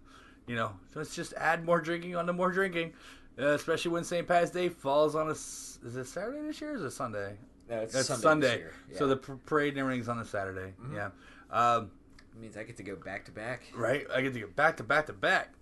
[0.46, 2.92] you know, so let's just add more drinking on the more drinking,
[3.38, 4.26] uh, especially when St.
[4.26, 5.32] Patty's Day falls on a.
[5.32, 7.36] is it Saturday this year or is it Sunday?
[7.70, 8.22] No, it's It's Sunday.
[8.22, 8.64] Sunday.
[8.96, 9.14] So Yeah.
[9.14, 9.32] Mm-hmm.
[9.32, 10.74] the parade and everything's on a Saturday.
[10.92, 11.10] Yeah.
[11.50, 11.90] Um,
[12.34, 13.62] It means I get to go back to back.
[13.74, 14.06] right.
[14.14, 15.52] I get to go back to back to back.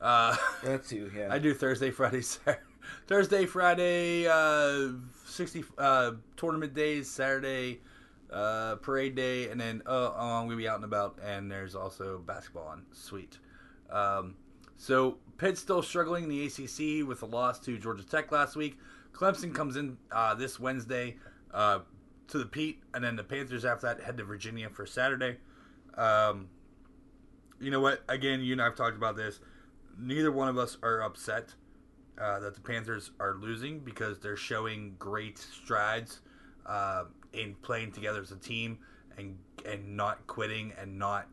[0.00, 1.10] Uh, That too.
[1.16, 1.28] Yeah.
[1.32, 2.60] I do Thursday, Friday, Saturday.
[3.06, 4.92] Thursday, Friday, uh,
[5.26, 7.80] 60 uh, tournament days, Saturday,
[8.32, 11.74] uh, parade day, and then uh, I'm going to be out and about, and there's
[11.74, 12.84] also basketball on.
[12.92, 13.38] Sweet.
[13.90, 14.36] Um,
[14.76, 18.78] so Pitt's still struggling in the ACC with a loss to Georgia Tech last week.
[19.12, 21.16] Clemson comes in uh, this Wednesday
[21.52, 21.80] uh,
[22.28, 25.36] to the Pete, and then the Panthers after that head to Virginia for Saturday.
[25.96, 26.48] Um,
[27.60, 28.02] you know what?
[28.08, 29.40] Again, you and I've talked about this.
[29.98, 31.54] Neither one of us are upset
[32.18, 36.20] uh, that the Panthers are losing because they're showing great strides
[36.66, 38.78] uh, in playing together as a team
[39.18, 41.28] and and not quitting and not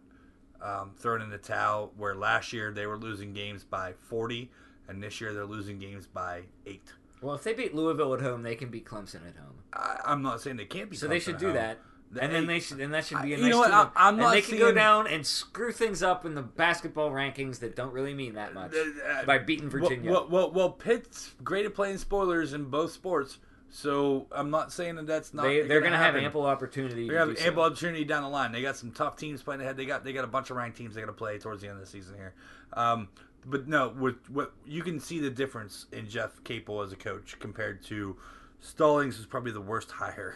[0.61, 1.91] um, throwing in the towel.
[1.97, 4.49] Where last year they were losing games by 40,
[4.87, 6.93] and this year they're losing games by eight.
[7.21, 9.55] well, if they beat Louisville at home, they can beat Clemson at home.
[9.73, 10.97] I, I'm not saying they can't be.
[10.97, 11.55] So they should do home.
[11.55, 11.79] that.
[12.21, 13.71] And then they should, and that should be a nice you know what.
[13.73, 17.11] I- I'm and not they can go down and screw things up in the basketball
[17.11, 20.09] rankings that don't really mean that much Uh, by beating Virginia.
[20.09, 24.71] Well, well, well, well, Pitt's great at playing spoilers in both sports, so I'm not
[24.71, 25.43] saying that that's not.
[25.43, 27.07] they, they're going to have ample opportunity.
[27.07, 27.67] They to have ample so.
[27.67, 28.51] opportunity down the line.
[28.51, 29.77] They got some tough teams playing ahead.
[29.77, 31.67] They got they got a bunch of ranked teams they got to play towards the
[31.67, 32.33] end of the season here.
[32.73, 33.09] Um,
[33.45, 37.37] but no, with what you can see the difference in Jeff Capel as a coach
[37.39, 38.17] compared to
[38.59, 40.35] Stallings, who's probably the worst hire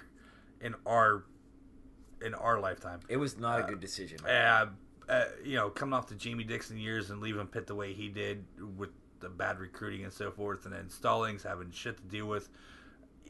[0.62, 1.24] in our
[2.24, 2.99] in our lifetime.
[3.10, 4.20] It was not a good decision.
[4.26, 4.68] Uh,
[5.10, 8.08] uh, you know, coming off the Jamie Dixon years and leaving Pitt the way he
[8.08, 8.45] did
[8.78, 12.49] with the bad recruiting and so forth, and then Stallings having shit to deal with,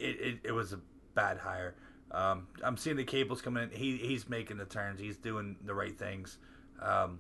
[0.02, 0.80] it, it, it was a
[1.14, 1.76] bad hire.
[2.12, 3.70] Um, I'm seeing the cables coming in.
[3.70, 5.00] He he's making the turns.
[5.00, 6.38] He's doing the right things.
[6.82, 7.20] Um,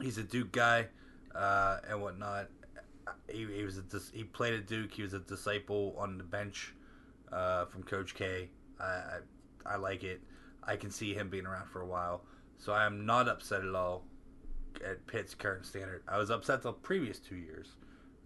[0.00, 0.86] he's a Duke guy
[1.34, 2.48] uh, and whatnot.
[3.30, 3.82] He, he was a
[4.12, 4.92] he played at Duke.
[4.92, 6.74] He was a disciple on the bench
[7.32, 8.50] uh, from Coach K.
[8.78, 9.18] I, I
[9.64, 10.20] I like it.
[10.62, 12.24] I can see him being around for a while.
[12.58, 14.04] So I am not upset at all
[14.84, 16.02] at Pitt's current standard.
[16.08, 17.76] I was upset the previous two years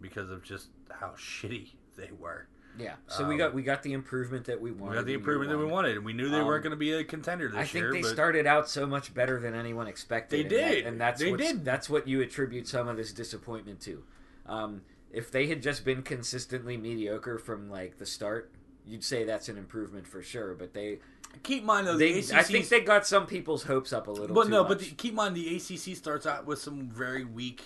[0.01, 2.49] because of just how shitty they were.
[2.79, 2.95] Yeah.
[3.09, 4.91] So we um, got we got the improvement that we wanted.
[4.91, 6.77] We got the improvement that we wanted, and we knew they Um, weren't going to
[6.77, 7.63] be a contender this year.
[7.63, 7.93] I think year.
[7.93, 10.37] they started out so much better than anyone expected.
[10.37, 10.87] They and that- did.
[10.87, 11.65] and that's They did.
[11.65, 14.03] That's what you attribute some of this disappointment to.
[14.47, 14.83] Um,
[15.13, 18.51] if they had just been consistently mediocre from like the start,
[18.87, 20.55] you'd say that's an improvement for sure.
[20.55, 20.99] But they,
[21.43, 22.35] keep in mind though, they the ACC.
[22.35, 24.35] I think they got some people's hopes up a little.
[24.35, 24.69] but no, much.
[24.69, 27.63] but the, keep in mind the ACC starts out with some very weak,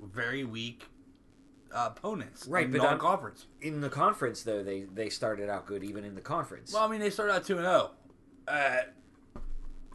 [0.00, 0.86] very weak
[1.72, 2.46] uh, opponents.
[2.46, 3.46] Right, in but non-conference.
[3.60, 6.72] in the conference though, they they started out good even in the conference.
[6.72, 7.90] Well, I mean, they started out two and zero.
[8.46, 8.76] Uh,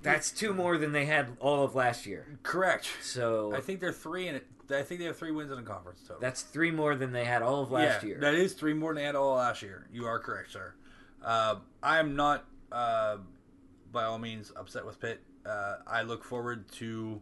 [0.01, 2.37] that's two more than they had all of last year.
[2.43, 2.87] correct.
[3.01, 4.45] So I think they're three in it.
[4.69, 6.19] I think they have three wins in the conference total.
[6.19, 8.19] that's three more than they had all of last yeah, year.
[8.19, 9.87] That is three more than they had all last year.
[9.91, 10.73] You are correct, sir.
[11.23, 13.17] Uh, I am not, uh,
[13.91, 15.21] by all means, upset with Pitt.
[15.45, 17.21] Uh, I look forward to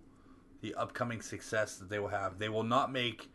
[0.61, 2.39] the upcoming success that they will have.
[2.39, 3.29] They will not make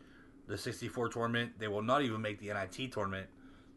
[0.48, 1.52] the 64 tournament.
[1.58, 3.28] They will not even make the NIT tournament.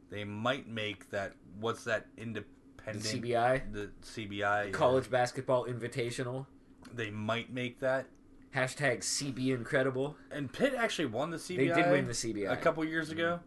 [0.09, 1.33] They might make that.
[1.59, 3.03] What's that independent?
[3.03, 3.73] The CBI?
[3.73, 4.65] The CBI.
[4.65, 4.71] yeah.
[4.71, 6.47] College basketball invitational.
[6.93, 8.07] They might make that.
[8.55, 10.15] Hashtag CB incredible.
[10.31, 11.57] And Pitt actually won the CBI.
[11.57, 12.51] They did win the CBI.
[12.51, 13.39] a couple years ago.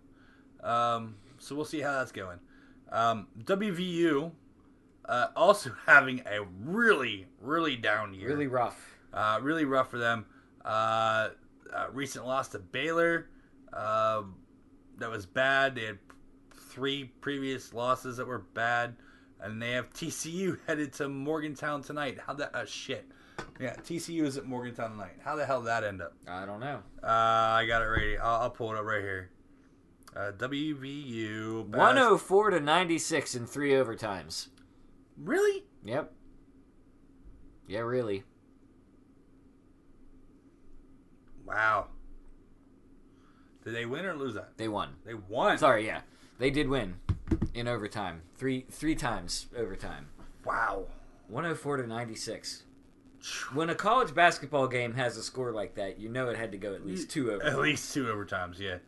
[0.63, 2.39] Um, so we'll see how that's going.
[2.91, 4.33] Um, WVU
[5.07, 8.29] uh, also having a really, really down year.
[8.29, 8.97] Really rough.
[9.13, 10.25] uh, really rough for them.
[10.65, 11.31] Uh,
[11.73, 13.29] uh, recent loss to Baylor.
[13.73, 14.23] Uh,
[14.99, 15.75] that was bad.
[15.75, 15.99] They had
[16.71, 18.97] three previous losses that were bad,
[19.41, 22.19] and they have TCU headed to Morgantown tonight.
[22.27, 22.55] How that?
[22.55, 23.07] Uh, shit.
[23.61, 25.17] Yeah, TCU is at Morgantown tonight.
[25.25, 26.15] How the hell did that end up?
[26.29, 26.81] I don't know.
[27.03, 28.17] Uh, I got it ready.
[28.17, 29.31] I'll, I'll pull it up right here.
[30.15, 31.69] Uh, WVU.
[31.71, 34.49] bas- 104 to 96 in three overtimes.
[35.17, 35.65] Really?
[35.85, 36.13] Yep.
[37.67, 38.23] Yeah, really.
[41.55, 41.87] Wow.
[43.65, 44.57] Did they win or lose that?
[44.57, 44.97] They won.
[45.07, 45.57] They won.
[45.57, 46.01] Sorry, yeah.
[46.39, 46.97] They did win
[47.55, 48.23] in overtime.
[48.35, 50.09] Three three times overtime.
[50.45, 50.87] Wow.
[51.29, 52.65] 104 to 96.
[53.55, 56.59] When a college basketball game has a score like that, you know it had to
[56.59, 58.79] go at least two At least two overtimes, yeah.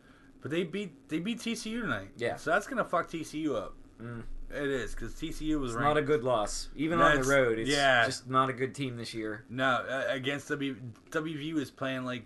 [0.41, 2.09] But they beat they beat TCU tonight.
[2.17, 2.35] Yeah.
[2.35, 3.75] So that's gonna fuck TCU up.
[4.01, 4.23] Mm.
[4.49, 7.59] It is because TCU was It's not a good loss, even on the road.
[7.59, 8.05] It's yeah.
[8.05, 9.43] just not a good team this year.
[9.49, 10.75] No, against W
[11.09, 12.23] WVU is playing like,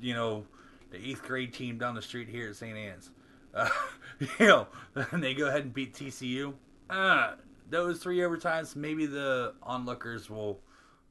[0.00, 0.44] you know,
[0.90, 2.76] the eighth grade team down the street here at St.
[2.76, 3.10] Anne's.
[3.54, 3.68] Uh,
[4.20, 6.54] you know, and they go ahead and beat TCU.
[6.88, 7.34] Uh,
[7.68, 10.60] those three overtimes, maybe the onlookers will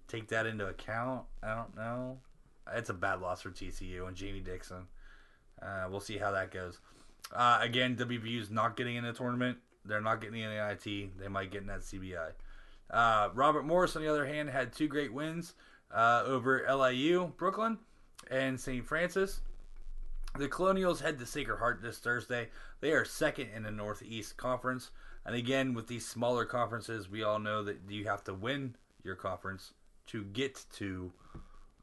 [0.08, 1.24] take that into account.
[1.44, 2.18] I don't know.
[2.74, 4.88] It's a bad loss for TCU and Jamie Dixon.
[5.62, 6.80] Uh, we'll see how that goes.
[7.34, 9.58] Uh, again, WVU is not getting in the tournament.
[9.86, 11.18] They're not getting in the NIT.
[11.20, 12.32] They might get in that CBI.
[12.90, 15.54] Uh, Robert Morris, on the other hand, had two great wins
[15.92, 17.80] uh, over LIU, Brooklyn,
[18.30, 18.86] and St.
[18.86, 19.42] Francis.
[20.38, 22.50] The Colonials head to Sacred Heart this Thursday.
[22.80, 24.92] They are second in the Northeast Conference.
[25.26, 29.16] And again, with these smaller conferences, we all know that you have to win your
[29.16, 29.74] conference
[30.08, 31.12] to get to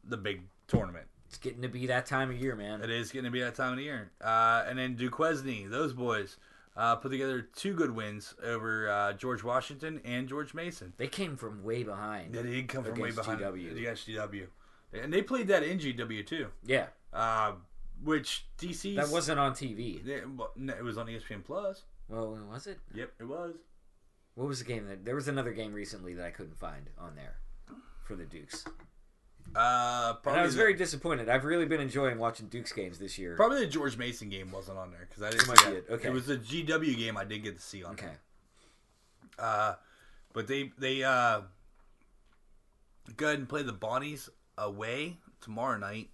[0.04, 1.06] the big tournament.
[1.26, 2.80] It's getting to be that time of year, man.
[2.82, 4.12] It is going to be that time of year.
[4.20, 6.36] Uh, and then Duquesne, those boys,
[6.76, 10.92] uh, put together two good wins over uh, George Washington and George Mason.
[10.96, 12.34] They came from way behind.
[12.34, 13.76] They did come from way behind GW.
[13.76, 14.46] against GW.
[15.02, 17.52] And they played that in GW too, Yeah, uh,
[18.02, 20.06] which DC that wasn't on TV.
[20.06, 20.24] It
[20.82, 21.82] was on ESPN Plus.
[22.08, 22.78] Well, was it?
[22.94, 23.56] Yep, it was.
[24.34, 25.04] What was the game that?
[25.04, 27.36] There was another game recently that I couldn't find on there
[28.04, 28.64] for the Dukes.
[29.54, 31.28] Uh, And I was the, very disappointed.
[31.28, 33.36] I've really been enjoying watching Dukes games this year.
[33.36, 35.86] probably the George Mason game wasn't on there because I didn't see it.
[35.88, 36.08] it, okay.
[36.08, 37.92] It was the GW game I did get to see on.
[37.92, 38.12] Okay.
[39.38, 39.74] Uh,
[40.32, 41.42] but they they uh
[43.16, 46.10] go ahead and play the Bonnies away tomorrow night.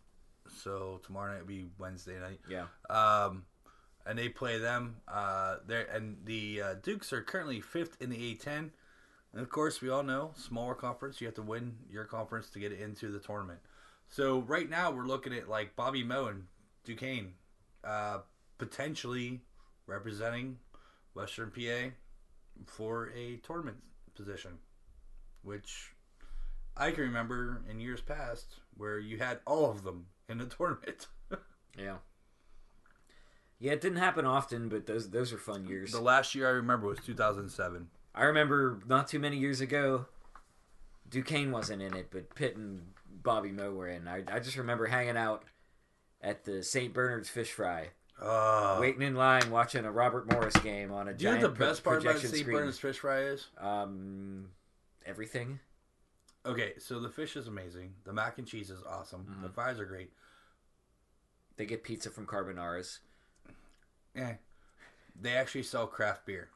[0.63, 2.41] So tomorrow night will be Wednesday night.
[2.49, 2.67] Yeah.
[2.89, 3.45] Um,
[4.07, 4.97] and they play them.
[5.07, 8.71] Uh, there and the uh, Dukes are currently fifth in the A10.
[9.33, 11.21] And of course, we all know smaller conference.
[11.21, 13.61] You have to win your conference to get into the tournament.
[14.09, 16.45] So right now we're looking at like Bobby Moe and
[16.85, 17.35] Duquesne,
[17.85, 18.19] uh,
[18.59, 19.41] potentially
[19.87, 20.59] representing
[21.15, 21.91] Western PA
[22.67, 23.77] for a tournament
[24.17, 24.59] position,
[25.43, 25.93] which
[26.81, 31.07] I can remember in years past where you had all of them in the tournament.
[31.79, 31.97] Yeah.
[33.59, 35.93] Yeah, it didn't happen often, but those those were fun years.
[35.93, 37.89] The last year I remember was 2007.
[38.15, 40.07] I remember not too many years ago,
[41.09, 42.81] Duquesne wasn't in it, but Pitt and
[43.23, 44.09] Bobby Moe were in.
[44.09, 45.45] I, I just remember hanging out
[46.23, 46.93] at the St.
[46.95, 47.91] Bernard's Fish Fry,
[48.21, 51.43] Uh, waiting in line, watching a Robert Morris game on a do you know giant
[51.51, 52.47] what the pro- best part about St.
[52.47, 53.47] Bernard's fish fry is?
[53.59, 54.49] Um,
[55.07, 55.61] everything.
[56.47, 57.95] Okay, so the fish is amazing.
[58.05, 59.27] The mac and cheese is awesome.
[59.31, 59.43] Mm-hmm.
[59.43, 60.11] The fries are great.
[61.57, 63.01] They get pizza from Carbonara's.
[64.17, 64.35] Eh.
[65.21, 66.49] They actually sell craft beer.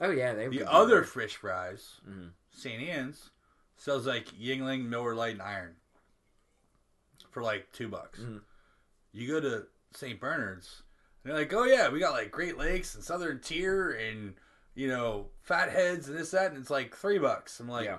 [0.00, 0.48] Oh yeah, they.
[0.48, 2.30] The other fish fries, Mhm.
[2.50, 2.82] St.
[2.82, 3.30] Anne's,
[3.76, 5.76] sells like Yuengling, Miller Lite, and Iron
[7.30, 8.18] for like two bucks.
[8.20, 8.40] Mhm.
[9.12, 10.18] You go to St.
[10.18, 10.82] Bernard's,
[11.22, 14.34] and they're like, oh yeah, we got like Great Lakes and Southern Tier and
[14.74, 17.60] you know Fatheads and this that, and it's like three bucks.
[17.60, 17.98] I'm like, yeah.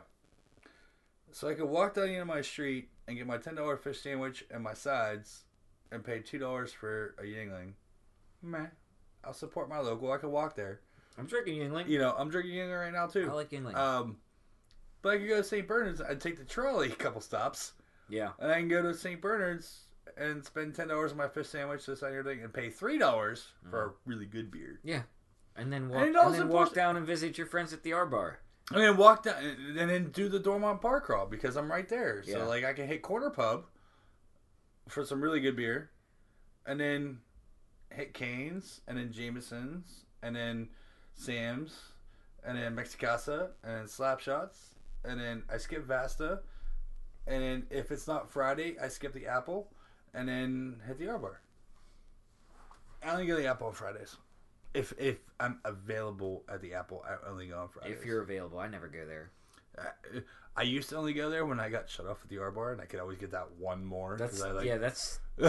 [1.35, 3.77] So I could walk down the end of my street and get my ten dollar
[3.77, 5.43] fish sandwich and my sides,
[5.91, 7.73] and pay two dollars for a Yuengling.
[8.41, 8.67] Meh.
[9.23, 10.11] I'll support my local.
[10.11, 10.81] I could walk there.
[11.17, 11.87] I'm drinking Yuengling.
[11.87, 13.29] You know, I'm drinking Yuengling right now too.
[13.29, 13.75] I like Yuengling.
[13.75, 14.17] Um,
[15.01, 15.67] but I could go to St.
[15.67, 16.01] Bernard's.
[16.01, 17.73] I'd take the trolley a couple stops,
[18.09, 18.31] yeah.
[18.39, 19.21] and I can go to St.
[19.21, 19.81] Bernard's
[20.17, 23.47] and spend ten dollars on my fish sandwich, this and everything, and pay three dollars
[23.69, 24.79] for a really good beer.
[24.83, 25.03] Yeah.
[25.55, 28.05] And then walk, it and, then walk down and visit your friends at the R
[28.05, 28.39] Bar.
[28.73, 29.35] And then walk down,
[29.77, 32.23] and then do the Dormont Park crawl because I'm right there.
[32.23, 32.43] So Yeah.
[32.43, 33.65] like I can hit Corner Pub
[34.87, 35.91] for some really good beer,
[36.65, 37.21] and then
[37.91, 40.69] hit Canes, and then Jameson's, and then
[41.13, 41.91] Sam's,
[42.43, 46.41] and then Mexicasa, and then Slap Shots, and then I skip Vasta,
[47.27, 49.71] and then if it's not Friday, I skip the Apple,
[50.13, 51.41] and then hit the R Bar.
[53.03, 54.17] I only go to the Apple on Fridays.
[54.73, 57.97] If if I'm available at the Apple, I only go on Fridays.
[57.97, 59.31] If you're available, I never go there.
[59.77, 60.21] I-
[60.53, 62.73] I used to only go there when I got shut off at the R bar,
[62.73, 64.17] and I could always get that one more.
[64.17, 64.77] That's I like, yeah.
[64.77, 65.19] That's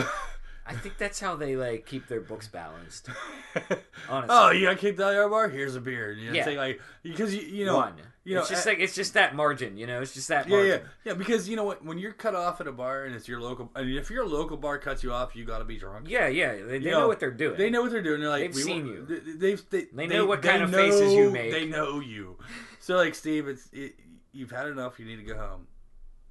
[0.65, 3.09] I think that's how they like keep their books balanced.
[4.09, 4.29] Honestly.
[4.37, 5.49] oh, you got kicked out of the bar?
[5.49, 6.13] Here's a beer.
[6.13, 6.45] You know, Yeah.
[6.45, 7.95] take like because you you know One.
[8.23, 9.77] you know it's just uh, like it's just that margin.
[9.77, 10.81] You know, it's just that yeah margin.
[10.83, 13.27] yeah yeah because you know what when you're cut off at a bar and it's
[13.27, 15.79] your local I mean, if your local bar cuts you off, you got to be
[15.79, 16.09] drunk.
[16.09, 16.53] Yeah, yeah.
[16.53, 17.59] They, they You know, what they're doing.
[17.59, 18.21] They know what they're doing.
[18.21, 19.05] They're like They've seen you.
[19.05, 21.51] They, they've, they, They know what kind of faces you make.
[21.51, 22.39] They know you.
[22.79, 23.97] So like Steve, it's it,
[24.31, 25.01] you've had enough.
[25.01, 25.67] You need to go home.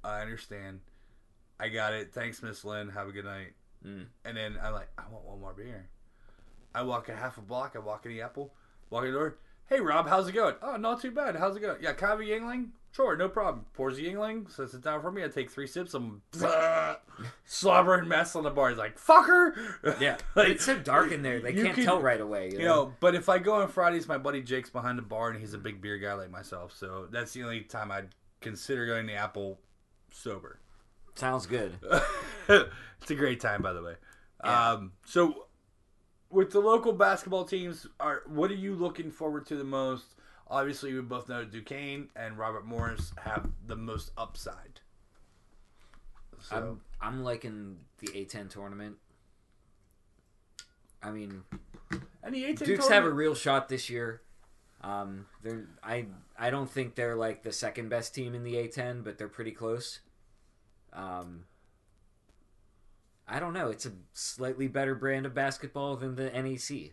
[0.02, 0.80] I understand.
[1.60, 2.12] I got it.
[2.12, 2.88] Thanks, Miss Lynn.
[2.88, 3.52] Have a good night.
[3.86, 4.06] Mm.
[4.24, 5.88] And then I'm like, I want one more beer.
[6.74, 7.72] I walk a half a block.
[7.76, 8.54] I walk in the Apple.
[8.90, 9.38] Walk in the door.
[9.66, 10.54] Hey Rob, how's it going?
[10.62, 11.36] Oh, not too bad.
[11.36, 11.78] How's it going?
[11.80, 12.70] Yeah, can I have a Yuengling?
[12.90, 13.64] Sure, no problem.
[13.72, 15.24] Pours the Yuengling, sets it down for me.
[15.24, 15.94] I take three sips.
[15.94, 16.20] I'm
[17.44, 18.68] slobbering mess on the bar.
[18.68, 19.54] He's like, "Fucker."
[20.00, 22.50] Yeah, Like, it's so dark in there; they can't could- tell right away.
[22.52, 25.30] You, You know, but if I go on Fridays, my buddy Jake's behind the bar,
[25.30, 26.74] and he's a big beer guy like myself.
[26.76, 28.08] So that's the only time I'd
[28.40, 29.58] consider going to Apple
[30.12, 30.58] sober.
[31.14, 31.78] Sounds good.
[32.48, 33.94] it's a great time, by the way.
[34.44, 34.70] Yeah.
[34.70, 35.46] Um, so,
[36.30, 40.14] with the local basketball teams, are what are you looking forward to the most?
[40.48, 44.80] Obviously, we both know Duquesne and Robert Morris have the most upside.
[46.40, 48.96] So, I'm I'm liking the A10 tournament.
[51.02, 51.42] I mean,
[52.22, 54.22] and the 18 Dukes have a real shot this year.
[54.82, 56.06] Um, they're I
[56.38, 59.52] I don't think they're like the second best team in the A10, but they're pretty
[59.52, 60.00] close.
[60.92, 61.44] Um,
[63.26, 63.68] I don't know.
[63.68, 66.92] It's a slightly better brand of basketball than the NEC,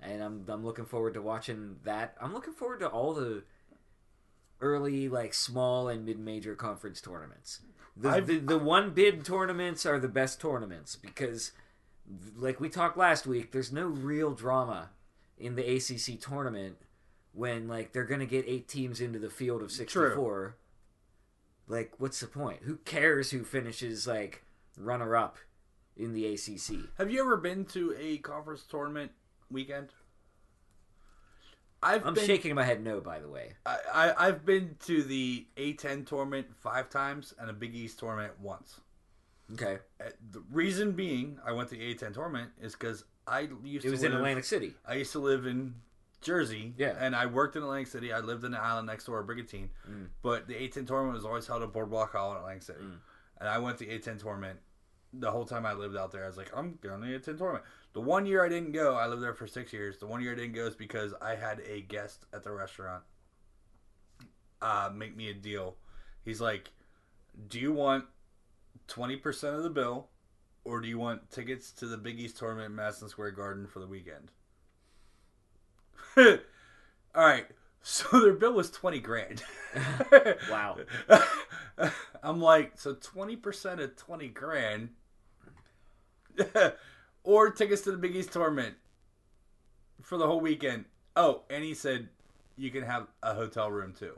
[0.00, 2.16] and I'm I'm looking forward to watching that.
[2.20, 3.44] I'm looking forward to all the
[4.60, 7.60] early like small and mid major conference tournaments.
[7.96, 11.52] The, the the one bid tournaments are the best tournaments because
[12.36, 14.90] like we talked last week, there's no real drama
[15.38, 16.76] in the ACC tournament
[17.32, 20.56] when like they're gonna get eight teams into the field of 64.
[21.66, 22.62] Like, what's the point?
[22.64, 24.44] Who cares who finishes like
[24.76, 25.38] runner up
[25.96, 26.90] in the ACC?
[26.98, 29.12] Have you ever been to a conference tournament
[29.50, 29.88] weekend?
[31.82, 33.00] I've I'm been, shaking my head no.
[33.00, 37.52] By the way, I, I I've been to the A10 tournament five times and a
[37.52, 38.80] Big East tournament once.
[39.52, 43.84] okay, Uh, The reason being, I went to the A10 tournament is because I used
[43.84, 44.74] it was to in Atlantic City.
[44.86, 45.74] I used to live in
[46.24, 46.96] Jersey, Yeah.
[46.98, 48.12] and I worked in Atlantic City.
[48.12, 50.08] I lived in the island next door, Brigantine, Mm.
[50.22, 52.98] but the A10 tournament was always held at Boardwalk Hall in Atlantic City, Mm.
[53.38, 54.60] and I went to the A10 tournament.
[55.12, 57.38] The whole time I lived out there, I was like, I'm going to the A10
[57.38, 57.64] tournament.
[57.92, 59.98] The one year I didn't go, I lived there for six years.
[59.98, 63.04] The one year I didn't go is because I had a guest at the restaurant
[64.62, 65.76] uh, make me a deal.
[66.24, 66.72] He's like,
[67.48, 68.06] Do you want
[68.88, 70.08] 20% of the bill,
[70.64, 73.80] or do you want tickets to the Big East tournament in Madison Square Garden for
[73.80, 74.30] the weekend?
[76.16, 76.36] All
[77.16, 77.46] right.
[77.82, 79.42] So their bill was 20 grand.
[80.50, 80.76] Wow.
[82.22, 84.90] I'm like, so 20% of 20 grand
[87.24, 88.74] or tickets to the Big East tournament
[90.02, 90.84] for the whole weekend.
[91.16, 92.08] Oh, and he said
[92.56, 94.16] you can have a hotel room too.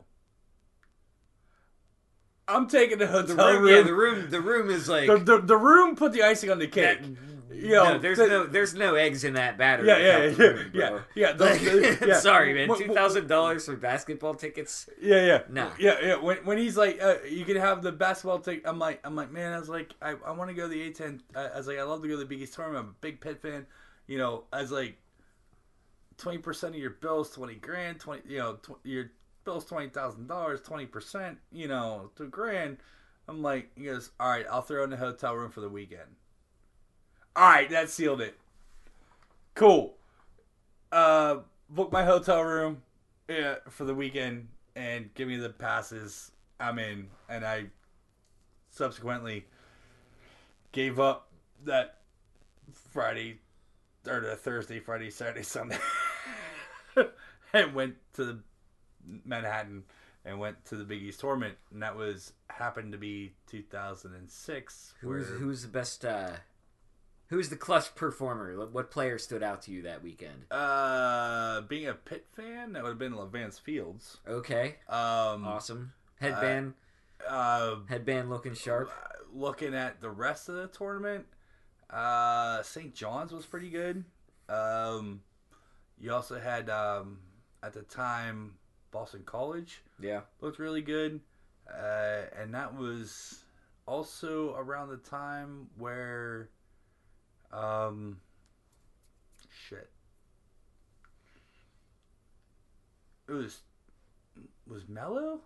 [2.49, 3.75] I'm taking the The hotel room, room.
[3.77, 5.07] yeah, the room, the room is like.
[5.09, 7.01] the, the, the room put the icing on the cake.
[7.01, 7.09] that-
[7.53, 9.85] Yo, no, there's the- no, there's no eggs in that batter.
[9.85, 12.19] Yeah, yeah, yeah, room, yeah, yeah, the- Like, the- yeah.
[12.19, 12.77] Sorry, man.
[12.77, 14.89] Two thousand dollars for basketball tickets.
[15.01, 15.71] Yeah, yeah, Nah.
[15.79, 16.17] yeah, yeah.
[16.17, 18.65] When, when he's like, uh, you can have the basketball ticket.
[18.67, 20.91] I'm like, I'm like, man, I was like, I, I want to go to the
[20.91, 21.21] A10.
[21.35, 22.85] I, I was like, I love to go to the Big East tournament.
[22.85, 23.67] I'm a big Pitt fan.
[24.07, 24.97] You know, I was like,
[26.19, 29.11] twenty percent of your bills, twenty grand, twenty, you know, tw- your
[29.45, 32.79] bills twenty thousand dollars, twenty percent, you know, two grand.
[33.29, 36.09] I'm like, he goes, all right, I'll throw in the hotel room for the weekend.
[37.37, 38.39] All right, that sealed it.
[39.55, 39.95] Cool.
[40.91, 41.39] Uh,
[41.69, 42.81] book my hotel room
[43.29, 46.33] yeah, for the weekend and give me the passes.
[46.59, 47.67] I'm in, and I
[48.71, 49.45] subsequently
[50.73, 51.29] gave up
[51.65, 51.99] that
[52.73, 53.41] Friday
[54.09, 55.79] or the Thursday, Friday, Saturday, Sunday,
[57.53, 58.39] and went to the
[59.27, 59.85] Manhattan
[60.25, 64.95] and went to the Big East tournament, and that was happened to be 2006.
[65.03, 66.03] Who where- who's the best?
[66.07, 66.31] uh
[67.29, 68.57] Who's the clutch performer?
[68.57, 70.47] What- What player stood out to you that weekend?
[70.51, 74.19] Uh, being a Pitt fan, that would have been Levance Fields.
[74.27, 75.93] Okay, Um, awesome.
[76.21, 76.75] Headband,
[77.27, 78.91] uh, headband looking sharp.
[79.33, 81.27] looking at the rest of the tournament,
[81.91, 82.95] uh, St.
[82.95, 84.05] John's was pretty good.
[84.49, 85.23] Um,
[85.99, 87.21] you also had um,
[87.63, 88.57] at the time
[88.93, 90.23] Boston College Yeah.
[90.41, 91.21] looked really good,
[91.69, 93.45] uh, and that was
[93.87, 96.49] also around the time where,
[97.53, 98.21] um,
[99.69, 99.91] shit,
[103.29, 103.61] it was
[104.67, 105.41] was Melo.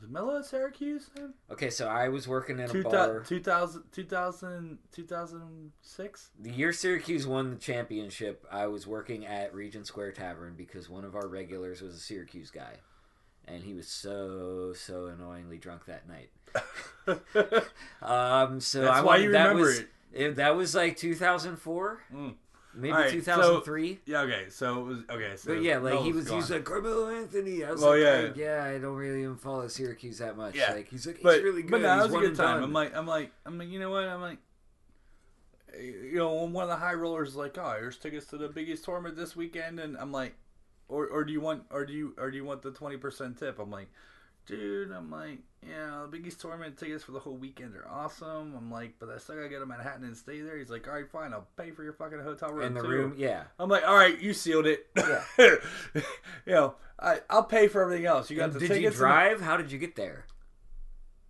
[0.00, 1.08] Was Melo at Syracuse?
[1.14, 1.32] Then?
[1.50, 3.20] Okay, so I was working in a Two bar.
[3.20, 6.30] thou- 2000, 2000, 2006?
[6.38, 11.06] The year Syracuse won the championship, I was working at Regent Square Tavern because one
[11.06, 12.74] of our regulars was a Syracuse guy.
[13.48, 16.30] And he was so, so annoyingly drunk that night.
[18.02, 19.88] Um, so That's I why you that remember was, it.
[20.12, 22.34] it- That was like 2004, Mm.
[22.74, 24.00] maybe right, so- 2003.
[24.06, 25.36] Yeah, okay, so it was okay.
[25.36, 26.58] So but yeah, like he was, he was gone.
[26.58, 27.64] like Carmelo Anthony.
[27.64, 28.54] I was Well, like, yeah.
[28.54, 30.54] I, yeah, I don't really even follow Syracuse that much.
[30.54, 31.70] Yeah, like he's like, he's but really good.
[31.70, 32.54] But that he's was a one good time.
[32.56, 32.62] done.
[32.64, 34.04] I'm like, I'm like, I'm like, you know what?
[34.04, 34.38] I'm like,
[35.78, 38.68] you know, one of the high rollers is like, "Oh, here's tickets to the Big
[38.68, 40.34] East tournament this weekend," and I'm like,
[40.88, 43.38] "Or, or do you want, or do you, or do you want the twenty percent
[43.38, 43.88] tip?" I'm like,
[44.46, 48.54] "Dude, I'm like, yeah, the Big East tournament tickets for the whole weekend are awesome."
[48.56, 50.94] I'm like, "But I still gotta go to Manhattan and stay there." He's like, "All
[50.94, 53.44] right, fine, I'll pay for your fucking hotel room In the too." room, yeah.
[53.58, 55.22] I'm like, "All right, you sealed it." Yeah.
[55.38, 56.02] you
[56.46, 58.30] know, I, I'll pay for everything else.
[58.30, 58.80] You got And the did tickets.
[58.82, 59.40] you and the- drive?
[59.40, 60.26] How did you get there?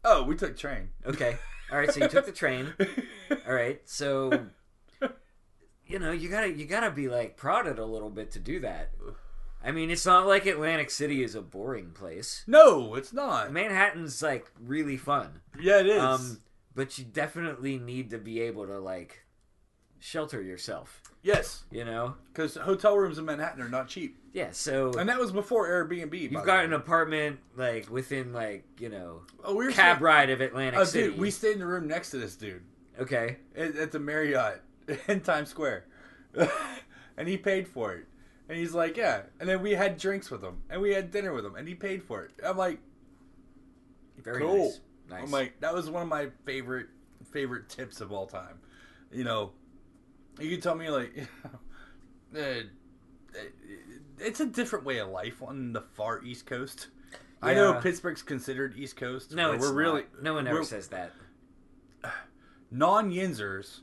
[0.08, 0.90] oh, we took train.
[1.04, 1.36] Okay.
[1.72, 1.90] All right.
[1.92, 2.72] So you took the train.
[3.46, 3.80] All right.
[3.86, 4.46] So
[5.86, 8.92] you know you gotta you gotta be like prodded a little bit to do that.
[9.66, 12.44] I mean, it's not like Atlantic City is a boring place.
[12.46, 13.52] no, it's not.
[13.52, 15.40] Manhattan's like really fun.
[15.60, 16.00] Yeah, it is.
[16.00, 16.40] Um,
[16.74, 19.24] but you definitely need to be able to like
[19.98, 21.02] shelter yourself.
[21.22, 22.14] yes, You know?
[22.32, 24.50] because hotel rooms in Manhattan are not cheap, Yeah.
[24.52, 26.20] So and that was before Airbnb.
[26.30, 30.30] you've got an apartment like within like you know oh, we were cab staying- ride
[30.30, 31.08] of Atlantic Oh, City.
[31.08, 32.62] dude, we stayed in the room next to this dude
[33.00, 33.38] okay.
[33.56, 34.62] at, at the Marriott
[35.08, 35.86] in Times Square,
[37.16, 38.04] and he paid for it.
[38.48, 39.22] And he's like, yeah.
[39.40, 41.74] And then we had drinks with him, and we had dinner with him, and he
[41.74, 42.30] paid for it.
[42.44, 42.78] I'm like,
[44.22, 44.66] Very cool.
[44.66, 44.80] nice.
[45.08, 45.22] Nice.
[45.22, 46.86] I'm like, that was one of my favorite
[47.30, 48.58] favorite tips of all time.
[49.12, 49.52] You know,
[50.40, 51.28] you can tell me like,
[52.36, 52.40] uh,
[54.18, 56.88] it's a different way of life on the far East Coast.
[57.42, 59.32] I know Pittsburgh's considered East Coast.
[59.32, 60.04] no, we're really.
[60.20, 61.12] No one ever says that.
[62.70, 63.80] non-Yinzers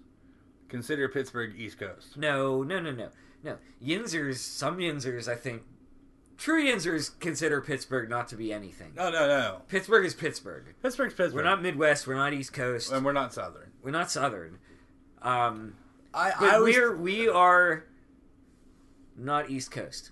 [0.68, 2.18] consider Pittsburgh East Coast.
[2.18, 3.10] No, no, no, no,
[3.44, 3.58] no.
[3.84, 5.64] Yinzers, some Yinzers, I think,
[6.38, 8.94] true Yinzers consider Pittsburgh not to be anything.
[8.96, 9.62] No, no, no.
[9.68, 10.66] Pittsburgh is Pittsburgh.
[10.82, 11.34] Pittsburgh's Pittsburgh.
[11.36, 12.08] We're not Midwest.
[12.08, 12.92] We're not East Coast.
[12.92, 13.72] and we're not Southern.
[13.84, 14.58] We're not Southern.
[15.22, 15.76] Um,
[16.14, 17.86] I, but I always, we're we are
[19.18, 20.12] not East Coast.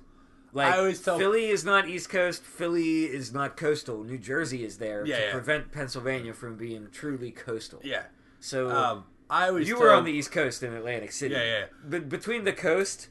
[0.53, 2.43] Like I always tell- Philly is not East Coast.
[2.43, 4.03] Philly is not coastal.
[4.03, 5.31] New Jersey is there Yeah, to yeah.
[5.31, 7.79] prevent Pennsylvania from being truly coastal.
[7.83, 8.03] yeah.
[8.41, 11.35] So Um, I always you tell, were on the East Coast in Atlantic City.
[11.35, 11.65] Yeah, yeah.
[11.87, 13.07] But between the coast,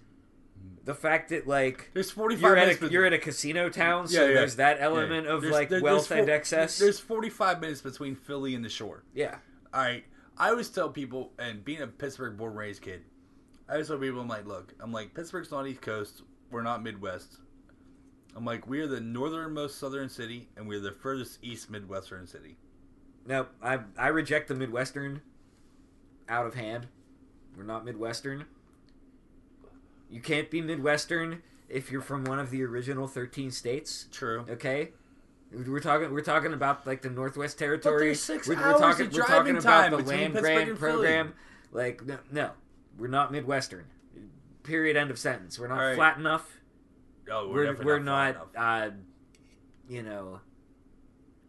[0.84, 2.82] the fact that like There's 45 you're at minutes.
[2.82, 4.34] a, you're at a casino town, so Yeah, yeah.
[4.34, 4.84] there's that yeah.
[4.84, 6.78] element of There's- like there- wealth there's and four- excess.
[6.78, 9.04] There's 45 minutes between Philly and the shore.
[9.14, 9.38] yeah,
[9.74, 10.04] All right.
[10.38, 13.02] I always tell people, and being a pittsburgh born raised kid,
[13.68, 16.22] I always tell people, I'm like, look, I'm like, Pittsburgh's not East Coast.
[16.50, 17.36] We're not Midwest.
[18.34, 22.56] I'm like, we are the northernmost southern city, and we're the furthest east Midwestern city.
[23.26, 25.20] no, I I reject the Midwestern
[26.28, 26.86] out of hand.
[27.56, 28.46] We're not Midwestern.
[30.10, 34.06] You can't be Midwestern if you're from one of the original 13 states.
[34.10, 34.44] True.
[34.48, 34.90] Okay.
[35.52, 36.12] We're talking.
[36.12, 38.14] We're talking about like the Northwest Territory.
[38.14, 39.06] six we're, we're talking.
[39.06, 41.34] of we're talking about the land Pittsburgh grant program.
[41.72, 42.50] Like no, no,
[42.96, 43.86] we're not Midwestern.
[44.62, 44.96] Period.
[44.96, 45.58] End of sentence.
[45.58, 45.96] We're not right.
[45.96, 46.60] flat enough.
[47.30, 48.48] Oh, We're definitely we're far not.
[48.56, 48.90] uh,
[49.88, 50.40] you know,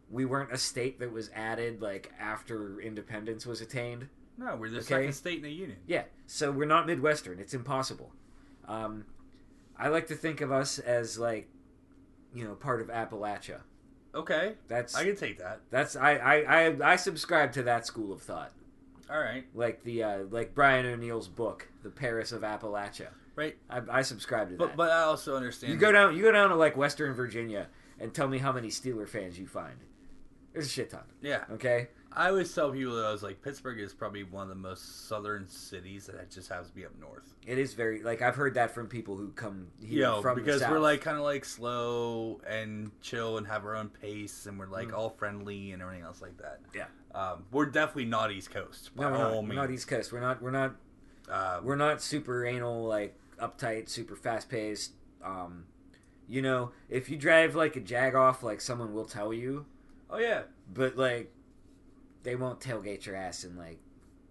[0.10, 4.08] we weren't a state that was added like after independence was attained.
[4.38, 4.86] No, we're the okay.
[4.86, 5.78] second state in the union.
[5.86, 7.40] Yeah, so we're not Midwestern.
[7.40, 8.14] It's impossible.
[8.68, 9.06] Um,
[9.78, 11.48] I like to think of us as like,
[12.34, 13.62] you know, part of Appalachia.
[14.14, 14.54] Okay.
[14.68, 15.62] That's I can take that.
[15.70, 16.36] that's I, I
[16.68, 18.52] I I subscribe to that school of thought.
[19.10, 19.46] All right.
[19.54, 23.08] Like the uh, like Brian O'Neill's book, The Paris of Appalachia.
[23.36, 23.56] Right.
[23.70, 24.78] I, I subscribe to But that.
[24.78, 25.72] but I also understand.
[25.74, 27.68] you go down you go down to like Western Virginia
[28.00, 29.76] and tell me how many Steeler fans you find.
[30.54, 31.04] There's a shit ton.
[31.22, 31.46] Yeah.
[31.52, 31.88] Okay.
[32.14, 35.08] I always tell people that I was like, Pittsburgh is probably one of the most
[35.08, 37.34] southern cities that just has to be up north.
[37.48, 40.80] It is very like I've heard that from people who come here from because we're
[40.80, 44.90] like kind of like slow and chill and have our own pace, and we're like
[44.90, 44.94] Mm.
[44.98, 46.60] all friendly and everything else like that.
[46.76, 46.86] Yeah.
[47.14, 48.92] Um, we're definitely not East Coast.
[48.96, 49.72] no, we're not, we're not.
[49.72, 50.12] East Coast.
[50.12, 50.42] We're not.
[50.42, 50.76] We're not.
[51.30, 54.92] Um, We're not super anal, like uptight, super fast paced.
[55.24, 55.66] Um,
[56.28, 59.66] you know, if you drive like a jag off, like someone will tell you,
[60.10, 60.42] oh yeah.
[60.74, 61.32] but like
[62.23, 63.80] they won't tailgate your ass and like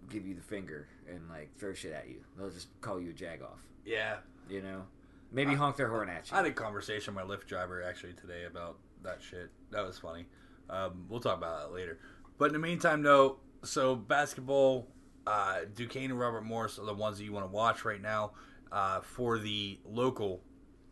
[0.09, 2.21] give you the finger and like throw shit at you.
[2.37, 3.59] They'll just call you a jag off.
[3.85, 4.17] Yeah.
[4.49, 4.83] You know,
[5.31, 6.35] maybe I- honk their horn at you.
[6.35, 9.49] I had a conversation with my Lyft driver actually today about that shit.
[9.71, 10.25] That was funny.
[10.69, 11.99] Um, we'll talk about that later.
[12.37, 13.37] But in the meantime, no.
[13.63, 14.87] So basketball,
[15.27, 18.31] uh, Duquesne and Robert Morris are the ones that you want to watch right now
[18.71, 20.41] uh, for the local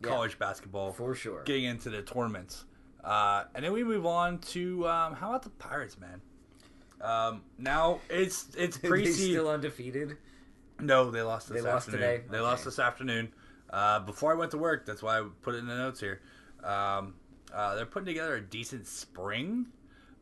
[0.03, 0.09] Yeah.
[0.09, 0.91] college basketball.
[0.91, 1.43] For sure.
[1.43, 2.65] Getting into the tournaments,
[3.03, 6.21] uh, and then we move on to um, how about the Pirates, man?
[7.01, 9.13] Um, now it's it's preseason.
[9.31, 10.17] still undefeated?
[10.79, 12.09] No, they lost this They lost afternoon.
[12.09, 12.23] today?
[12.29, 12.45] They Okay.
[12.45, 13.33] lost this afternoon.
[13.69, 16.21] Uh, before I went to work, that's why I put it in the notes here.
[16.63, 17.15] Um,
[17.53, 19.67] uh, they're putting together a decent spring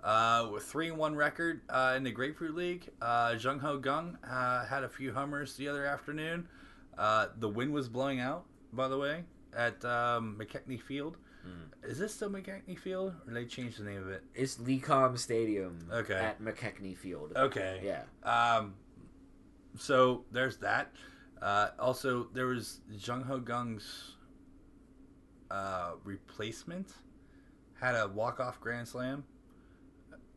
[0.03, 2.89] uh, with three and one record uh, in the Grapefruit League.
[3.01, 6.47] Uh, Jung Ho Kang uh, had a few homers the other afternoon.
[6.97, 9.23] Uh, the wind was blowing out, by the way,
[9.55, 11.17] at um, McKechnie Field.
[11.43, 11.89] Hmm.
[11.89, 14.23] Is this still McKechnie Field, or they changed the name of it?
[14.35, 16.13] It's Lecom Stadium Okay.
[16.15, 17.33] at McKechnie Field.
[17.35, 17.81] Okay.
[17.83, 18.03] Yeah.
[18.29, 18.73] Um,
[19.77, 20.91] so there's that.
[21.41, 24.15] Uh, also, there was Jung Ho Kang's
[25.51, 26.91] uh, replacement
[27.79, 29.23] had a walk off grand slam.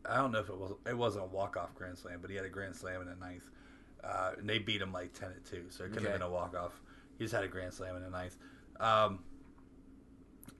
[0.08, 2.36] I don't know if it was it wasn't a walk off grand slam, but he
[2.36, 3.48] had a grand slam in the ninth.
[4.04, 6.30] Uh, and they beat him like ten to two, so it could have been a
[6.30, 6.80] walk off.
[7.18, 8.36] He just had a grand slam in the ninth.
[8.80, 9.20] Um,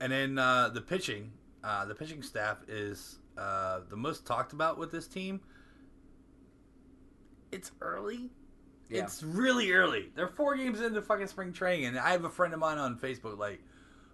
[0.01, 1.33] and then uh, the pitching,
[1.65, 5.41] uh, the pitching staff is uh, the most talked about with this team.
[7.51, 8.31] It's early.
[8.89, 9.05] Yeah.
[9.05, 10.11] It's really early.
[10.15, 12.99] They're four games into fucking spring training, and I have a friend of mine on
[12.99, 13.63] Facebook like,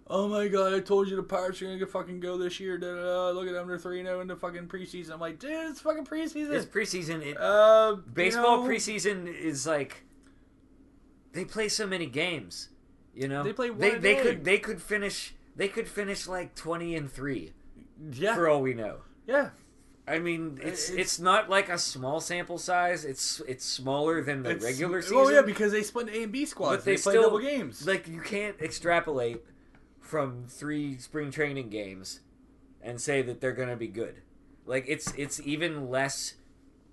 [0.07, 2.93] "Oh my god, I told you the Pirates are gonna fucking go this year." Da,
[2.93, 3.29] da, da.
[3.31, 5.11] Look at them, they're three zero in the fucking preseason.
[5.11, 6.51] I'm like, dude, it's fucking preseason.
[6.51, 7.25] It's preseason.
[7.25, 10.03] It, uh, baseball you know, preseason is like
[11.33, 12.69] they play so many games.
[13.17, 14.21] You know, They play one They, they day.
[14.21, 17.53] could they could finish they could finish like twenty and three
[18.11, 18.99] Yeah, for all we know.
[19.25, 19.49] yeah.
[20.09, 23.03] I mean, uh, it's It's- it's not like a small sample size.
[23.03, 25.17] It's it's smaller than the regular season.
[25.17, 26.77] Oh yeah, because they split A and B squads.
[26.77, 27.85] but they, they, play still double games.
[27.85, 29.43] Like you can't extrapolate
[29.99, 32.21] from three spring training games
[32.81, 34.21] and say that they're going to be good.
[34.65, 36.35] Like it's it's even less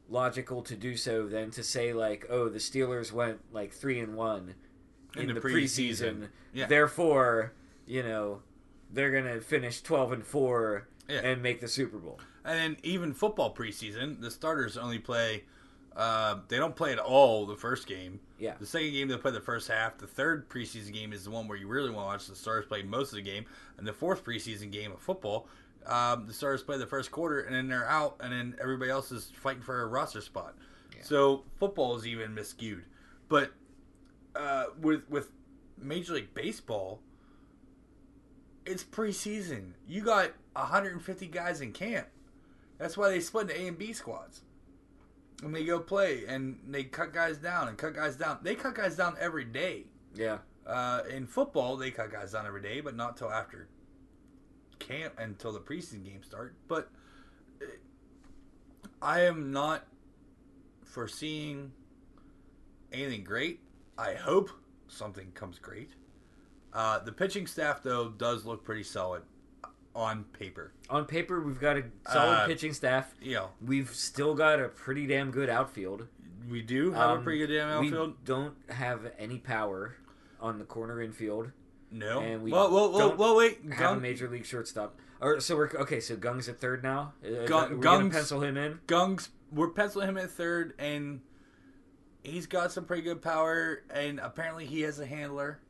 [0.09, 4.17] logical to do so than to say like, oh, the Steelers went like three and
[4.17, 4.55] one
[5.17, 5.99] in, In the, the preseason.
[6.17, 6.29] preseason.
[6.53, 6.67] Yeah.
[6.67, 7.53] Therefore,
[7.87, 8.43] you know,
[8.93, 11.21] they're going to finish twelve and four Yeah.
[11.21, 12.21] and make the Super Bowl.
[12.45, 15.45] And then even football preseason, the starters only play.
[15.97, 18.19] Uh, they don't play at all the first game.
[18.39, 18.55] Yeah.
[18.59, 19.97] The second game they play the first half.
[19.97, 22.27] The third preseason game is the one where you really want to watch.
[22.27, 23.45] The stars play most of the game,
[23.79, 25.47] and the fourth preseason game of football,
[25.87, 29.13] um, the stars play the first quarter, and then they're out, and then everybody else
[29.13, 30.55] is fighting for a roster spot.
[31.03, 32.83] So football is even miscued.
[33.29, 33.53] But
[34.35, 35.33] uh, with with
[35.79, 37.01] Major League Baseball,
[38.67, 39.73] it's preseason.
[39.87, 42.07] You got 150 guys in camp.
[42.79, 44.43] That's why they split into A and B squads.
[45.43, 48.39] And they go play and they cut guys down and cut guys down.
[48.43, 49.85] They cut guys down every day.
[50.15, 50.39] Yeah.
[50.67, 53.69] Uh, in football, they cut guys down every day, but not till after
[54.79, 56.55] camp until the preseason games start.
[56.69, 56.89] But
[57.61, 57.67] uh,
[59.03, 59.87] I am not
[60.85, 61.73] foreseeing
[62.93, 63.61] anything great.
[63.99, 64.51] I hope
[64.89, 65.91] something comes great.
[66.73, 69.23] Uh, the pitching staff, though, does look pretty solid
[69.95, 70.73] on paper.
[70.91, 73.15] On paper, we've got a solid Uh, pitching staff.
[73.23, 76.09] Yeah, We've still got a pretty damn good outfield.
[76.51, 78.11] we do have a Um, pretty good damn outfield.
[78.11, 79.97] We don't have any power
[80.41, 81.53] on the corner infield.
[81.91, 82.19] no.
[82.21, 83.61] and we well, well, well, don't well, wait.
[83.73, 84.99] Have a major league shortstop.
[85.21, 86.01] Or so we're okay.
[86.01, 87.13] So Kang's at third now.
[87.23, 88.81] Kang- we're gonna Kang's- pencil him in.
[88.89, 91.21] Kang's we're penciling him at third, and
[92.25, 95.61] he's got some pretty good power, and apparently he has a handler,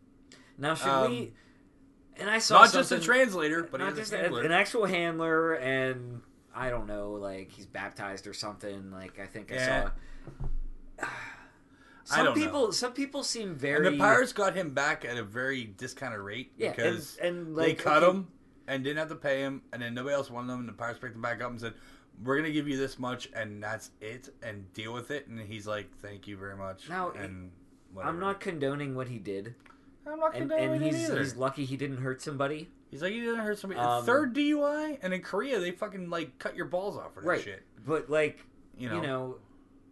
[0.56, 1.32] Now should Um, we?
[2.16, 4.86] And I saw not just a translator, but he not has just a an actual
[4.86, 6.22] handler, and
[6.54, 8.90] I don't know, like he's baptized or something.
[8.92, 9.90] Like I think I Yeah.
[11.00, 11.06] saw.
[12.06, 12.44] Some don't know.
[12.44, 13.90] people, some people seem and very.
[13.90, 17.78] the Pirates got him back at a very discounted rate yeah, because and they like
[17.78, 18.28] cut okay, him
[18.68, 20.98] and didn't have to pay him, and then nobody else wanted him, and the Pirates
[20.98, 21.72] picked him back up and said,
[22.22, 25.66] "We're gonna give you this much, and that's it, and deal with it." And he's
[25.66, 27.50] like, "Thank you very much." Now, and
[28.02, 29.54] I'm not condoning what he did,
[30.06, 31.18] I'm not and, condoning and it he's either.
[31.20, 32.68] he's lucky he didn't hurt somebody.
[32.90, 33.80] He's like, he didn't hurt somebody.
[33.80, 37.26] Um, Third DUI, and in Korea they fucking like cut your balls off for that
[37.26, 37.40] Right.
[37.42, 37.62] shit.
[37.84, 38.46] But like
[38.76, 38.94] You know.
[38.96, 39.38] you know,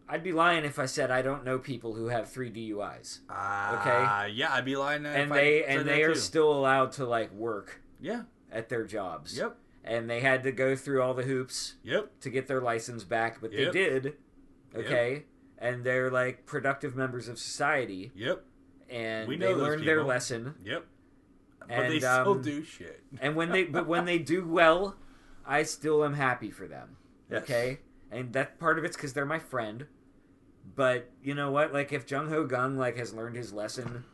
[0.09, 4.27] I'd be lying if I said I don't know people who have three DUIs, Uh,
[4.33, 5.07] Yeah, I'd be lying.
[5.07, 6.19] and I they said and they are too.
[6.21, 8.23] still allowed to like work Yeah.
[8.51, 9.37] at their jobs.
[9.39, 9.57] Yep.
[9.85, 12.21] And they had to go through all the hoops Yep.
[12.21, 13.73] to get their license back, but Yep.
[13.73, 14.17] they did.
[14.75, 15.25] Okay.
[15.59, 18.45] And they're like productive members of society, Yep.
[18.89, 20.55] and We they learned their lesson.
[20.65, 20.87] Yep.
[21.61, 23.03] But And, they still um, do shit.
[23.21, 24.97] And when they but when they do well,
[25.45, 26.97] I still am happy for them.
[27.31, 27.43] Yes.
[27.43, 27.79] Okay,
[28.11, 29.87] and that part of it's because they're my friend.
[30.75, 31.73] But you know what?
[31.73, 34.05] Like if Jung Ho Kang like has learned his lesson,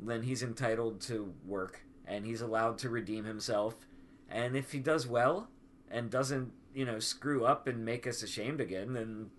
[0.00, 3.86] then he's entitled to work and he's allowed to redeem himself.
[4.30, 5.48] And if he does well
[5.90, 9.30] and doesn't you know screw up and make us ashamed again, then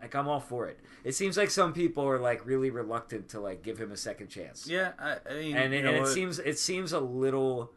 [0.00, 0.80] like I'm all for it.
[1.04, 4.28] It seems like some people are like really reluctant to like give him a second
[4.28, 4.66] chance.
[4.66, 7.72] Yeah, I, I mean, And it, and it seems it seems a little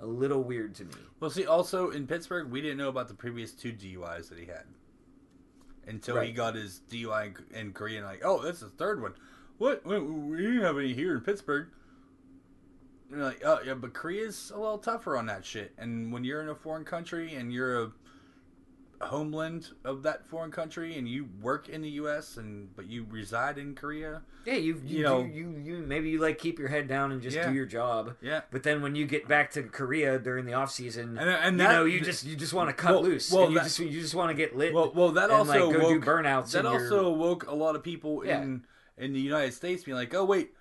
[0.00, 0.94] a little weird to me.
[1.20, 4.46] Well, see, also in Pittsburgh, we didn't know about the previous two DUIs that he
[4.46, 4.64] had
[5.86, 7.98] until he got his DUI in, in Korea.
[7.98, 9.14] And like, oh, that's the third one.
[9.58, 9.86] What?
[9.86, 9.94] We
[10.36, 11.68] didn't have any here in Pittsburgh.
[13.14, 15.72] And you're like, oh yeah, but Korea's a little tougher on that shit.
[15.78, 17.92] And when you're in a foreign country and you're a
[19.00, 22.36] homeland of that foreign country and you work in the U.S.
[22.38, 26.18] and but you reside in Korea, Yeah, you you You know- you you maybe you
[26.20, 27.48] like keep your head down and just Yeah.
[27.48, 28.16] do your job.
[28.20, 31.38] yeah, But then when you get back to Korea during the off season, And- uh,
[31.42, 33.30] and you that- know you just you just want to cut Well- loose.
[33.30, 34.72] well, and you that- just you just want to get lit.
[34.74, 37.54] Well, well, that and, also like, go do woke, burnouts That your- also woke a
[37.54, 38.42] lot of people Yeah.
[38.42, 38.64] in
[38.96, 40.54] in the United States being like, oh wait,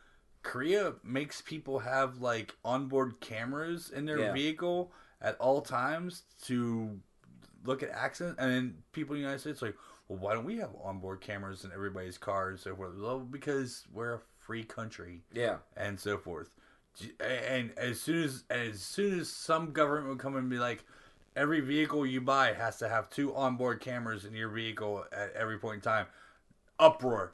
[0.44, 4.34] Korea makes people have like onboard cameras in their Yeah.
[4.34, 4.92] vehicle
[5.22, 7.00] at all times to
[7.64, 9.76] look at accidents, and then people in the United States like,
[10.10, 12.52] well, why don't we have onboard cameras in everybody's cars?
[12.52, 12.98] And so forth?
[12.98, 15.60] Well, because we're a free country Yeah.
[15.78, 16.50] and so forth.
[17.22, 20.84] And as soon as as soon as some government would come and be like,
[21.36, 25.58] every vehicle you buy has to have two onboard cameras in your vehicle at every
[25.58, 26.06] point in time,
[26.80, 27.34] uproar.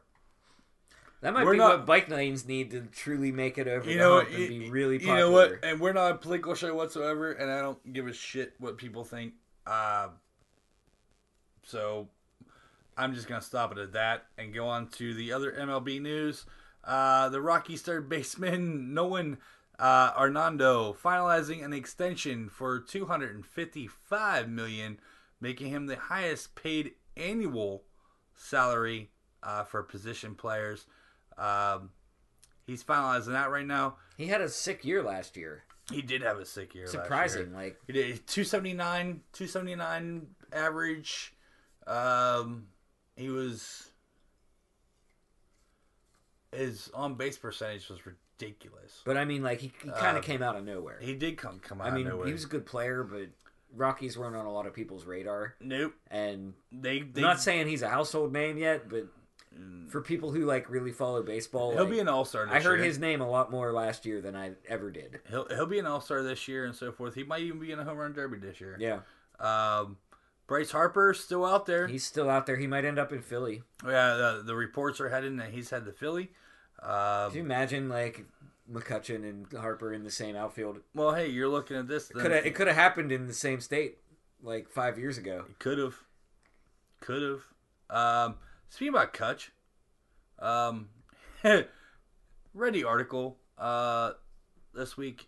[1.21, 3.97] That might We're be not- what bike lanes need to truly make it over You
[3.97, 5.19] the know, hump and you, be really you popular.
[5.19, 5.59] know what?
[5.63, 9.03] And we're not a political show whatsoever, and I don't give a shit what people
[9.03, 9.33] think.
[9.67, 10.09] Uh,
[11.63, 12.07] so
[12.97, 16.45] I'm just gonna stop it at that and go on to the other MLB news.
[16.83, 19.37] Uh, the Rockies third baseman Nolan
[19.77, 24.99] uh, Arenado finalizing an extension for 255 million,
[25.41, 27.83] making him the highest paid annual
[28.35, 29.11] salary
[29.43, 30.85] uh, for position players.
[31.39, 31.89] Um,
[32.67, 33.95] he's finalizing that right now.
[34.17, 35.63] He had a sick year last year.
[35.91, 36.85] He did have a sick year.
[36.85, 37.03] last year.
[37.03, 37.53] Surprising.
[37.53, 41.33] Like He did 279, 279 average.
[41.87, 42.67] Um,
[43.15, 43.89] he was
[46.51, 49.01] his on base percentage was ridiculous.
[49.05, 50.99] but I mean like he, he kind of came out of nowhere.
[50.99, 51.87] He did come come out.
[51.87, 52.27] I mean, of nowhere.
[52.27, 53.29] he was a good player, but
[53.75, 55.55] Rockies weren't on a lot of people's radar.
[55.59, 55.93] nope.
[56.09, 59.05] And They they I'm not saying he's a household name yet, but
[59.89, 62.47] for people who like really follow baseball, he'll like, be an all star.
[62.49, 65.19] I heard his name a lot more last year than I ever did.
[65.29, 67.15] He'll he'll be an all star this year and so forth.
[67.15, 68.77] He might even be in a home run derby this year.
[68.79, 68.99] Yeah,
[69.39, 69.97] Um,
[70.47, 71.87] Bryce Harper still out there.
[71.87, 72.57] he's still out there.
[72.57, 73.61] He might end up in Philly.
[73.85, 76.31] yeah, the, the reports are heading that he's had the Philly.
[76.81, 78.25] Um, Can you imagine like
[78.71, 80.79] McCutcheon and Harper in the same outfield?
[80.93, 82.07] well, hey, you're looking at this.
[82.07, 83.97] then- Could it could have happened in the same state
[84.41, 85.45] like five years ago?
[85.49, 85.95] It could have.
[87.01, 87.41] Could have.
[87.89, 88.35] Um,
[88.69, 89.49] speaking about Kutch,
[90.39, 90.89] um,
[91.43, 94.11] read the article uh,
[94.73, 95.27] this week.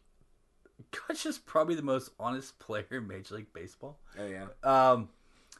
[0.92, 4.00] Kutch is probably the most honest player in Major League Baseball.
[4.20, 5.10] Oh yeah, Um,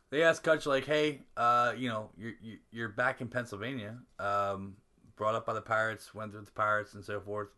[0.10, 4.76] they asked Kutch like, "Hey, uh, you know, you're you- you're back in Pennsylvania, um,
[5.16, 7.50] brought up by the Pirates, went through the Pirates, and so forth,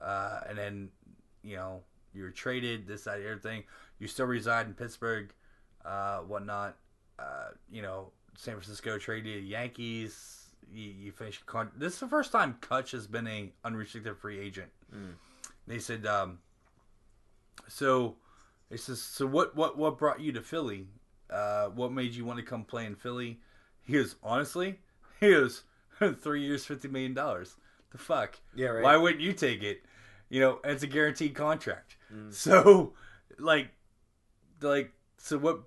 [0.00, 0.90] uh, and then,
[1.42, 1.82] you know,
[2.14, 3.64] you were traded, this, that, everything.
[3.98, 5.32] You still reside in Pittsburgh,
[5.84, 6.76] uh, whatnot.
[7.18, 10.46] Uh, you know, San Francisco traded the Yankees.
[10.72, 11.46] You, you finished.
[11.46, 14.70] Con- this is the first time Kutch has been a unrestricted free agent.
[15.66, 16.38] They said, um,
[17.68, 18.16] so."
[18.70, 20.86] It says, so what, what, what brought you to Philly?
[21.28, 23.40] Uh, what made you want to come play in Philly?
[23.82, 24.78] He goes, honestly,
[25.18, 25.64] he goes,
[26.20, 27.12] three years, $50 million.
[27.14, 28.38] The fuck?
[28.54, 28.84] Yeah, right.
[28.84, 29.82] Why wouldn't you take it?
[30.28, 31.96] You know, it's a guaranteed contract.
[32.30, 32.92] So,
[33.40, 33.70] like,
[34.60, 35.62] like, so what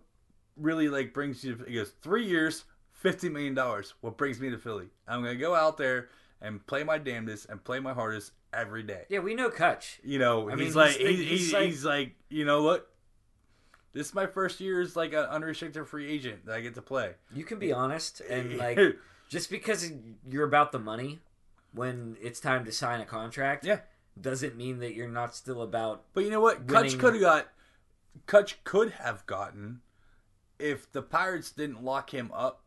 [0.57, 2.65] really, like, brings you to, he goes, three years,
[3.03, 3.55] $50 million.
[4.01, 4.87] What brings me to Philly?
[5.07, 6.09] I'm to go out there
[6.41, 9.03] and play my damnedest and play my hardest every day.
[9.09, 9.19] yeah.
[9.19, 9.99] We know Kutch.
[10.03, 12.89] You know, I he's mean, like, he's- he's, he's like- he's like, you know what?
[13.93, 16.81] This is my first year as like an unrestricted free agent that I get to
[16.81, 17.11] play.
[17.33, 18.79] You can be honest and like
[19.29, 19.91] just because
[20.27, 21.19] you're about the money
[21.73, 23.81] when it's time to sign a contract, Yeah.
[24.19, 26.05] doesn't mean that you're not still about.
[26.15, 26.65] But you know what?
[26.65, 27.47] Kutch could have got,
[28.27, 29.81] Kutch could have gotten,
[30.63, 32.63] if the Pirates didn't lock him up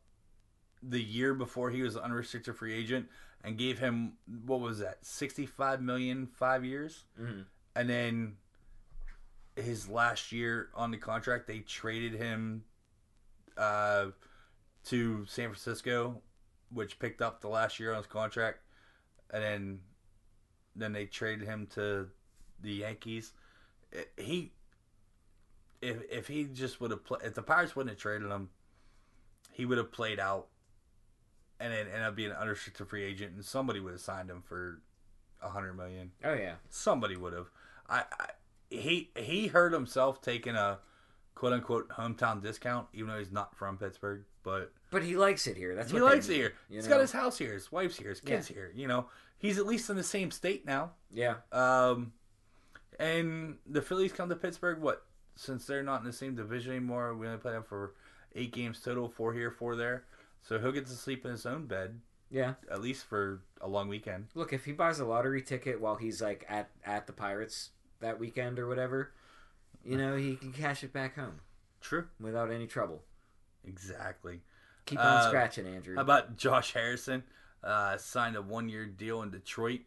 [0.82, 3.08] the year before he was an unrestricted free agent
[3.42, 4.12] and gave him
[4.44, 7.46] what was that sixty five million five years, Mhm.
[7.74, 8.36] and then
[9.56, 12.64] his last year on the contract they traded him
[13.56, 14.10] uh,
[14.84, 16.20] to San Francisco,
[16.70, 18.60] which picked up the last year on his contract,
[19.30, 19.80] and then
[20.74, 22.10] then they traded him to
[22.60, 23.32] the Yankees.
[24.18, 24.52] He
[25.82, 28.50] if if he just would have played if the Pirates wouldn't have traded him,
[29.52, 30.48] he would have played out
[31.58, 34.42] and then ended up being an unrestricted free agent, and somebody would have signed him
[34.42, 34.80] for
[35.42, 36.12] a hundred million.
[36.24, 37.46] Oh yeah, Somebody would have.
[37.88, 38.26] I, I
[38.70, 40.78] he he hurt himself taking a
[41.34, 45.56] quote unquote hometown discount, even though he's not from Pittsburgh, but but he likes it
[45.56, 45.74] here.
[45.74, 46.54] That's he likes it here.
[46.68, 46.94] He's know?
[46.94, 48.54] got his house here, his wife's here, his kids Yeah.
[48.56, 48.72] here.
[48.74, 49.06] You know,
[49.38, 50.92] he's at least in the same state now.
[51.12, 51.36] yeah.
[51.52, 52.12] Um,
[52.98, 54.80] and the Phillies come to Pittsburgh.
[54.80, 55.04] What?
[55.36, 57.92] Since they're not in the same division anymore, we only play them for
[58.34, 60.04] eight games total, four here, four there.
[60.42, 62.00] So he'll get to sleep in his own bed
[62.30, 62.54] Yeah.
[62.70, 64.28] at least for a long weekend.
[64.34, 68.18] Look, if he buys a lottery ticket while he's like at at the Pirates that
[68.18, 69.12] weekend or whatever,
[69.84, 71.40] you know, he can cash it back home
[71.80, 72.06] True.
[72.20, 73.02] without any trouble.
[73.64, 74.40] Exactly.
[74.86, 75.96] Keep on Uh, scratching, Andrew.
[75.96, 77.24] How about Josh Harrison?
[77.62, 79.80] Uh, signed a one-year deal in Detroit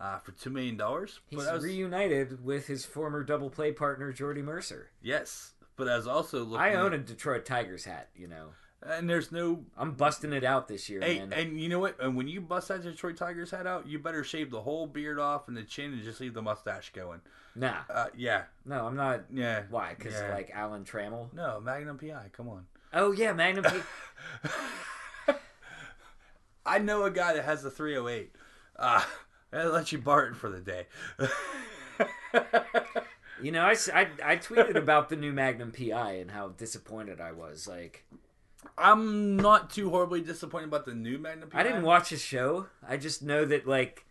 [0.00, 1.20] uh, for two million dollars.
[1.26, 4.90] He's reunited with his former double play partner Jordy Mercer.
[5.02, 6.56] yes, but as also looking.
[6.64, 8.48] I own a Detroit Tigers hat, you know.
[8.82, 9.64] and there's no.
[9.76, 11.32] I'm busting it out this year, Hey, man.
[11.32, 11.96] and you know what?
[12.00, 15.18] And when you bust that Detroit Tigers hat out, you better shave the whole beard
[15.18, 17.20] off and the chin and just leave the mustache going.
[17.54, 19.24] nah, Uh, yeah, no, I'm not.
[19.32, 19.62] yeah.
[19.70, 19.94] Why?
[19.96, 20.32] Because Yeah.
[20.32, 21.32] like Alan Trammell.
[21.32, 22.30] No, Magnum PI.
[22.32, 22.66] Come on.
[22.92, 23.64] Oh yeah, Magnum.
[23.64, 25.34] PI.
[26.66, 28.32] I know a guy that has a 308.
[28.78, 29.02] Uh,
[29.52, 30.86] I'll let you borrow it for the day.
[33.42, 33.76] you know, I
[34.24, 37.66] I tweeted about the new Magnum PI and how disappointed I was.
[37.68, 38.04] Like,
[38.76, 41.60] I'm not too horribly disappointed about the new Magnum PI.
[41.60, 42.66] I didn't watch his show.
[42.86, 44.04] I just know that like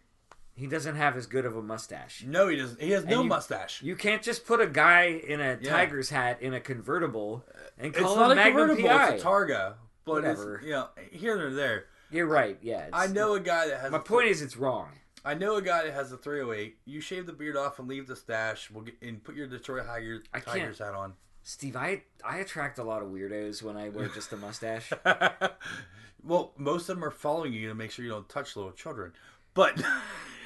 [0.56, 2.24] he doesn't have as good of a mustache.
[2.26, 2.82] No, he doesn't.
[2.82, 3.82] He has no you- mustache.
[3.84, 5.72] You can't just put a guy in a Yeah.
[5.72, 8.90] Tiger's hat in a convertible uh, and it's call not him a Magnum convertible.
[8.90, 9.14] PI.
[9.16, 9.74] It's a Targa.
[10.06, 10.56] But Whatever.
[10.58, 11.86] it's you know here or there.
[12.12, 12.58] You're right.
[12.62, 12.88] Yeah.
[12.94, 13.92] I know a guy that has.
[13.92, 14.90] My a- point is, it's wrong.
[15.26, 16.78] I know a guy that has a 308.
[16.86, 18.70] You shave the beard off and leave the stash.
[18.70, 21.14] We'll get and put your Detroit Tigers, I can't- Tigers hat on.
[21.44, 24.92] Steve, I I attract a lot of weirdos when I wear just a mustache.
[26.24, 29.14] well, most of them are following you to make sure you don't touch little children.
[29.54, 29.80] But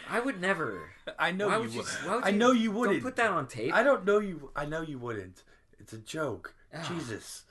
[0.09, 0.91] I would never.
[1.19, 1.83] I know Why you would you?
[2.05, 2.23] would.
[2.23, 3.01] I know you wouldn't.
[3.01, 3.73] Don't put that on tape.
[3.73, 4.51] I don't know you.
[4.57, 5.43] I know you wouldn't.
[5.79, 6.53] It's a joke.
[6.73, 6.85] Ah.
[6.87, 7.43] Jesus.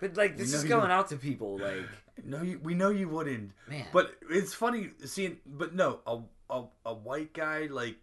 [0.00, 1.58] But like this is going out to people.
[1.58, 1.86] Like
[2.24, 3.52] No, you, we know you wouldn't.
[3.68, 3.86] Man.
[3.92, 5.38] But it's funny seeing.
[5.46, 6.18] But no, a
[6.50, 7.96] a, a white guy like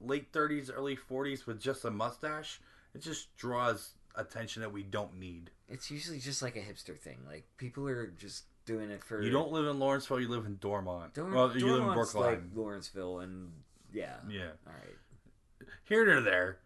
[0.00, 2.60] late thirties, early forties with just a mustache,
[2.94, 5.50] it just draws attention that we don't need.
[5.68, 7.18] it's usually just like a hipster thing.
[7.26, 9.22] Like people are just doing it for.
[9.22, 10.20] You don't live in Lawrenceville.
[10.20, 11.14] You live in Dormont.
[11.14, 12.24] Dorm, well, you live in Brookline.
[12.24, 13.52] like Lawrenceville, and
[13.92, 14.16] yeah.
[14.28, 14.50] yeah.
[14.66, 15.68] All right.
[15.84, 16.58] Here or there,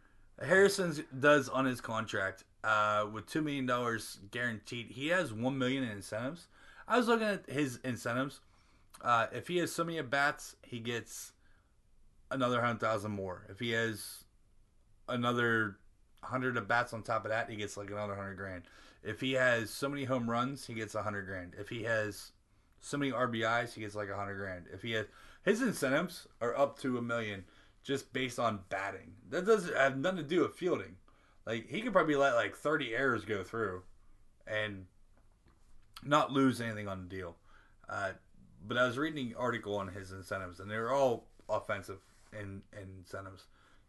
[0.43, 4.91] Harrison does on his contract uh, with two million dollars guaranteed.
[4.91, 6.47] He has one million in incentives.
[6.87, 8.41] I was looking at his incentives.
[9.05, 11.33] Uh, if he has so many at bats, he gets
[12.31, 13.47] another hundred thousand more.
[13.51, 14.25] If he has
[15.09, 15.77] another
[16.23, 18.63] hundred at bats on top of that, he gets like another hundred grand.
[19.03, 21.55] If he has so many home runs, he gets a hundred grand.
[21.61, 22.33] If he has
[22.81, 24.65] so many RBIs, he gets like a hundred grand.
[24.73, 25.07] If he has
[25.45, 27.45] his incentives are up to a million
[27.83, 29.13] just based on batting.
[29.29, 30.97] That doesn't have nothing to do with fielding.
[31.47, 33.83] Like he could probably let like thirty errors go through,
[34.47, 34.87] and
[36.03, 37.37] not lose anything on the deal.
[37.87, 38.13] Uh,
[38.67, 41.99] but I was reading an article on his incentives, and they're all offensive
[42.33, 43.45] in, in incentives,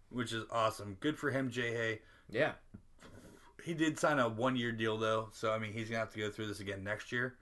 [0.09, 0.97] which is awesome.
[0.99, 1.99] Good for him, Jay Hay.
[2.29, 2.51] Yeah.
[3.63, 6.19] He did sign a one year deal though, so I mean he's gonna have to
[6.19, 7.35] go through this again next year.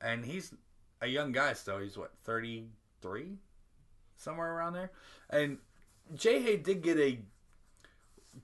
[0.00, 0.52] And he's
[1.00, 1.78] a young guy still.
[1.78, 2.66] He's what thirty
[3.00, 3.36] three,
[4.16, 4.90] somewhere around there.
[5.28, 5.58] And
[6.16, 7.20] Jay Hay did get a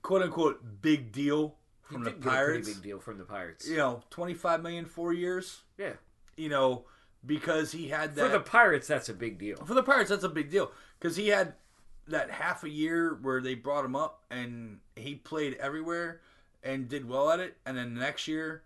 [0.01, 1.55] quote unquote big deal
[1.89, 2.69] He from the a pretty Pirates.
[2.69, 3.67] big deal from the Pirates.
[3.67, 5.61] You know, twenty five million four years.
[5.77, 5.93] Yeah.
[6.37, 6.85] You know,
[7.25, 9.57] because he had that For the Pirates, that's a big deal.
[9.65, 11.53] for the Pirates, that's a big deal because he had
[12.07, 16.21] that half a year where they brought him up and he played everywhere
[16.63, 17.57] and did well at it.
[17.65, 18.63] And then the next year,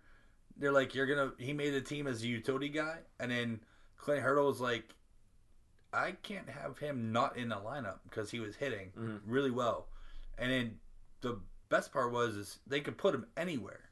[0.56, 3.60] they're like, "You're gonna." He made the team as a utility guy, and then
[3.96, 4.94] Clint Hurdle was like,
[5.92, 9.20] "I can't have him not in the lineup because he was hitting Mhm.
[9.26, 9.88] really well."
[10.38, 10.80] And then
[11.20, 13.90] the best part was is they could put him anywhere,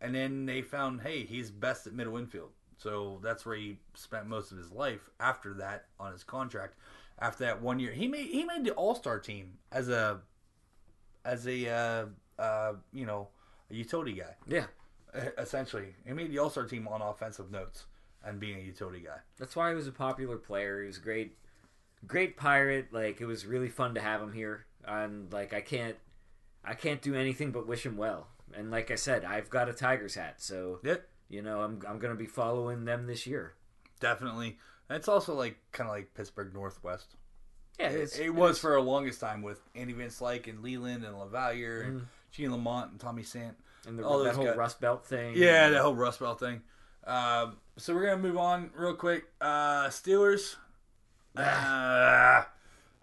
[0.00, 2.52] and then they found, hey, he's best at middle infield.
[2.78, 6.74] So that's where he spent most of his life after that on his contract.
[7.18, 10.20] After that one year, he made he made the All Star team as a
[11.24, 12.06] as a uh,
[12.40, 13.28] uh, you know
[13.70, 14.36] a utility guy.
[14.46, 14.66] Yeah.
[15.38, 17.86] Essentially, he made the All Star team on offensive notes
[18.24, 19.18] and being a utility guy.
[19.38, 20.80] That's why he was a popular player.
[20.80, 21.36] He was a great,
[22.06, 22.92] great pirate.
[22.92, 24.66] Like it was really fun to have him here.
[24.84, 25.96] And like I can't,
[26.64, 28.28] I can't do anything but wish him well.
[28.54, 31.98] And like I said, I've got a Tigers hat, so Yep, you know I'm I'm
[31.98, 33.54] gonna be following them this year.
[34.00, 34.58] definitely.
[34.88, 37.14] And it's also like kind of like Pittsburgh Northwest.
[37.78, 41.04] Yeah, It, it's, it was for a longest time with Andy Van Slyke and Leyland
[41.04, 43.56] and LaValliere and Gene Lamont and Tommy Sandt.
[43.86, 45.34] and the, all that whole Rust Belt thing.
[45.36, 46.62] Yeah, the whole Rust Belt thing.
[47.06, 49.24] Um, so we're gonna move on real quick.
[49.40, 50.56] Uh, Steelers.
[51.36, 52.42] Uh,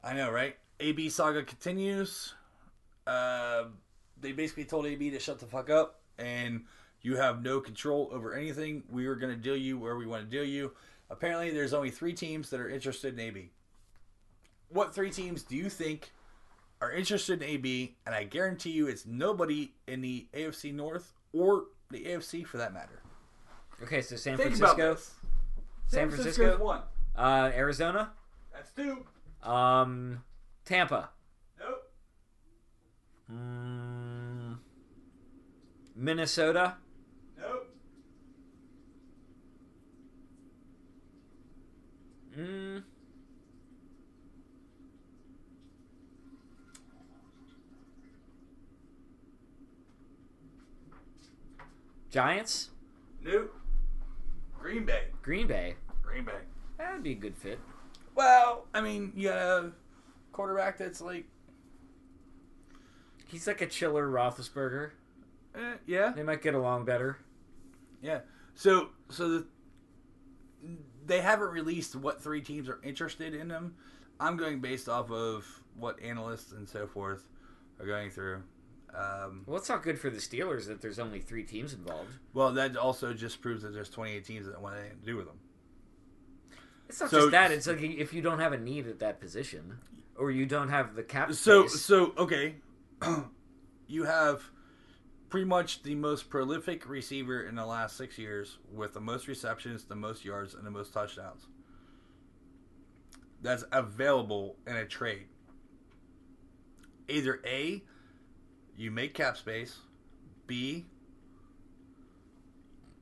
[0.03, 0.55] I know, right?
[0.79, 2.33] AB saga continues.
[3.07, 3.65] Uh,
[4.19, 6.65] they basically told AB to shut the fuck up, and
[7.05, 8.81] you have no control over anything.
[8.89, 10.73] We are gonna deal you where we want to deal you.
[11.11, 13.51] Apparently, there's only three teams that are interested in AB.
[14.69, 16.11] What three teams do you think
[16.81, 17.95] are interested in AB?
[18.07, 22.73] And I guarantee you, it's nobody in the AFC North or the AFC for that
[22.73, 23.03] matter.
[23.83, 25.13] Okay, so San Think about Francisco, this.
[25.85, 26.81] San Francisco's Francisco, one.
[27.15, 28.13] uh, Arizona,
[28.51, 29.05] That's two.
[29.47, 30.23] um,
[30.65, 31.09] Tampa,
[31.59, 31.91] Nope.
[33.31, 34.57] mm,
[35.95, 36.77] Minnesota,
[37.37, 37.67] Nope.
[42.37, 42.83] Mm,
[52.09, 52.69] Giants,
[53.21, 53.53] Nope.
[54.59, 55.05] Green Bay.
[55.21, 55.75] Green Bay.
[56.03, 56.39] Green Bay.
[56.77, 57.59] That'd be a good fit.
[58.15, 59.71] Well, I mean, you got a
[60.31, 61.25] quarterback that's like,
[63.27, 64.91] He's like a chiller Roethlisberger.
[65.55, 67.17] eh, yeah, They might get along better.
[68.01, 68.19] yeah.
[68.53, 69.45] So, so the
[71.05, 73.75] they haven't released what three teams are interested in him.
[74.19, 75.45] I'm going based off of
[75.77, 77.23] what analysts and so forth
[77.79, 78.43] are going through.
[78.93, 82.11] Um, Well, it's not good for the Steelers that there's only three teams involved.
[82.33, 85.25] well, that also just proves that there's 28 teams that want anything to do with
[85.25, 85.37] them.
[86.87, 87.51] It's not So- just that.
[87.51, 89.79] It's like if you don't have a need at that position,
[90.15, 91.81] or you don't have the cap So, space.
[91.81, 92.55] so okay,
[93.87, 94.49] you have
[95.35, 99.83] pretty much the most prolific receiver in the last six years with the most receptions,
[99.83, 101.47] the most yards, and the most touchdowns.
[103.41, 105.25] That's available in a trade.
[107.09, 107.83] Either A,
[108.77, 109.79] you make cap space,
[110.47, 110.85] B,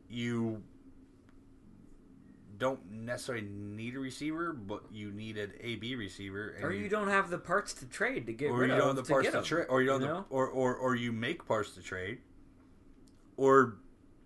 [0.10, 0.64] you
[2.64, 7.10] don't necessarily need a receiver, but you need an AB receiver, and or you don't
[7.10, 9.30] have the parts to trade to get or rid you of don't have the parts
[9.30, 10.26] to trade, or you don't, you know?
[10.30, 12.19] the, or, or or you make parts to trade,
[13.35, 13.76] or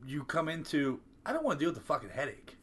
[0.06, 2.58] you come into I don't want to deal with the fucking headache.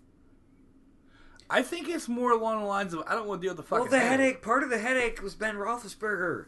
[1.50, 3.68] I think it's more along the lines of I don't want to deal with the
[3.68, 3.82] fucking.
[3.82, 4.42] Well, the headache.
[4.42, 6.46] Part of the headache was Ben Roethlisberger.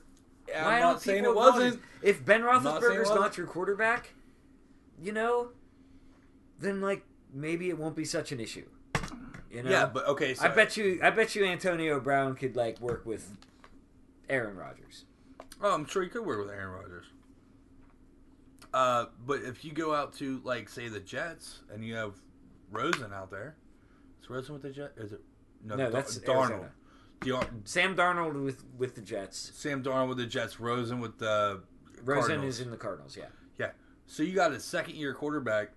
[0.48, 1.82] Yeah, Why I'm don't not saying it wasn't.
[2.00, 3.20] If Ben not Roethlisberger's wasn't.
[3.20, 4.14] not your quarterback,
[5.02, 5.48] you know,
[6.60, 7.04] then like
[7.34, 8.66] maybe it won't be such an issue.
[9.56, 9.70] You know?
[9.70, 10.34] Yeah, but okay.
[10.34, 11.00] So I bet you.
[11.02, 13.38] I bet you Antonio Brown could like work with
[14.28, 15.06] Aaron Rodgers.
[15.62, 17.06] Oh, I'm sure he could work with Aaron Rodgers.
[18.74, 22.12] Uh, but if you go out to like say the Jets and you have
[22.70, 23.56] Rosen out there,
[24.22, 24.98] is Rosen with the Jets?
[24.98, 25.22] Is it
[25.64, 25.76] no?
[25.76, 26.50] No, that's Darnold.
[26.50, 26.72] Arizona.
[27.20, 29.52] Dar- Sam Darnold with with the Jets.
[29.54, 30.60] Sam Darnold with the Jets.
[30.60, 31.62] Rosen with the
[32.04, 32.56] Rosen Cardinals.
[32.56, 33.16] is in the Cardinals.
[33.16, 33.28] Yeah.
[33.58, 33.70] Yeah.
[34.04, 35.70] So you got a second year quarterback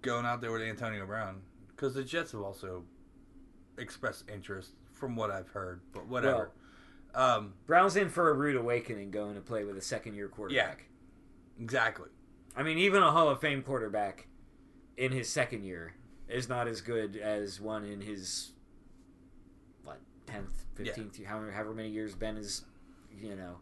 [0.00, 1.42] going out there with Antonio Brown
[1.74, 2.84] because the Jets have also
[3.78, 6.50] expressed interest from what I've heard, but whatever.
[7.14, 10.84] um, Brown's in for a rude awakening going to play with a second year quarterback.
[11.60, 12.08] exactly.
[12.56, 14.28] I mean, even a Hall of Fame quarterback
[14.96, 15.94] in his second year
[16.28, 18.52] is not as good as one in his
[19.82, 22.64] what tenth, fifteenth however, however many years Ben is,
[23.20, 23.56] you know.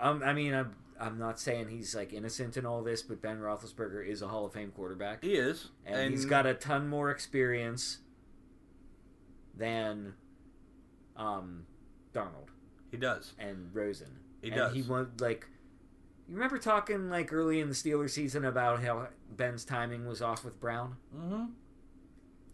[0.00, 3.38] Um, I mean, I'm I'm not saying he's like innocent in all this, but Ben
[3.38, 7.10] Roethlisberger is a Hall of Fame quarterback, He is, and, he's got a ton more
[7.10, 7.98] experience
[9.56, 10.14] than
[11.16, 11.66] um
[12.14, 12.48] Darnold
[12.90, 13.32] he does.
[13.38, 14.18] and Rosen.
[14.40, 14.74] He and does.
[14.74, 15.46] He went like.
[16.28, 20.44] You remember talking like early in the Steelers season about how Ben's timing was off
[20.44, 20.96] with Brown?
[21.16, 21.44] Mm-hmm.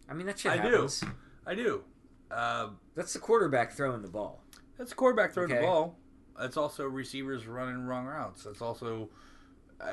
[0.09, 0.71] I mean that shit I do.
[0.71, 1.05] happens.
[1.47, 1.83] I do.
[2.31, 4.43] Uh, That's the quarterback throwing the ball.
[4.79, 5.61] that's a quarterback throwing Okay.
[5.61, 5.97] the ball.
[6.39, 8.45] That's also receivers running wrong routes.
[8.45, 9.09] That's also.
[9.81, 9.93] Uh,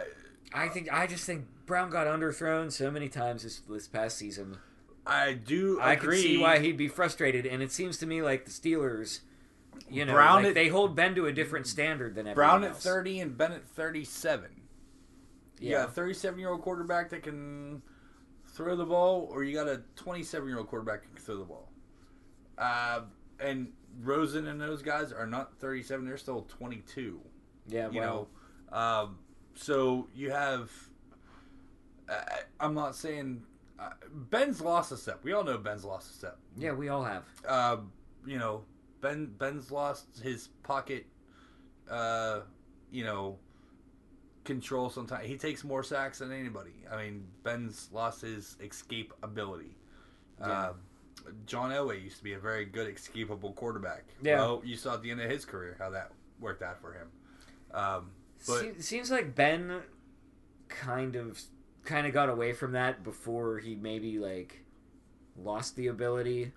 [0.53, 4.57] I think I just think Brown got underthrown so many times this this past season.
[5.05, 6.22] I do I can agree.
[6.22, 9.22] see why he'd be frustrated, and it seems to me like the Steelers,
[9.89, 12.63] you know, Brown like at- they hold Ben to a different standard than everyone Brown
[12.65, 12.84] at else.
[12.84, 14.49] 30 and Bennett 37.
[15.59, 15.77] You Yeah.
[15.81, 17.81] got a 37 year old quarterback that can
[18.47, 21.45] throw the ball, or you got a 27 year old quarterback that can throw the
[21.45, 21.72] ball.
[22.57, 23.01] Uh,
[23.39, 27.19] and Rosen and those guys are not 37; they're still 22.
[27.68, 28.27] Yeah, You well,
[28.72, 29.18] know, um,
[29.55, 30.72] so you have.
[32.09, 33.43] I, I'm not saying
[33.80, 35.23] uh, Ben's lost a step.
[35.23, 36.38] We all know Ben's lost a step.
[36.57, 37.23] yeah, we all have.
[37.47, 37.77] Uh,
[38.26, 38.63] you know,
[39.01, 41.05] Ben Ben's lost his pocket.
[41.89, 42.41] Uh,
[42.91, 43.38] you know,
[44.43, 44.89] control.
[44.89, 46.73] Sometimes he takes more sacks than anybody.
[46.91, 49.77] I mean, Ben's lost his escape ability.
[50.39, 50.72] Yeah.
[51.45, 54.06] John Elway used to be a very good escapable quarterback.
[54.22, 54.38] Yeah.
[54.39, 57.07] Well, you saw at the end of his career how that worked out for him.
[57.73, 58.11] Um,
[58.48, 59.81] but Se- seems like Ben
[60.68, 61.39] kind of
[61.84, 64.64] kind of got away from that before he maybe like
[65.38, 66.52] lost the ability.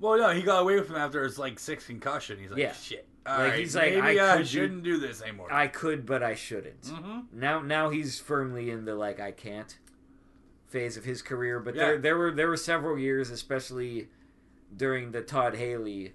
[0.00, 2.38] well, no, he got away from it after his like six concussion.
[2.40, 2.72] He's like, Yeah.
[2.72, 3.06] shit.
[3.26, 5.52] Like, All right, he's like, maybe I I, shouldn't do this anymore.
[5.52, 6.86] I could, but I shouldn't.
[6.86, 9.76] hmm Now, now he's firmly in the like I can't
[10.70, 11.60] phase of his career.
[11.60, 11.82] But Yeah.
[11.86, 14.08] there, there were there were several years, especially
[14.74, 16.14] during the Todd Haley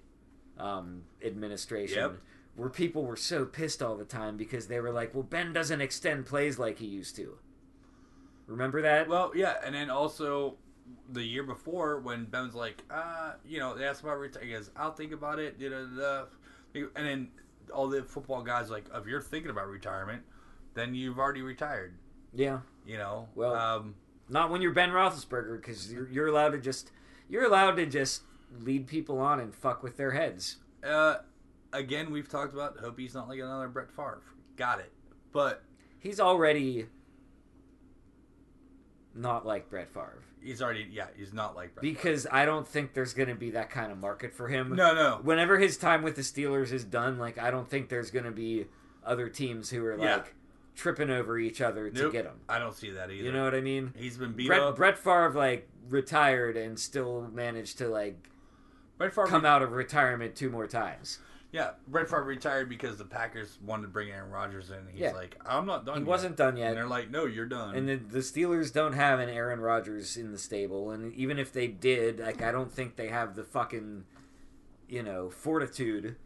[0.58, 2.16] um, administration, Yep.
[2.56, 5.80] where people were so pissed all the time because they were like, "Well, Ben doesn't
[5.82, 7.38] extend plays like he used to."
[8.46, 9.08] Remember that?
[9.08, 10.56] Well, yeah, and then also
[11.12, 14.48] the year before when Ben was like, uh, you know, asked about retiring.
[14.48, 15.58] He goes, I'll think about it.
[15.58, 16.24] Da, da, da.
[16.94, 17.28] And then
[17.74, 20.22] all the football guys like, if you're thinking about retirement,
[20.74, 21.94] then you've already retired.
[22.32, 22.60] yeah.
[22.86, 23.28] You know.
[23.34, 23.94] Well- um,
[24.28, 26.90] Not when you're Ben Roethlisberger, because you're, you're allowed to just
[27.28, 28.22] you're allowed to just
[28.60, 30.56] lead people on and fuck with their heads.
[30.84, 31.16] uh,
[31.72, 32.78] again, we've talked about.
[32.78, 34.22] Hope he's not like another Brett Favre.
[34.56, 34.92] Got it.
[35.32, 35.62] But
[35.98, 36.86] He's already
[39.14, 40.22] not like Brett Favre.
[40.42, 41.06] He's already yeah.
[41.16, 43.98] He's not like Brett Because I don't think there's going to be that kind of
[43.98, 44.66] market for him.
[44.70, 44.76] Favre.
[44.76, 48.10] no no Whenever his time with the Steelers is done, like I don't think there's
[48.10, 48.66] going to be
[49.04, 50.32] other teams who are like Yeah.
[50.76, 52.40] Tripping over each other to get him.
[52.48, 53.24] I don't see that either.
[53.24, 53.92] You know what I mean?
[53.96, 54.76] he's been beat Brett, up.
[54.76, 58.28] Brett Favre like retired and still managed to like
[58.98, 61.18] Brett Favre come out of retirement two more times.
[61.52, 64.86] Yeah, Brett Favre retired because the Packers wanted to bring Aaron Rodgers in.
[64.90, 65.12] He's Yeah.
[65.12, 65.94] like, I'm not done.
[65.96, 66.68] He yet." wasn't done yet.
[66.68, 67.74] And they're like, No, you're done.
[67.74, 71.52] And the, the Steelers don't have an Aaron Rodgers in the stable, and even if
[71.52, 74.04] they did, like I don't think they have the fucking,
[74.88, 76.16] you know, fortitude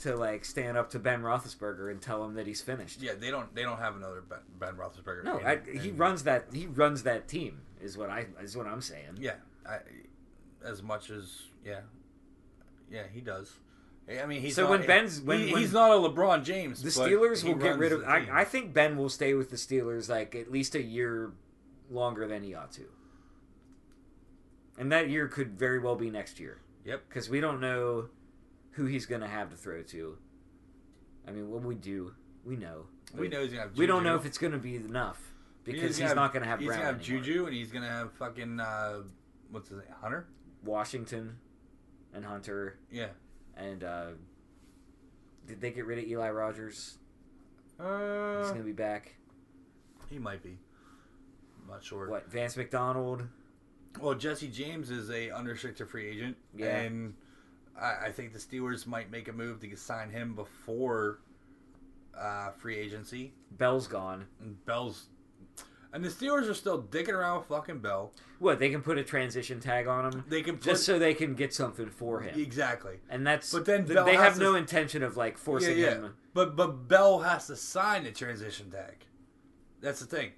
[0.00, 3.00] to like stand up to Ben Roethlisberger and tell him that he's finished.
[3.02, 3.52] yeah, they don't.
[3.54, 5.24] They don't have another Ben, ben Roethlisberger.
[5.24, 6.46] No, in- I, he in- runs that.
[6.52, 7.60] He runs that team.
[7.80, 9.18] Is what I is what I'm saying.
[9.20, 9.34] Yeah,
[9.68, 9.78] I,
[10.64, 11.80] as much as yeah,
[12.90, 13.52] yeah, he does.
[14.10, 16.82] I mean, he's So not, when Ben's- when- he- when- he's not a LeBron James.
[16.82, 18.04] The Steelers will get rid of.
[18.04, 18.26] I.
[18.32, 21.32] I think Ben will stay with the Steelers like at least a year
[21.90, 22.84] longer than he ought to,
[24.78, 26.58] and that year could very well be next year.
[26.84, 27.02] Yep.
[27.08, 28.08] because we don't know
[28.78, 30.16] who he's going to have to throw to.
[31.26, 32.12] I mean, what we do,
[32.44, 32.86] we know.
[33.14, 33.70] we know he's gonna have.
[33.72, 33.80] Juju.
[33.80, 35.20] We don't know if it's going to be enough
[35.64, 37.22] because he's, gonna not going to have He's gonna have anymore.
[37.24, 39.00] Juju, and he's gonna have fucking uh,
[39.50, 40.26] what's his name, Hunter.
[40.64, 41.36] Washington
[42.14, 43.08] and Hunter Yeah.
[43.56, 44.06] and uh,
[45.46, 46.98] did they get rid of Eli Rogers?
[47.76, 49.16] He's Uh, going to be back.
[50.08, 50.56] he might be.
[51.62, 52.08] I'm not sure.
[52.08, 53.24] What Vance McDonald?
[54.00, 56.76] Well, Jesse James is a unrestricted free agent, Yeah.
[56.78, 57.14] and
[57.80, 61.20] I, I think the Steelers might make a move to sign him before
[62.18, 63.32] uh, free agency.
[63.52, 64.26] Bell's gone.
[64.40, 65.06] And Bell's,
[65.92, 68.12] and the Steelers are still dicking around with fucking Bell.
[68.38, 71.14] What they can put a transition tag on him They can put, just so they
[71.14, 72.96] can get something for him, exactly.
[73.08, 73.52] and that's.
[73.52, 75.94] But then Bell they have to- no intention of like forcing yeah, yeah.
[75.94, 76.14] him.
[76.34, 79.06] But but Bell has to sign the transition tag.
[79.80, 80.32] That's the thing.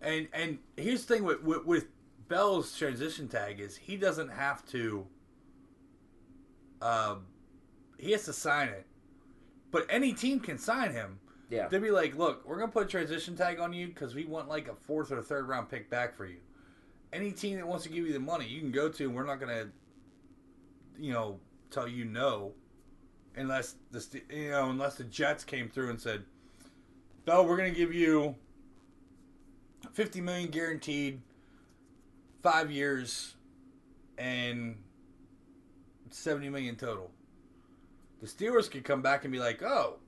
[0.00, 1.86] And and here's the thing with, with with
[2.28, 5.06] Bell's transition tag is he doesn't have to.
[6.86, 7.26] Um,
[7.98, 8.86] he has to sign it,
[9.72, 11.18] but any team can sign him.
[11.50, 11.66] Yeah.
[11.68, 14.48] They'd be like, "Look, we're gonna put a transition tag on you because we want
[14.48, 16.38] like a fourth or third round pick back for you.
[17.12, 19.24] Any team that wants to give you the money, you can go to, and we're
[19.24, 19.68] not gonna,
[20.98, 21.40] you know,
[21.70, 22.52] tell you no,
[23.34, 26.24] unless the you know unless the Jets came through and said,
[27.24, 28.36] Bell, we're gonna give you
[29.92, 31.20] fifty million guaranteed,
[32.42, 33.34] five years,
[34.18, 34.76] and
[36.10, 37.10] seventy million total.
[38.20, 39.98] The Steelers could come back and be like, oh."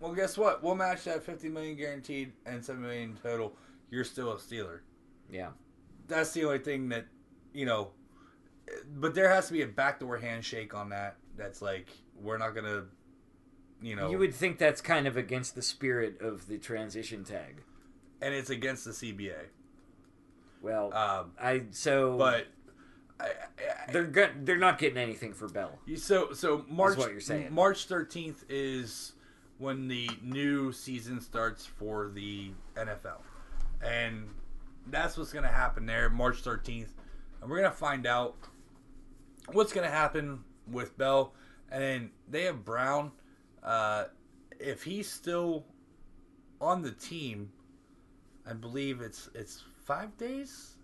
[0.00, 0.64] Well, guess what?
[0.64, 3.56] We'll match that fifty million guaranteed and seventy million total.
[3.90, 4.80] You're still a Steeler.
[5.30, 5.50] Yeah.
[6.08, 7.06] That's the only thing that,
[7.54, 7.90] you know.
[8.96, 11.16] But there has to be a backdoor handshake on that.
[11.36, 11.86] That's like
[12.20, 12.84] we're not gonna,
[13.80, 17.62] you know, You would think that's kind of against the spirit of the transition tag.
[18.20, 19.46] and it's against the CBA.
[20.60, 22.46] Well, Um, I so but
[23.90, 25.78] they're go- they're not getting anything for Bell.
[25.96, 27.52] So so March what you're saying.
[27.52, 29.12] March thirteenth is
[29.58, 33.20] when the new season starts for the NFL,
[33.84, 34.28] and
[34.86, 36.08] that's what's going to happen there.
[36.10, 36.92] March thirteenth,
[37.40, 38.36] and we're going to find out
[39.52, 41.34] what's going to happen with Bell,
[41.70, 43.12] and then they have Brown.
[43.62, 44.04] Uh,
[44.58, 45.64] if he's still
[46.60, 47.52] on the team,
[48.48, 50.76] I believe it's it's five days.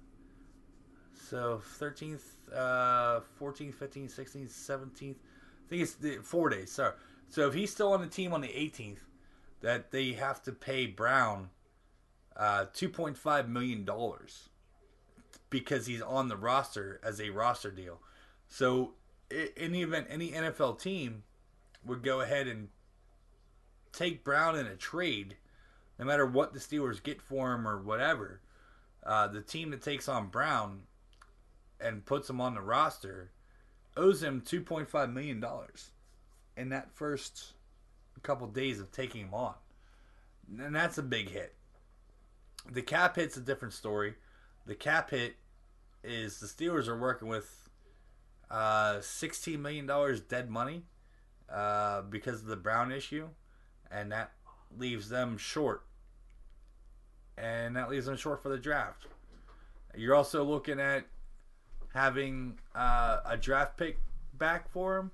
[1.28, 2.22] So 13th,
[2.54, 5.10] uh, 14th, 15th, 16th, 17th.
[5.10, 6.72] I think it's the, four days.
[6.72, 6.94] Sorry.
[7.28, 9.00] So if he's still on the team on the 18th,
[9.60, 11.50] that they have to pay Brown
[12.34, 14.48] uh, 2.5 million dollars
[15.50, 18.00] because he's on the roster as a roster deal.
[18.46, 18.94] So
[19.30, 21.24] in the event any NFL team
[21.84, 22.68] would go ahead and
[23.92, 25.36] take Brown in a trade,
[25.98, 28.40] no matter what the Steelers get for him or whatever,
[29.04, 30.82] uh, the team that takes on Brown
[31.80, 33.30] and puts him on the roster
[33.96, 35.90] owes him two point five million dollars
[36.56, 37.52] in that first
[38.22, 39.54] couple days of taking him on,
[40.58, 41.54] and that's a big hit.
[42.70, 44.14] The cap hit's a different story.
[44.66, 45.36] The cap hit
[46.02, 47.68] is the Steelers are working with
[48.50, 50.82] uh, sixteen million dollars dead money
[51.52, 53.28] uh, because of the Brown issue,
[53.90, 54.32] and that
[54.76, 55.84] leaves them short.
[57.36, 59.06] And that leaves them short for the draft.
[59.96, 61.04] You're also looking at
[61.98, 63.98] having uh, a draft pick
[64.34, 65.10] back for him.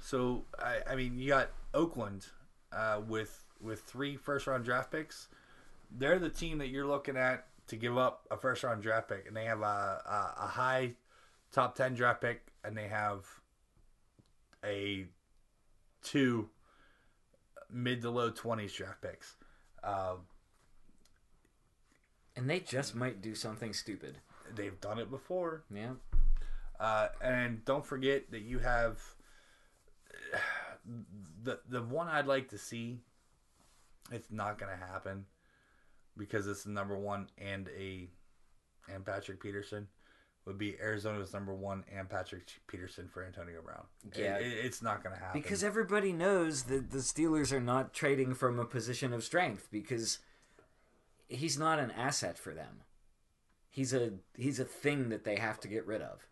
[0.00, 2.26] So I, I mean, you got Oakland
[2.72, 5.28] uh, with with three first round draft picks.
[5.90, 9.26] They're the team that you're looking at to give up a first round draft pick,
[9.26, 10.92] and they have a a, a high
[11.52, 13.24] top ten draft pick, and they have
[14.64, 15.06] a
[16.02, 16.48] two
[17.70, 19.36] mid to low twenties draft picks.
[19.82, 20.16] Uh,
[22.36, 24.18] And they just might do something stupid.
[24.54, 25.62] they've done it before.
[25.74, 25.94] Yeah.
[26.78, 29.00] Uh, and don't forget that you have
[31.42, 33.00] the the one I'd like to see.
[34.12, 35.26] It's not going to happen
[36.16, 38.08] because it's the number one and a
[38.92, 39.88] and Patrick Peterson
[40.44, 43.82] would be Arizona's number one and Patrick Peterson for Antonio Brown.
[44.14, 44.36] Yeah.
[44.36, 47.92] It- it- it's not going to happen Because everybody knows that the Steelers are not
[47.92, 50.20] trading from a position of strength because
[51.28, 52.82] he's not an asset for them.
[53.70, 56.28] He's a he's a thing that they have to get rid of.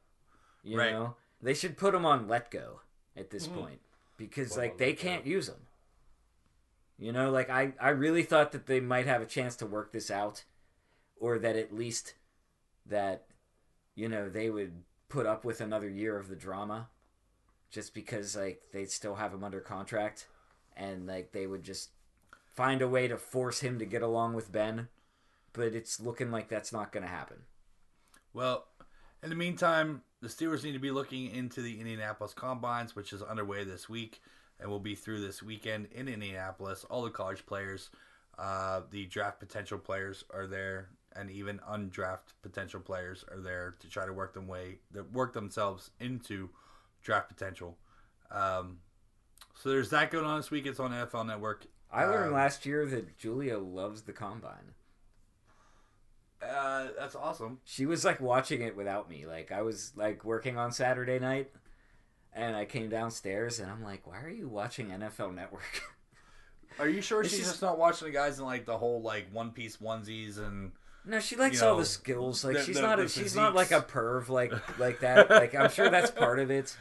[0.65, 0.93] You Right.
[0.93, 2.81] know, they should put him on let go
[3.16, 3.61] at this mm-hmm.
[3.61, 3.81] point
[4.16, 5.66] because Well, like they can't use him.
[6.99, 9.93] You know, like I I really thought that they might have a chance to work
[9.93, 10.45] this out,
[11.16, 12.15] or that at least
[12.86, 13.27] that
[13.95, 16.89] you know they would put up with another year of the drama
[17.70, 20.27] just because like they still have him under contract
[20.77, 21.91] and like they would just
[22.53, 24.89] find a way to force him to get along with Ben
[25.55, 27.39] but it's looking like that's not going to happen.
[28.35, 28.66] Well,
[29.23, 33.20] in the meantime, the Steelers need to be looking into the Indianapolis Combines, which is
[33.20, 34.22] underway this week
[34.59, 36.84] and will be through this weekend in Indianapolis.
[36.88, 37.90] All the college players,
[38.38, 43.88] uh, the draft potential players are there, and even undraft potential players are there to
[43.88, 44.78] try to work them way,
[45.12, 46.48] work themselves into
[47.02, 47.76] draft potential.
[48.30, 48.78] Um,
[49.62, 50.64] so there's that going on this week.
[50.64, 51.66] It's on NFL Network.
[51.92, 54.72] I learned Um, last year that Julia loves the combine.
[56.49, 57.59] Uh, that's awesome.
[57.65, 59.27] She was like watching it without me.
[59.27, 61.51] Like I was like working on Saturday night
[62.33, 65.83] and I came downstairs and I'm like, "Why are you watching NFL Network?"
[66.81, 69.01] Are you sure It's she's just- just not watching the guys in like the whole
[69.01, 70.73] like one piece onesies and?
[71.07, 72.45] No, she likes You all the skills.
[72.45, 75.31] Like the- she's the- not a, she's not like a perv like like that.
[75.31, 76.77] Like I'm sure that's part of it.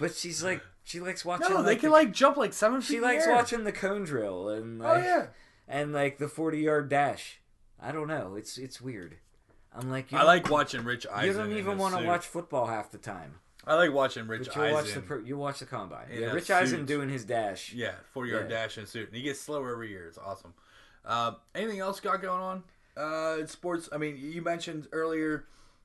[0.00, 1.50] But she's like she likes watching.
[1.54, 2.94] No, they can the- like jump like seven feet.
[2.94, 3.34] she likes air.
[3.34, 5.26] watching the cone drill and Oh yeah,
[5.68, 7.40] and like the 40 yard dash.
[7.80, 8.34] I don't know.
[8.36, 9.16] It's it's weird.
[9.74, 11.26] I'm like you I like watching Rich Eisen.
[11.28, 13.34] You don't even want to watch football half the time.
[13.66, 15.22] I like watching Rich But you'll watch the Eisen.
[15.26, 16.08] you'll watch the combine.
[16.10, 17.72] in Yeah, Rich Eisen doing his dash.
[17.72, 18.56] yeah, four yard Yeah.
[18.62, 20.06] dash in a suit, and he gets slower every year.
[20.06, 20.54] It's awesome.
[21.04, 22.62] Uh, anything else got going on?
[22.96, 23.88] Uh, in sports.
[23.92, 25.44] I mean, you mentioned earlier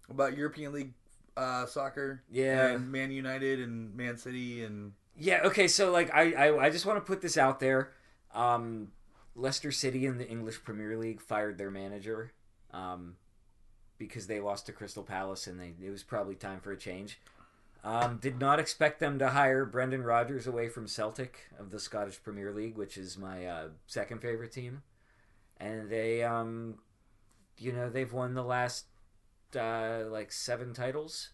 [0.10, 0.94] about European League
[1.36, 2.24] uh, soccer.
[2.32, 2.68] Yeah.
[2.68, 6.86] and Man United and Man City and Yeah, okay, so like I I, I just
[6.86, 7.92] want to put this out there.
[8.34, 8.92] Um
[9.36, 12.34] Leicester City in the English Premier League fired their manager
[12.72, 13.16] um
[13.98, 17.20] because they lost to Crystal Palace and they it was probably time for a change.
[17.84, 22.22] Um, did not expect them to hire Brendan Rodgers away from Celtic of the Scottish
[22.22, 24.84] Premier League, which is my uh, second favorite team.
[25.58, 26.80] And they um
[27.58, 28.86] you know, they've won the last
[29.56, 31.30] uh, like seven titles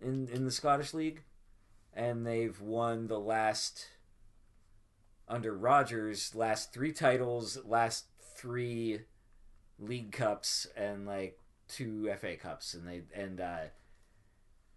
[0.00, 1.22] in in the Scottish League
[1.98, 3.88] and they've won the last
[5.28, 8.06] under Rodgers last three titles, last
[8.36, 9.00] three
[9.78, 11.38] league cups, and like
[11.68, 13.64] two FA cups, and they and uh,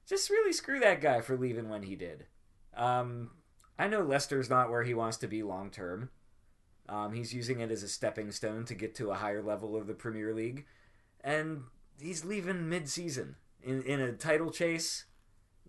[0.06, 2.26] just really screw that guy for leaving when he did.
[2.76, 3.32] Um,
[3.80, 6.10] I know Leicester's not where he wants to be long term.
[6.90, 9.88] Um, he's using it as a stepping stone to get to a higher level of
[9.88, 10.66] the Premier League,
[11.24, 11.64] and
[12.00, 15.06] he's leaving mid season in in a title chase.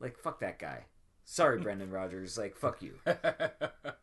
[0.00, 0.86] Like fuck that guy.
[1.24, 2.36] Sorry, Brendan Rodgers.
[2.36, 2.94] Like fuck you.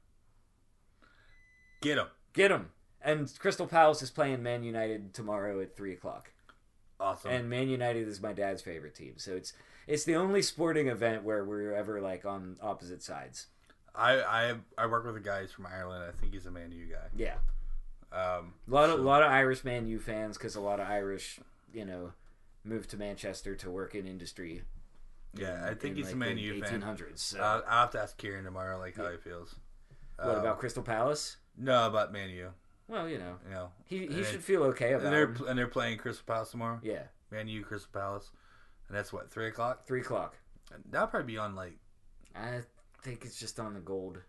[1.82, 2.08] get him.
[2.34, 2.70] Get him.
[3.02, 6.32] And Crystal Palace is playing Man United tomorrow at three o'clock.
[7.00, 7.32] Awesome.
[7.32, 9.54] And Man United is my dad's favorite team, so it's
[9.88, 13.48] it's the only sporting event where we're ever like on opposite sides.
[13.96, 16.04] I I I work with a guy who's from Ireland.
[16.08, 17.08] I think he's a Man U guy.
[17.16, 17.36] Yeah,
[18.12, 20.88] Um, a lot of a lot of Irish Man U fans because a lot of
[20.90, 21.40] Irish,
[21.74, 22.12] you know,
[22.66, 24.64] moved to Manchester to work in industry.
[25.34, 26.82] yeah, I think in, he's like, a Man U fan.
[26.82, 27.20] 1800s.
[27.20, 27.40] So.
[27.40, 29.56] Uh, I'll have to ask Kieran tomorrow, like how he feels.
[30.18, 31.38] what Um, about Crystal Palace?
[31.60, 32.50] No, about Man U.
[32.88, 35.40] Well, you know, You know, he he should feel okay and about they're it.
[35.42, 36.80] and they're playing Crystal Palace tomorrow.
[36.82, 38.32] Yeah, Man U, Crystal Palace,
[38.88, 39.86] and that's what three o'clock.
[39.86, 40.38] three o'clock.
[40.90, 41.78] That'll probably be on like
[42.36, 42.62] I
[43.04, 44.20] think it's just on the gold.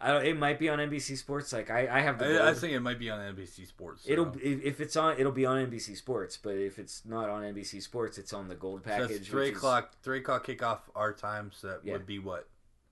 [0.00, 1.52] I don't, it might be on NBC Sports.
[1.52, 2.42] Like I, I have the.
[2.42, 4.04] I, I think it might be on NBC Sports.
[4.04, 6.36] so- it'll if it's on, it'll be on NBC Sports.
[6.36, 9.08] But if it's not on NBC Sports, it's on the gold So package.
[9.18, 9.92] that's three which is o'clock.
[10.02, 11.50] Three o'clock kickoff our time.
[11.54, 11.92] So that Yeah.
[11.92, 12.48] would be what?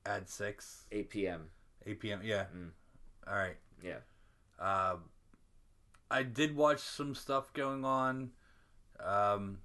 [0.06, 1.48] Add six, eight p.m.
[1.86, 2.20] eight p.m.
[2.22, 2.44] Yeah.
[2.56, 2.70] Mm.
[3.26, 3.56] All right.
[3.82, 3.98] Yeah.
[4.58, 5.04] Um,
[6.10, 8.30] I did watch some stuff going on.
[9.00, 9.58] Um,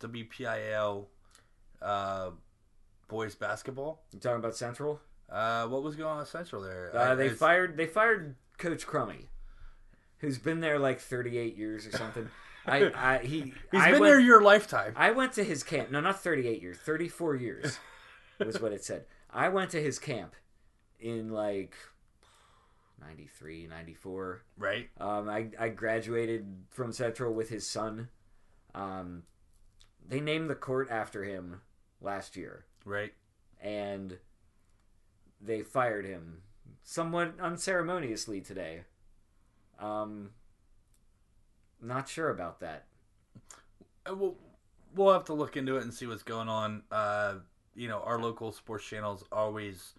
[0.00, 1.06] WPIAL,
[1.82, 2.30] uh,
[3.08, 4.02] boys basketball.
[4.12, 5.00] You talking about Central?
[5.30, 6.90] Uh, what was going on at Central there?
[6.94, 9.26] Uh, I- they it's- fired they fired Coach Crummie,
[10.18, 12.28] who's been there like thirty eight years or something.
[12.66, 13.40] I, I he
[13.70, 14.92] He's I been went, there your lifetime.
[14.96, 15.92] I went to his camp.
[15.92, 16.76] No, not 38 years.
[16.78, 17.78] 34 years
[18.44, 19.04] was what it said.
[19.30, 20.34] I went to his camp
[20.98, 21.76] in like
[23.00, 24.42] 93, 94.
[24.58, 24.88] right.
[24.98, 28.08] Um, I, I graduated from Central with his son.
[28.74, 29.24] Um,
[30.06, 31.60] they named the court after him
[32.00, 33.12] last year, Right.
[33.60, 34.18] and
[35.40, 36.42] they fired him
[36.82, 38.84] somewhat unceremoniously today.
[39.78, 40.30] Um,
[41.80, 42.86] not sure about that.
[44.08, 44.36] Uh, We'll,
[44.94, 46.82] we'll have to look into it and see what's going on.
[46.90, 47.34] Uh,
[47.74, 49.92] you know, our local sports channels always,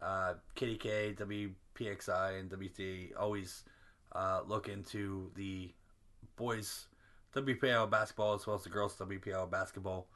[0.00, 1.16] uh, KDK,
[1.84, 3.64] WPXI, and WT always
[4.12, 5.72] uh, look into the
[6.36, 6.86] boys
[7.34, 10.06] WPIAL basketball as well as the girls WPIAL basketball.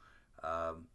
[0.43, 0.85] Um,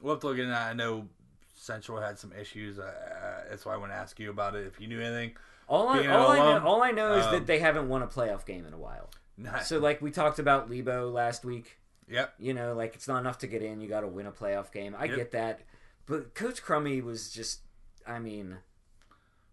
[0.00, 0.70] we'll have to look into that.
[0.70, 1.06] I know
[1.54, 2.78] Central had some issues.
[2.78, 4.66] Uh, that's why I want to ask you about it.
[4.66, 5.36] If you knew anything,
[5.68, 8.06] All I, all, I know, all I know is um, that they haven't won a
[8.06, 9.10] playoff game in a while.
[9.36, 11.78] Not, So, like we talked about Lebo last week,
[12.08, 12.34] yep.
[12.38, 13.80] you know, like it's not enough to get in.
[13.80, 14.94] You got to win a playoff game.
[14.98, 15.16] I Yep.
[15.16, 15.60] get that,
[16.06, 17.60] but Coach Crummie was just,
[18.06, 18.58] I mean,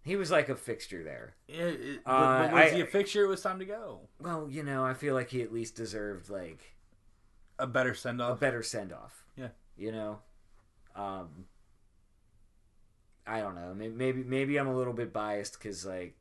[0.08, 1.36] he was like a fixture there.
[1.48, 3.26] It, it, Uh, but was I- he a fixture?
[3.26, 4.08] It was time to go.
[4.20, 6.76] Well, you know, I feel like he at least deserved like
[7.60, 8.38] A better send off.
[8.38, 9.26] a better send off.
[9.36, 9.50] Yeah.
[9.76, 10.20] You know,
[10.96, 11.46] um,
[13.26, 13.74] I don't know.
[13.74, 16.16] May- Maybe maybe I'm a little bit biased because like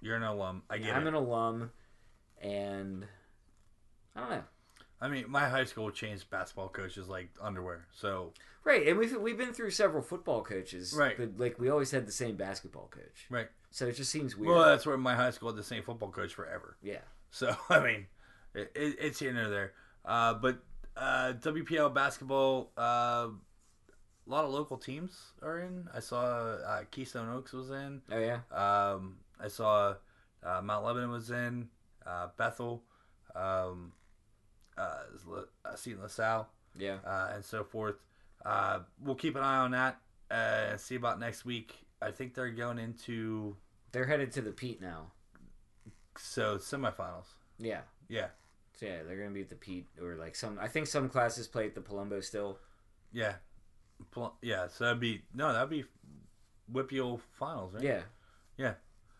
[0.00, 0.62] You're an alum.
[0.68, 1.70] I get I'm an alum,
[2.40, 3.06] and
[4.14, 4.44] I don't know.
[5.02, 7.86] I mean, my high school changed basketball coaches like underwear.
[7.92, 8.32] So
[8.64, 11.16] Right, and we've we've been through several football coaches, Right.
[11.16, 13.48] But like we always had the same basketball coach, right.
[13.70, 14.54] so it just seems weird.
[14.54, 16.76] Well, that's where my high school had the same football coach forever.
[16.80, 17.00] yeah,
[17.32, 18.06] So I mean,
[18.54, 19.72] it, it, it's here and there.
[20.04, 20.62] Uh, but
[20.96, 25.88] uh, WPIAL basketball, uh, a lot of local teams are in.
[25.92, 28.02] I saw uh, Keystone Oaks was in.
[28.12, 29.94] oh yeah, Um, I saw
[30.44, 31.68] uh, Mount Lebanon was in.
[32.06, 32.84] Uh, Bethel.
[33.34, 33.92] Um,
[34.78, 35.02] uh,
[35.64, 36.48] I seen LaSalle.
[36.76, 36.96] yeah.
[37.06, 37.96] uh, and so forth.
[38.44, 39.98] Uh, we'll keep an eye on that
[40.30, 41.74] uh, and see about next week.
[42.00, 43.56] I think they're going into
[43.92, 45.12] They're headed to the Pete now.
[46.16, 47.26] so semifinals.
[47.58, 48.28] Yeah, Yeah,
[48.78, 50.58] so yeah, they're gonna be at the Pete or like some.
[50.60, 52.58] I think some classes play at the Palumbo still.
[53.12, 53.34] yeah,
[54.10, 54.66] Pl- yeah.
[54.68, 55.84] So that'd be no, that'd be
[56.72, 57.84] WPIAL finals, right?
[57.84, 58.00] Yeah,
[58.56, 58.74] yeah.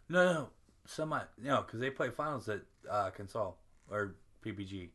[0.09, 0.49] No, no,
[0.87, 1.20] semi.
[1.41, 3.55] No, because they play finals at uh, Consol
[3.89, 4.89] or PPG.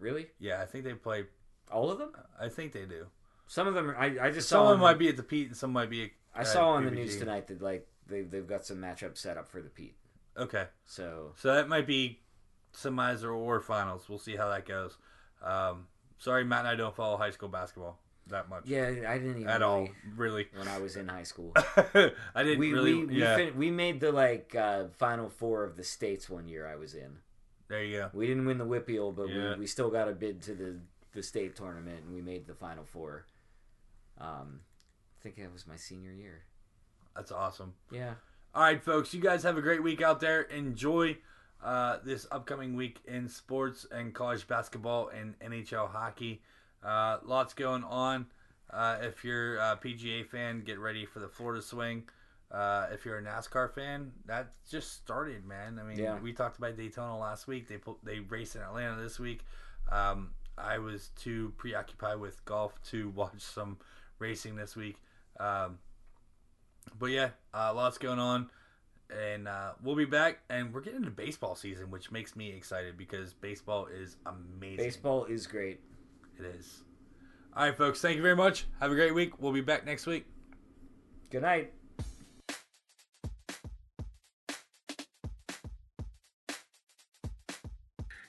[0.00, 1.26] Really, Yeah, I think they play.
[1.70, 2.12] all of them.
[2.40, 3.06] I think they do.
[3.46, 3.90] Some of them.
[3.90, 4.64] Are, I I just Some saw.
[4.64, 6.04] of them might be at the Pete, and some might be.
[6.04, 9.18] At, I at saw on the news tonight that like they they've got some matchups
[9.18, 9.96] set up for the Pete.
[10.36, 10.66] Okay.
[10.86, 12.20] So So that might be
[12.74, 14.08] semis or, or finals.
[14.08, 14.96] We'll see how that goes.
[15.42, 15.86] Um,
[16.18, 17.98] sorry, Matt and I don't follow high school basketball
[18.28, 19.80] that much yeah, I didn't even at all.
[19.80, 21.52] really- Really, when I was in high school.
[21.56, 22.12] I
[22.44, 22.94] didn't we really.
[22.94, 26.46] we we, yeah, fin- we made the like uh, final four of the states one
[26.46, 27.18] year I was in.
[27.70, 28.10] There you go.
[28.12, 29.54] We didn't win the WPIAL, but Yeah.
[29.54, 30.76] we, we still got a bid to the
[31.12, 33.24] the state tournament and we made the final four.
[34.20, 34.60] Um,
[35.18, 36.42] I think that was my senior year.
[37.16, 37.74] That's awesome.
[37.90, 38.14] Yeah.
[38.54, 40.42] All right, folks, you guys have a great week out there.
[40.42, 41.16] Enjoy
[41.64, 46.42] uh, this upcoming week in sports and college basketball and NHL hockey.
[46.84, 48.26] Uh, lots going on.
[48.72, 52.04] Uh, if you're a PGA fan, get ready for the Florida swing.
[52.50, 55.78] Uh, if you're a NASCAR fan, that just started, man.
[55.78, 56.18] I mean, Yeah.
[56.18, 57.68] we talked about Daytona last week.
[57.68, 59.44] They put, they raced in Atlanta this week.
[59.90, 63.78] Um, I was too preoccupied with golf to watch some
[64.18, 64.96] racing this week.
[65.38, 65.78] Um,
[66.98, 68.50] but yeah, uh, lots going on,
[69.16, 70.40] and uh, we'll be back.
[70.50, 74.76] And we're getting into baseball season, which makes me excited because baseball is amazing.
[74.78, 75.80] Baseball is great.
[76.38, 76.82] it is.
[77.56, 78.00] All right, folks.
[78.00, 78.66] Thank you very much.
[78.80, 79.40] Have a great week.
[79.40, 80.26] We'll be back next week.
[81.30, 81.72] Good night.